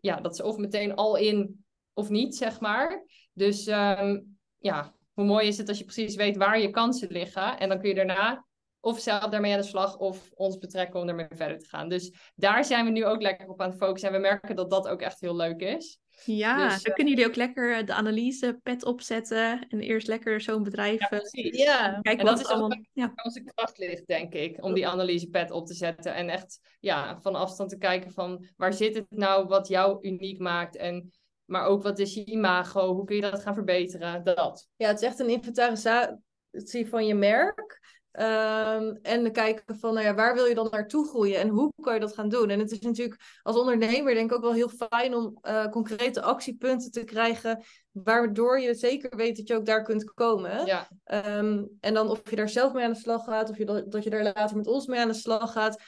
ja, 0.00 0.20
dat 0.20 0.36
ze 0.36 0.44
of 0.44 0.56
meteen 0.56 0.94
al 0.94 1.16
in 1.16 1.64
of 1.92 2.08
niet, 2.08 2.36
zeg 2.36 2.60
maar. 2.60 3.04
Dus 3.32 3.66
ehm, 3.66 4.20
ja, 4.58 4.94
hoe 5.12 5.24
mooi 5.24 5.46
is 5.46 5.58
het 5.58 5.68
als 5.68 5.78
je 5.78 5.84
precies 5.84 6.14
weet 6.14 6.36
waar 6.36 6.60
je 6.60 6.70
kansen 6.70 7.08
liggen 7.08 7.58
en 7.58 7.68
dan 7.68 7.78
kun 7.78 7.88
je 7.88 7.94
daarna 7.94 8.46
of 8.80 8.98
zelf 8.98 9.28
daarmee 9.28 9.52
aan 9.52 9.60
de 9.60 9.66
slag 9.66 9.98
of 9.98 10.30
ons 10.34 10.58
betrekken 10.58 11.00
om 11.00 11.08
ermee 11.08 11.26
verder 11.28 11.58
te 11.58 11.68
gaan. 11.68 11.88
Dus 11.88 12.32
daar 12.34 12.64
zijn 12.64 12.84
we 12.84 12.90
nu 12.90 13.06
ook 13.06 13.22
lekker 13.22 13.48
op 13.48 13.60
aan 13.60 13.70
het 13.70 13.78
focussen. 13.78 14.08
En 14.08 14.14
we 14.14 14.20
merken 14.20 14.56
dat 14.56 14.70
dat 14.70 14.88
ook 14.88 15.00
echt 15.00 15.20
heel 15.20 15.36
leuk 15.36 15.60
is. 15.60 16.00
Ja, 16.24 16.68
dus, 16.68 16.82
dan 16.82 16.94
kunnen 16.94 17.12
jullie 17.12 17.28
ook 17.28 17.36
lekker 17.36 17.86
de 17.86 17.92
analyse 17.92 18.58
pet 18.62 18.84
opzetten 18.84 19.68
en 19.68 19.80
eerst 19.80 20.06
lekker 20.06 20.40
zo'n 20.40 20.62
bedrijf 20.62 21.00
Ja, 21.00 21.10
eh, 21.10 21.18
precies. 21.18 21.62
Ja, 21.62 21.98
kijken 22.02 22.20
En 22.20 22.26
wat 22.26 22.36
dat 22.36 22.46
is 22.46 22.52
ook 22.52 22.58
allemaal... 22.58 22.78
Ja. 22.92 23.12
Onze 23.22 23.42
kracht 23.54 23.78
ligt, 23.78 24.06
denk 24.06 24.34
ik, 24.34 24.64
om 24.64 24.74
die 24.74 24.88
analysepad 24.88 25.50
op 25.50 25.66
te 25.66 25.74
zetten. 25.74 26.14
En 26.14 26.28
echt 26.28 26.76
ja, 26.80 27.20
van 27.20 27.34
afstand 27.34 27.70
te 27.70 27.78
kijken 27.78 28.12
van 28.12 28.46
waar 28.56 28.72
zit 28.72 28.94
het 28.94 29.06
nou 29.08 29.46
wat 29.46 29.68
jou 29.68 29.98
uniek 30.06 30.38
maakt. 30.38 30.76
En, 30.76 31.12
maar 31.44 31.64
ook 31.64 31.82
wat 31.82 31.98
is 31.98 32.14
je 32.14 32.24
imago, 32.24 32.94
hoe 32.94 33.04
kun 33.04 33.16
je 33.16 33.22
dat 33.22 33.42
gaan 33.42 33.54
verbeteren. 33.54 34.24
Dat. 34.24 34.68
ja, 34.76 34.88
het 34.88 35.00
is 35.00 35.06
echt 35.06 35.18
een 35.18 35.30
inventarisatie 35.30 36.88
van 36.88 37.06
je 37.06 37.14
merk. 37.14 37.80
Ehm, 38.12 38.96
en 39.02 39.32
kijken 39.32 39.78
van, 39.78 39.94
nou 39.94 40.06
ja, 40.06 40.14
waar 40.14 40.34
wil 40.34 40.44
je 40.44 40.54
dan 40.54 40.68
naartoe 40.70 41.08
groeien 41.08 41.40
en 41.40 41.48
hoe 41.48 41.72
kan 41.80 41.94
je 41.94 42.00
dat 42.00 42.14
gaan 42.14 42.28
doen? 42.28 42.50
En 42.50 42.58
het 42.58 42.70
is 42.70 42.80
natuurlijk 42.80 43.20
als 43.42 43.56
ondernemer 43.56 44.14
denk 44.14 44.30
ik 44.30 44.36
ook 44.36 44.42
wel 44.42 44.52
heel 44.52 44.70
fijn 44.88 45.14
om 45.14 45.38
eh, 45.40 45.66
concrete 45.66 46.22
actiepunten 46.22 46.90
te 46.90 47.04
krijgen, 47.04 47.64
waardoor 47.90 48.60
je 48.60 48.74
zeker 48.74 49.16
weet 49.16 49.36
dat 49.36 49.48
je 49.48 49.56
ook 49.56 49.66
daar 49.66 49.82
kunt 49.82 50.12
komen. 50.14 50.66
Ja, 50.66 50.88
Ehm, 51.04 51.64
en 51.80 51.94
dan 51.94 52.08
of 52.08 52.30
je 52.30 52.36
daar 52.36 52.48
zelf 52.48 52.72
mee 52.72 52.84
aan 52.84 52.92
de 52.92 52.98
slag 52.98 53.24
gaat, 53.24 53.50
of 53.50 53.58
je 53.58 53.64
dat, 53.64 53.92
dat 53.92 54.04
je 54.04 54.10
daar 54.10 54.22
later 54.22 54.56
met 54.56 54.66
ons 54.66 54.86
mee 54.86 55.00
aan 55.00 55.08
de 55.08 55.14
slag 55.14 55.52
gaat, 55.52 55.82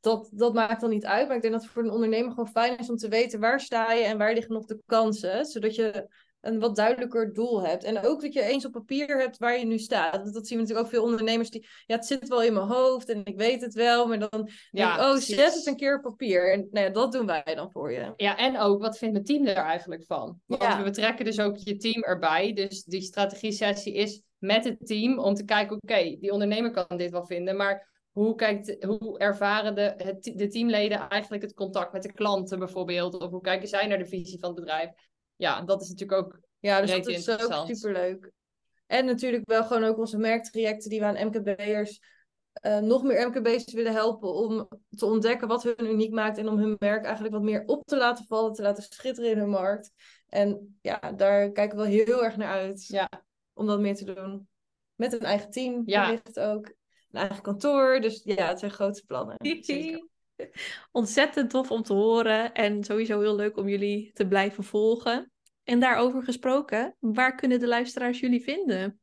dat, 0.00 0.30
dat 0.32 0.54
maakt 0.54 0.80
dan 0.80 0.90
niet 0.90 1.06
uit. 1.06 1.26
Maar 1.26 1.36
ik 1.36 1.42
denk 1.42 1.54
dat 1.54 1.62
het 1.62 1.72
voor 1.72 1.82
een 1.82 1.90
ondernemer 1.90 2.30
gewoon 2.30 2.48
fijn 2.48 2.78
is 2.78 2.90
om 2.90 2.96
te 2.96 3.08
weten 3.08 3.40
waar 3.40 3.60
sta 3.60 3.92
je 3.92 4.04
en 4.04 4.18
waar 4.18 4.34
liggen 4.34 4.52
nog 4.52 4.64
de 4.64 4.82
kansen, 4.86 5.44
zodat 5.44 5.74
je 5.74 6.08
een 6.40 6.60
wat 6.60 6.76
duidelijker 6.76 7.32
doel 7.32 7.62
hebt. 7.62 7.84
En 7.84 8.04
ook 8.04 8.20
dat 8.20 8.32
je 8.32 8.42
eens 8.42 8.66
op 8.66 8.72
papier 8.72 9.18
hebt 9.18 9.38
waar 9.38 9.58
je 9.58 9.64
nu 9.64 9.78
staat. 9.78 10.24
Dat, 10.24 10.34
dat 10.34 10.46
zien 10.46 10.56
we 10.56 10.62
natuurlijk 10.62 10.86
ook 10.86 10.92
veel 10.94 11.04
ondernemers 11.10 11.50
die, 11.50 11.66
ja, 11.86 11.96
het 11.96 12.06
zit 12.06 12.28
wel 12.28 12.42
in 12.42 12.52
mijn 12.52 12.66
hoofd 12.66 13.08
en 13.08 13.24
ik 13.24 13.36
weet 13.36 13.60
het 13.60 13.74
wel, 13.74 14.06
maar 14.06 14.18
dan 14.18 14.30
denk 14.30 14.50
ja 14.70 14.94
ik, 14.94 15.00
oh, 15.00 15.10
precies. 15.10 15.36
zet 15.36 15.54
het 15.54 15.66
een 15.66 15.76
keer 15.76 15.96
op 15.96 16.02
papier. 16.02 16.52
En 16.52 16.68
nou 16.70 16.86
ja, 16.86 16.92
dat 16.92 17.12
doen 17.12 17.26
wij 17.26 17.42
dan 17.54 17.70
voor 17.70 17.92
je. 17.92 18.12
Ja, 18.16 18.36
en 18.36 18.58
ook, 18.58 18.80
wat 18.80 18.98
vindt 18.98 19.16
het 19.16 19.26
team 19.26 19.46
er 19.46 19.56
eigenlijk 19.56 20.04
van? 20.04 20.40
Want 20.46 20.62
Ja. 20.62 20.78
we 20.78 20.84
betrekken 20.84 21.24
dus 21.24 21.40
ook 21.40 21.56
je 21.56 21.76
team 21.76 22.02
erbij. 22.02 22.52
Dus 22.52 22.84
die 22.84 23.02
strategie-sessie 23.02 23.94
is 23.94 24.22
met 24.38 24.64
het 24.64 24.86
team 24.86 25.18
om 25.18 25.34
te 25.34 25.44
kijken, 25.44 25.76
oké, 25.76 26.16
die 26.20 26.32
ondernemer 26.32 26.70
kan 26.70 26.96
dit 26.96 27.10
wel 27.10 27.26
vinden, 27.26 27.56
maar 27.56 27.88
hoe, 28.10 28.34
kijkt, 28.34 28.84
hoe 28.84 29.18
ervaren 29.18 29.74
de, 29.74 29.94
het, 29.96 30.32
de 30.34 30.48
teamleden 30.48 31.08
eigenlijk 31.08 31.42
het 31.42 31.54
contact 31.54 31.92
met 31.92 32.02
de 32.02 32.12
klanten 32.12 32.58
bijvoorbeeld? 32.58 33.14
Of 33.18 33.30
hoe 33.30 33.40
kijken 33.40 33.68
zij 33.68 33.86
naar 33.86 33.98
de 33.98 34.06
visie 34.06 34.38
van 34.38 34.50
het 34.50 34.58
bedrijf? 34.58 34.90
Ja, 35.40 35.62
dat 35.62 35.82
is 35.82 35.88
natuurlijk 35.88 36.24
ook 36.24 36.40
Ja, 36.58 36.80
dus 36.80 36.90
dat 36.90 37.06
is 37.06 37.28
ook 37.50 37.66
superleuk. 37.66 38.30
En 38.86 39.04
natuurlijk 39.04 39.48
wel 39.48 39.64
gewoon 39.64 39.84
ook 39.84 39.98
onze 39.98 40.18
merktrajecten 40.18 40.90
die 40.90 41.00
we 41.00 41.04
aan 41.06 41.26
MKB'ers, 41.26 42.00
eh, 42.52 42.78
nog 42.78 43.02
meer 43.02 43.28
MKB'ers 43.28 43.72
willen 43.72 43.92
helpen 43.92 44.34
om 44.34 44.68
te 44.90 45.06
ontdekken 45.06 45.48
wat 45.48 45.62
hun 45.62 45.84
uniek 45.90 46.12
maakt 46.12 46.38
en 46.38 46.48
om 46.48 46.58
hun 46.58 46.76
merk 46.78 47.04
eigenlijk 47.04 47.34
wat 47.34 47.42
meer 47.42 47.62
op 47.66 47.84
te 47.84 47.96
laten 47.96 48.24
vallen, 48.26 48.52
te 48.52 48.62
laten 48.62 48.82
schitteren 48.82 49.30
in 49.30 49.38
hun 49.38 49.48
markt. 49.48 49.90
En 50.28 50.78
ja, 50.82 51.12
daar 51.16 51.50
kijken 51.50 51.76
we 51.76 51.82
wel 51.82 51.92
heel 51.92 52.24
erg 52.24 52.36
naar 52.36 52.52
uit 52.52 52.86
Ja. 52.86 53.08
om 53.52 53.66
dat 53.66 53.80
meer 53.80 53.94
te 53.94 54.04
doen. 54.14 54.48
Met 54.94 55.12
een 55.12 55.20
eigen 55.20 55.50
team, 55.50 55.82
Ja. 55.84 56.04
wellicht 56.04 56.40
ook. 56.40 56.66
Een 57.10 57.20
eigen 57.20 57.42
kantoor, 57.42 58.00
dus 58.00 58.20
ja, 58.24 58.48
het 58.48 58.58
zijn 58.58 58.70
grote 58.70 59.04
plannen. 59.06 59.36
Zeker. 59.60 60.08
Ontzettend 60.92 61.50
tof 61.50 61.70
om 61.70 61.82
te 61.82 61.92
horen 61.92 62.52
en 62.52 62.84
sowieso 62.84 63.20
heel 63.20 63.36
leuk 63.36 63.56
om 63.56 63.68
jullie 63.68 64.12
te 64.12 64.26
blijven 64.26 64.64
volgen. 64.64 65.32
En 65.64 65.80
daarover 65.80 66.22
gesproken, 66.22 66.96
waar 66.98 67.34
kunnen 67.34 67.60
de 67.60 67.68
luisteraars 67.68 68.20
jullie 68.20 68.42
vinden? 68.42 69.00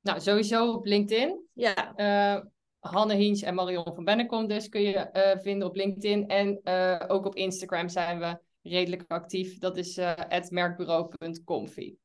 Nou, 0.00 0.20
sowieso 0.20 0.72
op 0.72 0.84
LinkedIn. 0.86 1.46
Ja, 1.52 1.94
Eh, 1.94 2.44
Hanne 2.78 3.14
Hiens 3.14 3.42
en 3.42 3.54
Marion 3.54 3.94
van 3.94 4.04
Bennekom 4.04 4.46
dus 4.46 4.68
kun 4.68 4.82
je 4.82 4.94
eh, 4.94 5.38
vinden 5.38 5.68
op 5.68 5.76
LinkedIn. 5.76 6.28
En 6.28 6.60
eh, 6.62 7.04
ook 7.08 7.26
op 7.26 7.34
Instagram 7.34 7.88
zijn 7.88 8.18
we 8.18 8.38
redelijk 8.62 9.04
actief. 9.06 9.58
Dat 9.58 9.76
is 9.76 10.00
merkbureau.comfy. 10.50 11.96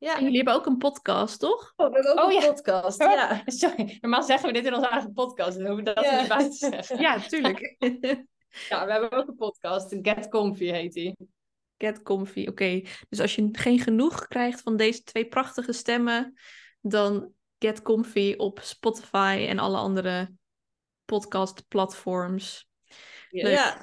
ja. 0.00 0.16
En 0.16 0.22
jullie 0.22 0.36
hebben 0.36 0.54
ook 0.54 0.66
een 0.66 0.76
podcast, 0.76 1.40
toch? 1.40 1.72
Oh, 1.76 1.88
we 1.88 1.94
hebben 1.94 2.12
ook 2.12 2.18
Oh, 2.24 2.32
een 2.34 2.40
ja. 2.40 2.46
podcast. 2.46 2.98
Ja. 3.02 3.42
Sorry, 3.46 3.98
normaal 4.00 4.22
zeggen 4.22 4.46
we 4.48 4.54
dit 4.54 4.64
in 4.66 4.74
onze 4.74 4.88
eigen 4.88 5.12
podcast. 5.12 5.56
Dan 5.58 5.66
hoeven 5.66 5.84
we 5.84 5.92
dat 5.94 6.04
Ja. 6.04 6.18
niet 6.20 6.28
bij 6.28 6.48
te 6.50 6.56
zeggen. 6.56 6.98
Ja, 7.00 7.18
tuurlijk. 7.20 7.76
Ja, 8.68 8.84
we 8.86 8.92
hebben 8.92 9.12
ook 9.12 9.28
een 9.28 9.36
podcast. 9.36 9.96
Get 10.02 10.28
Comfy 10.28 10.64
heet 10.64 10.92
die. 10.92 11.16
Get 11.78 12.02
comfy, 12.02 12.46
oké. 12.48 12.82
Dus 13.08 13.20
als 13.20 13.34
je 13.34 13.48
geen 13.52 13.78
genoeg 13.78 14.26
krijgt 14.26 14.60
van 14.60 14.76
deze 14.76 15.02
twee 15.02 15.28
prachtige 15.28 15.72
stemmen, 15.72 16.38
dan 16.80 17.32
get 17.58 17.82
comfy 17.82 18.34
op 18.36 18.60
Spotify 18.62 19.46
en 19.48 19.58
alle 19.58 19.76
andere 19.76 20.32
podcastplatforms. 21.04 22.68
Leuk. 23.30 23.52
Ja. 23.54 23.80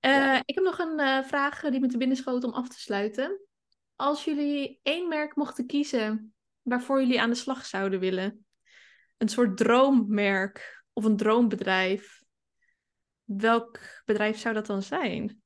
Eh, 0.00 0.10
Ja. 0.10 0.42
Ik 0.44 0.54
heb 0.54 0.64
nog 0.64 0.78
een 0.78 0.98
eh, 0.98 1.22
vraag 1.22 1.60
die 1.60 1.80
me 1.80 1.86
te 1.86 1.96
binnen 1.98 2.16
schoot 2.16 2.44
om 2.44 2.52
af 2.52 2.68
te 2.68 2.80
sluiten. 2.80 3.40
Als 4.02 4.24
jullie 4.24 4.80
één 4.82 5.08
merk 5.08 5.36
mochten 5.36 5.66
kiezen 5.66 6.34
waarvoor 6.62 7.00
jullie 7.00 7.20
aan 7.20 7.30
de 7.30 7.36
slag 7.36 7.66
zouden 7.66 8.00
willen, 8.00 8.46
een 9.18 9.28
soort 9.28 9.56
droommerk 9.56 10.84
of 10.92 11.04
een 11.04 11.16
droombedrijf, 11.16 12.22
welk 13.24 13.78
bedrijf 14.04 14.38
zou 14.38 14.54
dat 14.54 14.66
dan 14.66 14.82
zijn? 14.82 15.42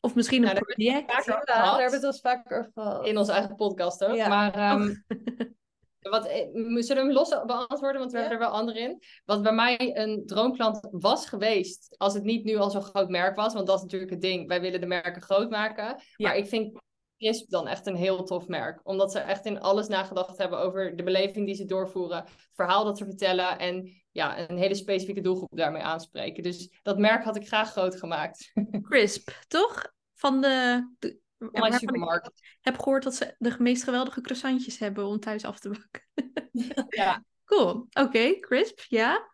Of 0.00 0.14
misschien 0.14 0.42
een 0.42 0.54
Nou, 0.54 0.64
project? 0.64 1.08
daar 1.08 1.24
hebben 1.24 1.86
we 1.86 1.92
het 1.92 2.00
wel 2.00 2.10
eens 2.10 2.20
vaker 2.20 2.58
over 2.58 2.70
gehad. 2.74 3.06
In 3.06 3.18
onze 3.18 3.32
eigen 3.32 3.56
podcast 3.56 4.04
ook. 4.04 4.16
Ja. 4.16 4.28
Maar 4.28 4.54
ehm, 4.54 4.94
Wat, 6.00 6.26
eh, 6.26 6.46
zullen 6.52 6.82
we 6.86 6.94
hem 6.94 7.12
los 7.12 7.28
beantwoorden? 7.28 7.98
Want 8.00 8.12
we 8.12 8.18
Ja. 8.18 8.22
hebben 8.22 8.40
er 8.40 8.50
wel 8.50 8.58
andere 8.60 8.78
in. 8.80 9.02
Wat 9.24 9.42
bij 9.42 9.52
mij 9.52 9.96
een 9.96 10.22
droomklant 10.26 10.88
was 10.90 11.26
geweest, 11.26 11.94
als 11.96 12.14
het 12.14 12.22
niet 12.22 12.44
nu 12.44 12.56
al 12.56 12.70
zo'n 12.70 12.82
groot 12.82 13.08
merk 13.08 13.36
was. 13.36 13.54
Want 13.54 13.66
dat 13.66 13.76
is 13.76 13.82
natuurlijk 13.82 14.10
het 14.10 14.20
ding. 14.20 14.48
Wij 14.48 14.60
willen 14.60 14.80
de 14.80 14.86
merken 14.86 15.22
groot 15.22 15.50
maken. 15.50 16.02
Maar 16.16 16.36
ik 16.36 16.46
vind 16.46 16.78
Crisp 17.18 17.50
dan 17.50 17.66
echt 17.66 17.86
een 17.86 17.96
heel 17.96 18.24
tof 18.24 18.46
merk. 18.48 18.80
Omdat 18.82 19.12
ze 19.12 19.18
echt 19.18 19.44
in 19.44 19.60
alles 19.60 19.88
nagedacht 19.88 20.38
hebben 20.38 20.58
over 20.58 20.96
de 20.96 21.02
beleving 21.02 21.46
die 21.46 21.54
ze 21.54 21.64
doorvoeren. 21.64 22.16
Het 22.16 22.48
verhaal 22.52 22.84
dat 22.84 22.98
ze 22.98 23.04
vertellen. 23.04 23.58
En 23.58 24.02
ja, 24.10 24.48
een 24.50 24.56
hele 24.56 24.74
specifieke 24.74 25.20
doelgroep 25.20 25.56
daarmee 25.56 25.82
aanspreken. 25.82 26.42
Dus 26.42 26.78
dat 26.82 26.98
merk 26.98 27.24
had 27.24 27.36
ik 27.36 27.46
graag 27.46 27.70
groot 27.70 27.96
gemaakt. 27.96 28.52
Crisp, 28.88 29.30
toch? 29.48 29.92
Van 30.14 30.40
de... 30.40 30.88
de 30.98 31.18
Online 31.40 31.60
waarvan 31.60 31.72
ik 31.72 31.78
supermarkt. 31.78 32.30
heb 32.60 32.78
gehoord 32.78 33.02
dat 33.02 33.14
ze 33.14 33.34
de 33.38 33.56
meest 33.58 33.84
geweldige 33.84 34.20
croissantjes 34.20 34.78
hebben 34.78 35.06
om 35.06 35.20
thuis 35.20 35.44
af 35.44 35.58
te 35.58 35.68
bakken. 35.68 36.02
Ja. 36.88 37.24
Cool. 37.44 37.86
Oké, 37.92 38.40
crisp, 38.40 38.80
ja. 38.88 39.30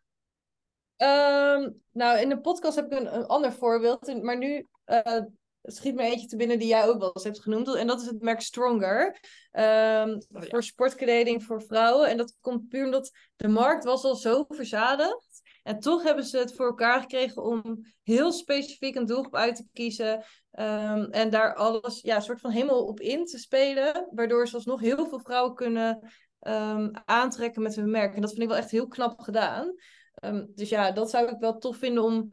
Ehm, 0.97 1.71
nou, 1.93 2.19
in 2.19 2.29
de 2.29 2.41
podcast 2.41 2.77
heb 2.77 2.93
ik 2.93 2.99
een, 2.99 3.15
een 3.15 3.27
ander 3.27 3.53
voorbeeld. 3.53 4.23
Maar 4.23 4.39
nu 4.39 4.67
eh, 4.85 5.21
schiet 5.63 5.95
me 5.95 6.03
eentje 6.03 6.27
te 6.27 6.37
binnen 6.37 6.59
die 6.59 6.69
jij 6.69 6.89
ook 6.89 6.99
wel 6.99 7.11
eens 7.15 7.25
hebt 7.25 7.41
genoemd. 7.41 7.75
En 7.75 7.87
dat 7.87 8.01
is 8.01 8.07
het 8.07 8.23
merk 8.23 8.41
Stronger. 8.41 9.21
Ehm, 9.51 10.09
ja. 10.09 10.21
Voor 10.29 10.63
sportkleding 10.63 11.43
voor 11.43 11.63
vrouwen. 11.63 12.09
En 12.09 12.17
dat 12.17 12.37
komt 12.41 12.69
puur 12.69 12.85
omdat 12.85 13.11
de 13.37 13.49
markt 13.49 13.85
was 13.85 14.05
al 14.05 14.15
zo 14.15 14.45
verzadigd. 14.49 15.26
En 15.67 15.81
toch 15.81 16.03
hebben 16.03 16.25
ze 16.25 16.39
het 16.39 16.55
voor 16.55 16.67
elkaar 16.67 17.01
gekregen 17.01 17.43
om 17.43 17.87
heel 18.03 18.33
specifiek 18.33 18.95
een 18.95 19.07
doelgroep 19.07 19.35
uit 19.35 19.57
te 19.57 19.64
kiezen. 19.73 20.25
ehm, 20.51 21.03
en 21.03 21.31
daar 21.31 21.55
alles 21.55 22.01
ja, 22.01 22.21
soort 22.21 22.41
van 22.41 22.51
helemaal 22.51 22.85
op 22.85 23.01
in 23.01 23.25
te 23.25 23.39
spelen. 23.39 24.09
Waardoor 24.11 24.49
ze 24.49 24.55
alsnog 24.55 24.81
heel 24.81 25.09
veel 25.09 25.21
vrouwen 25.21 25.55
kunnen 25.55 26.12
ehm, 26.41 26.91
aantrekken 27.05 27.62
met 27.62 27.75
hun 27.77 27.91
merk. 27.91 28.14
En 28.14 28.21
dat 28.21 28.31
vind 28.31 28.43
ik 28.43 28.49
wel 28.49 28.57
echt 28.57 28.71
heel 28.71 28.89
knap 28.89 29.21
gedaan. 29.21 29.75
Ehm, 30.14 30.47
dus 30.55 30.69
ja, 30.69 30.93
dat 30.93 31.11
zou 31.11 31.29
ik 31.29 31.39
wel 31.39 31.59
tof 31.59 31.77
vinden 31.77 32.03
om 32.03 32.31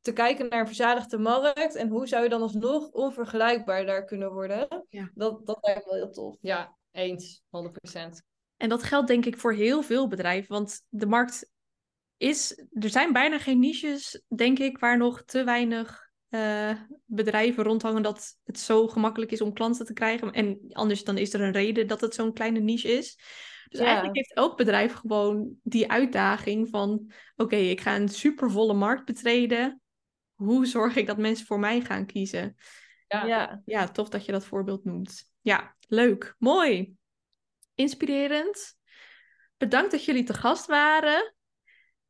te 0.00 0.12
kijken 0.12 0.48
naar 0.48 0.60
een 0.60 0.66
verzadigde 0.66 1.18
markt. 1.18 1.74
En 1.74 1.88
hoe 1.88 2.06
zou 2.06 2.22
je 2.22 2.28
dan 2.28 2.42
alsnog 2.42 2.90
onvergelijkbaar 2.90 3.86
daar 3.86 4.04
kunnen 4.04 4.32
worden? 4.32 4.86
Ja. 4.88 5.10
Dat, 5.14 5.46
dat 5.46 5.58
lijkt 5.60 5.84
me 5.84 5.90
wel 5.90 6.00
heel 6.00 6.10
tof. 6.12 6.36
ja, 6.40 6.76
eens. 6.90 7.42
100%. 7.50 8.22
En 8.56 8.68
dat 8.68 8.82
geldt 8.82 9.08
denk 9.08 9.26
ik 9.26 9.38
voor 9.38 9.52
heel 9.52 9.82
veel 9.82 10.08
bedrijven, 10.08 10.52
want 10.52 10.82
de 10.88 11.06
markt 11.06 11.50
is... 12.20 12.64
Er 12.72 12.90
zijn 12.90 13.12
bijna 13.12 13.38
geen 13.38 13.58
niches, 13.58 14.22
denk 14.28 14.58
ik, 14.58 14.78
waar 14.78 14.96
nog 14.96 15.22
te 15.24 15.44
weinig 15.44 16.10
eh, 16.28 16.72
bedrijven 17.04 17.64
rondhangen 17.64 18.02
dat 18.02 18.38
het 18.44 18.58
zo 18.58 18.88
gemakkelijk 18.88 19.30
is 19.30 19.40
om 19.40 19.52
klanten 19.52 19.86
te 19.86 19.92
krijgen. 19.92 20.32
En 20.32 20.58
anders 20.68 21.04
dan 21.04 21.18
is 21.18 21.32
er 21.34 21.40
een 21.40 21.52
reden 21.52 21.86
dat 21.86 22.00
het 22.00 22.14
zo'n 22.14 22.32
kleine 22.32 22.60
niche 22.60 22.88
is. 22.88 23.16
Dus 23.68 23.78
Ja. 23.80 23.84
eigenlijk 23.84 24.16
heeft 24.16 24.34
elk 24.34 24.56
bedrijf 24.56 24.92
gewoon 24.92 25.56
die 25.62 25.90
uitdaging 25.90 26.68
van... 26.68 27.12
Oké, 27.36 27.56
ik 27.56 27.80
ga 27.80 27.96
een 27.96 28.08
supervolle 28.08 28.74
markt 28.74 29.04
betreden. 29.04 29.80
Hoe 30.34 30.66
zorg 30.66 30.96
ik 30.96 31.06
dat 31.06 31.18
mensen 31.18 31.46
voor 31.46 31.58
mij 31.58 31.80
gaan 31.80 32.06
kiezen? 32.06 32.56
Ja. 33.08 33.24
Ja. 33.24 33.62
Ja, 33.64 33.88
tof 33.88 34.08
dat 34.08 34.24
je 34.24 34.32
dat 34.32 34.44
voorbeeld 34.44 34.84
noemt. 34.84 35.32
Ja, 35.40 35.76
leuk. 35.88 36.34
Mooi. 36.38 36.94
Inspirerend. 37.74 38.74
Bedankt 39.56 39.90
dat 39.90 40.04
jullie 40.04 40.24
te 40.24 40.34
gast 40.34 40.66
waren. 40.66 41.34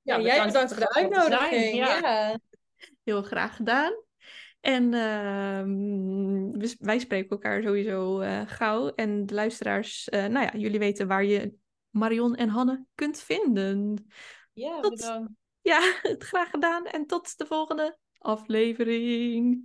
Ja, 0.02 0.20
jij 0.20 0.46
bedankt 0.46 0.72
voor 0.72 0.82
de 0.82 0.94
uitnodiging. 0.94 1.74
Ja. 1.74 2.38
Heel 3.02 3.22
graag 3.22 3.56
gedaan. 3.56 3.92
En 4.60 4.94
ehm, 4.94 6.74
wij 6.78 6.98
spreken 6.98 7.30
elkaar 7.30 7.62
sowieso 7.62 8.20
eh, 8.20 8.42
gauw. 8.46 8.88
En 8.88 9.26
de 9.26 9.34
luisteraars, 9.34 10.08
eh, 10.08 10.26
nou 10.26 10.44
ja, 10.44 10.58
jullie 10.58 10.78
weten 10.78 11.06
waar 11.06 11.24
je 11.24 11.54
Marion 11.90 12.34
en 12.34 12.48
Hanne 12.48 12.84
kunt 12.94 13.20
vinden. 13.20 14.06
Ja, 14.52 14.80
Tot- 14.80 14.90
bedankt. 14.90 15.30
Ja, 15.60 15.80
graag 16.30 16.50
gedaan. 16.50 16.86
En 16.86 17.06
tot 17.06 17.38
de 17.38 17.46
volgende 17.46 17.98
aflevering. 18.18 19.62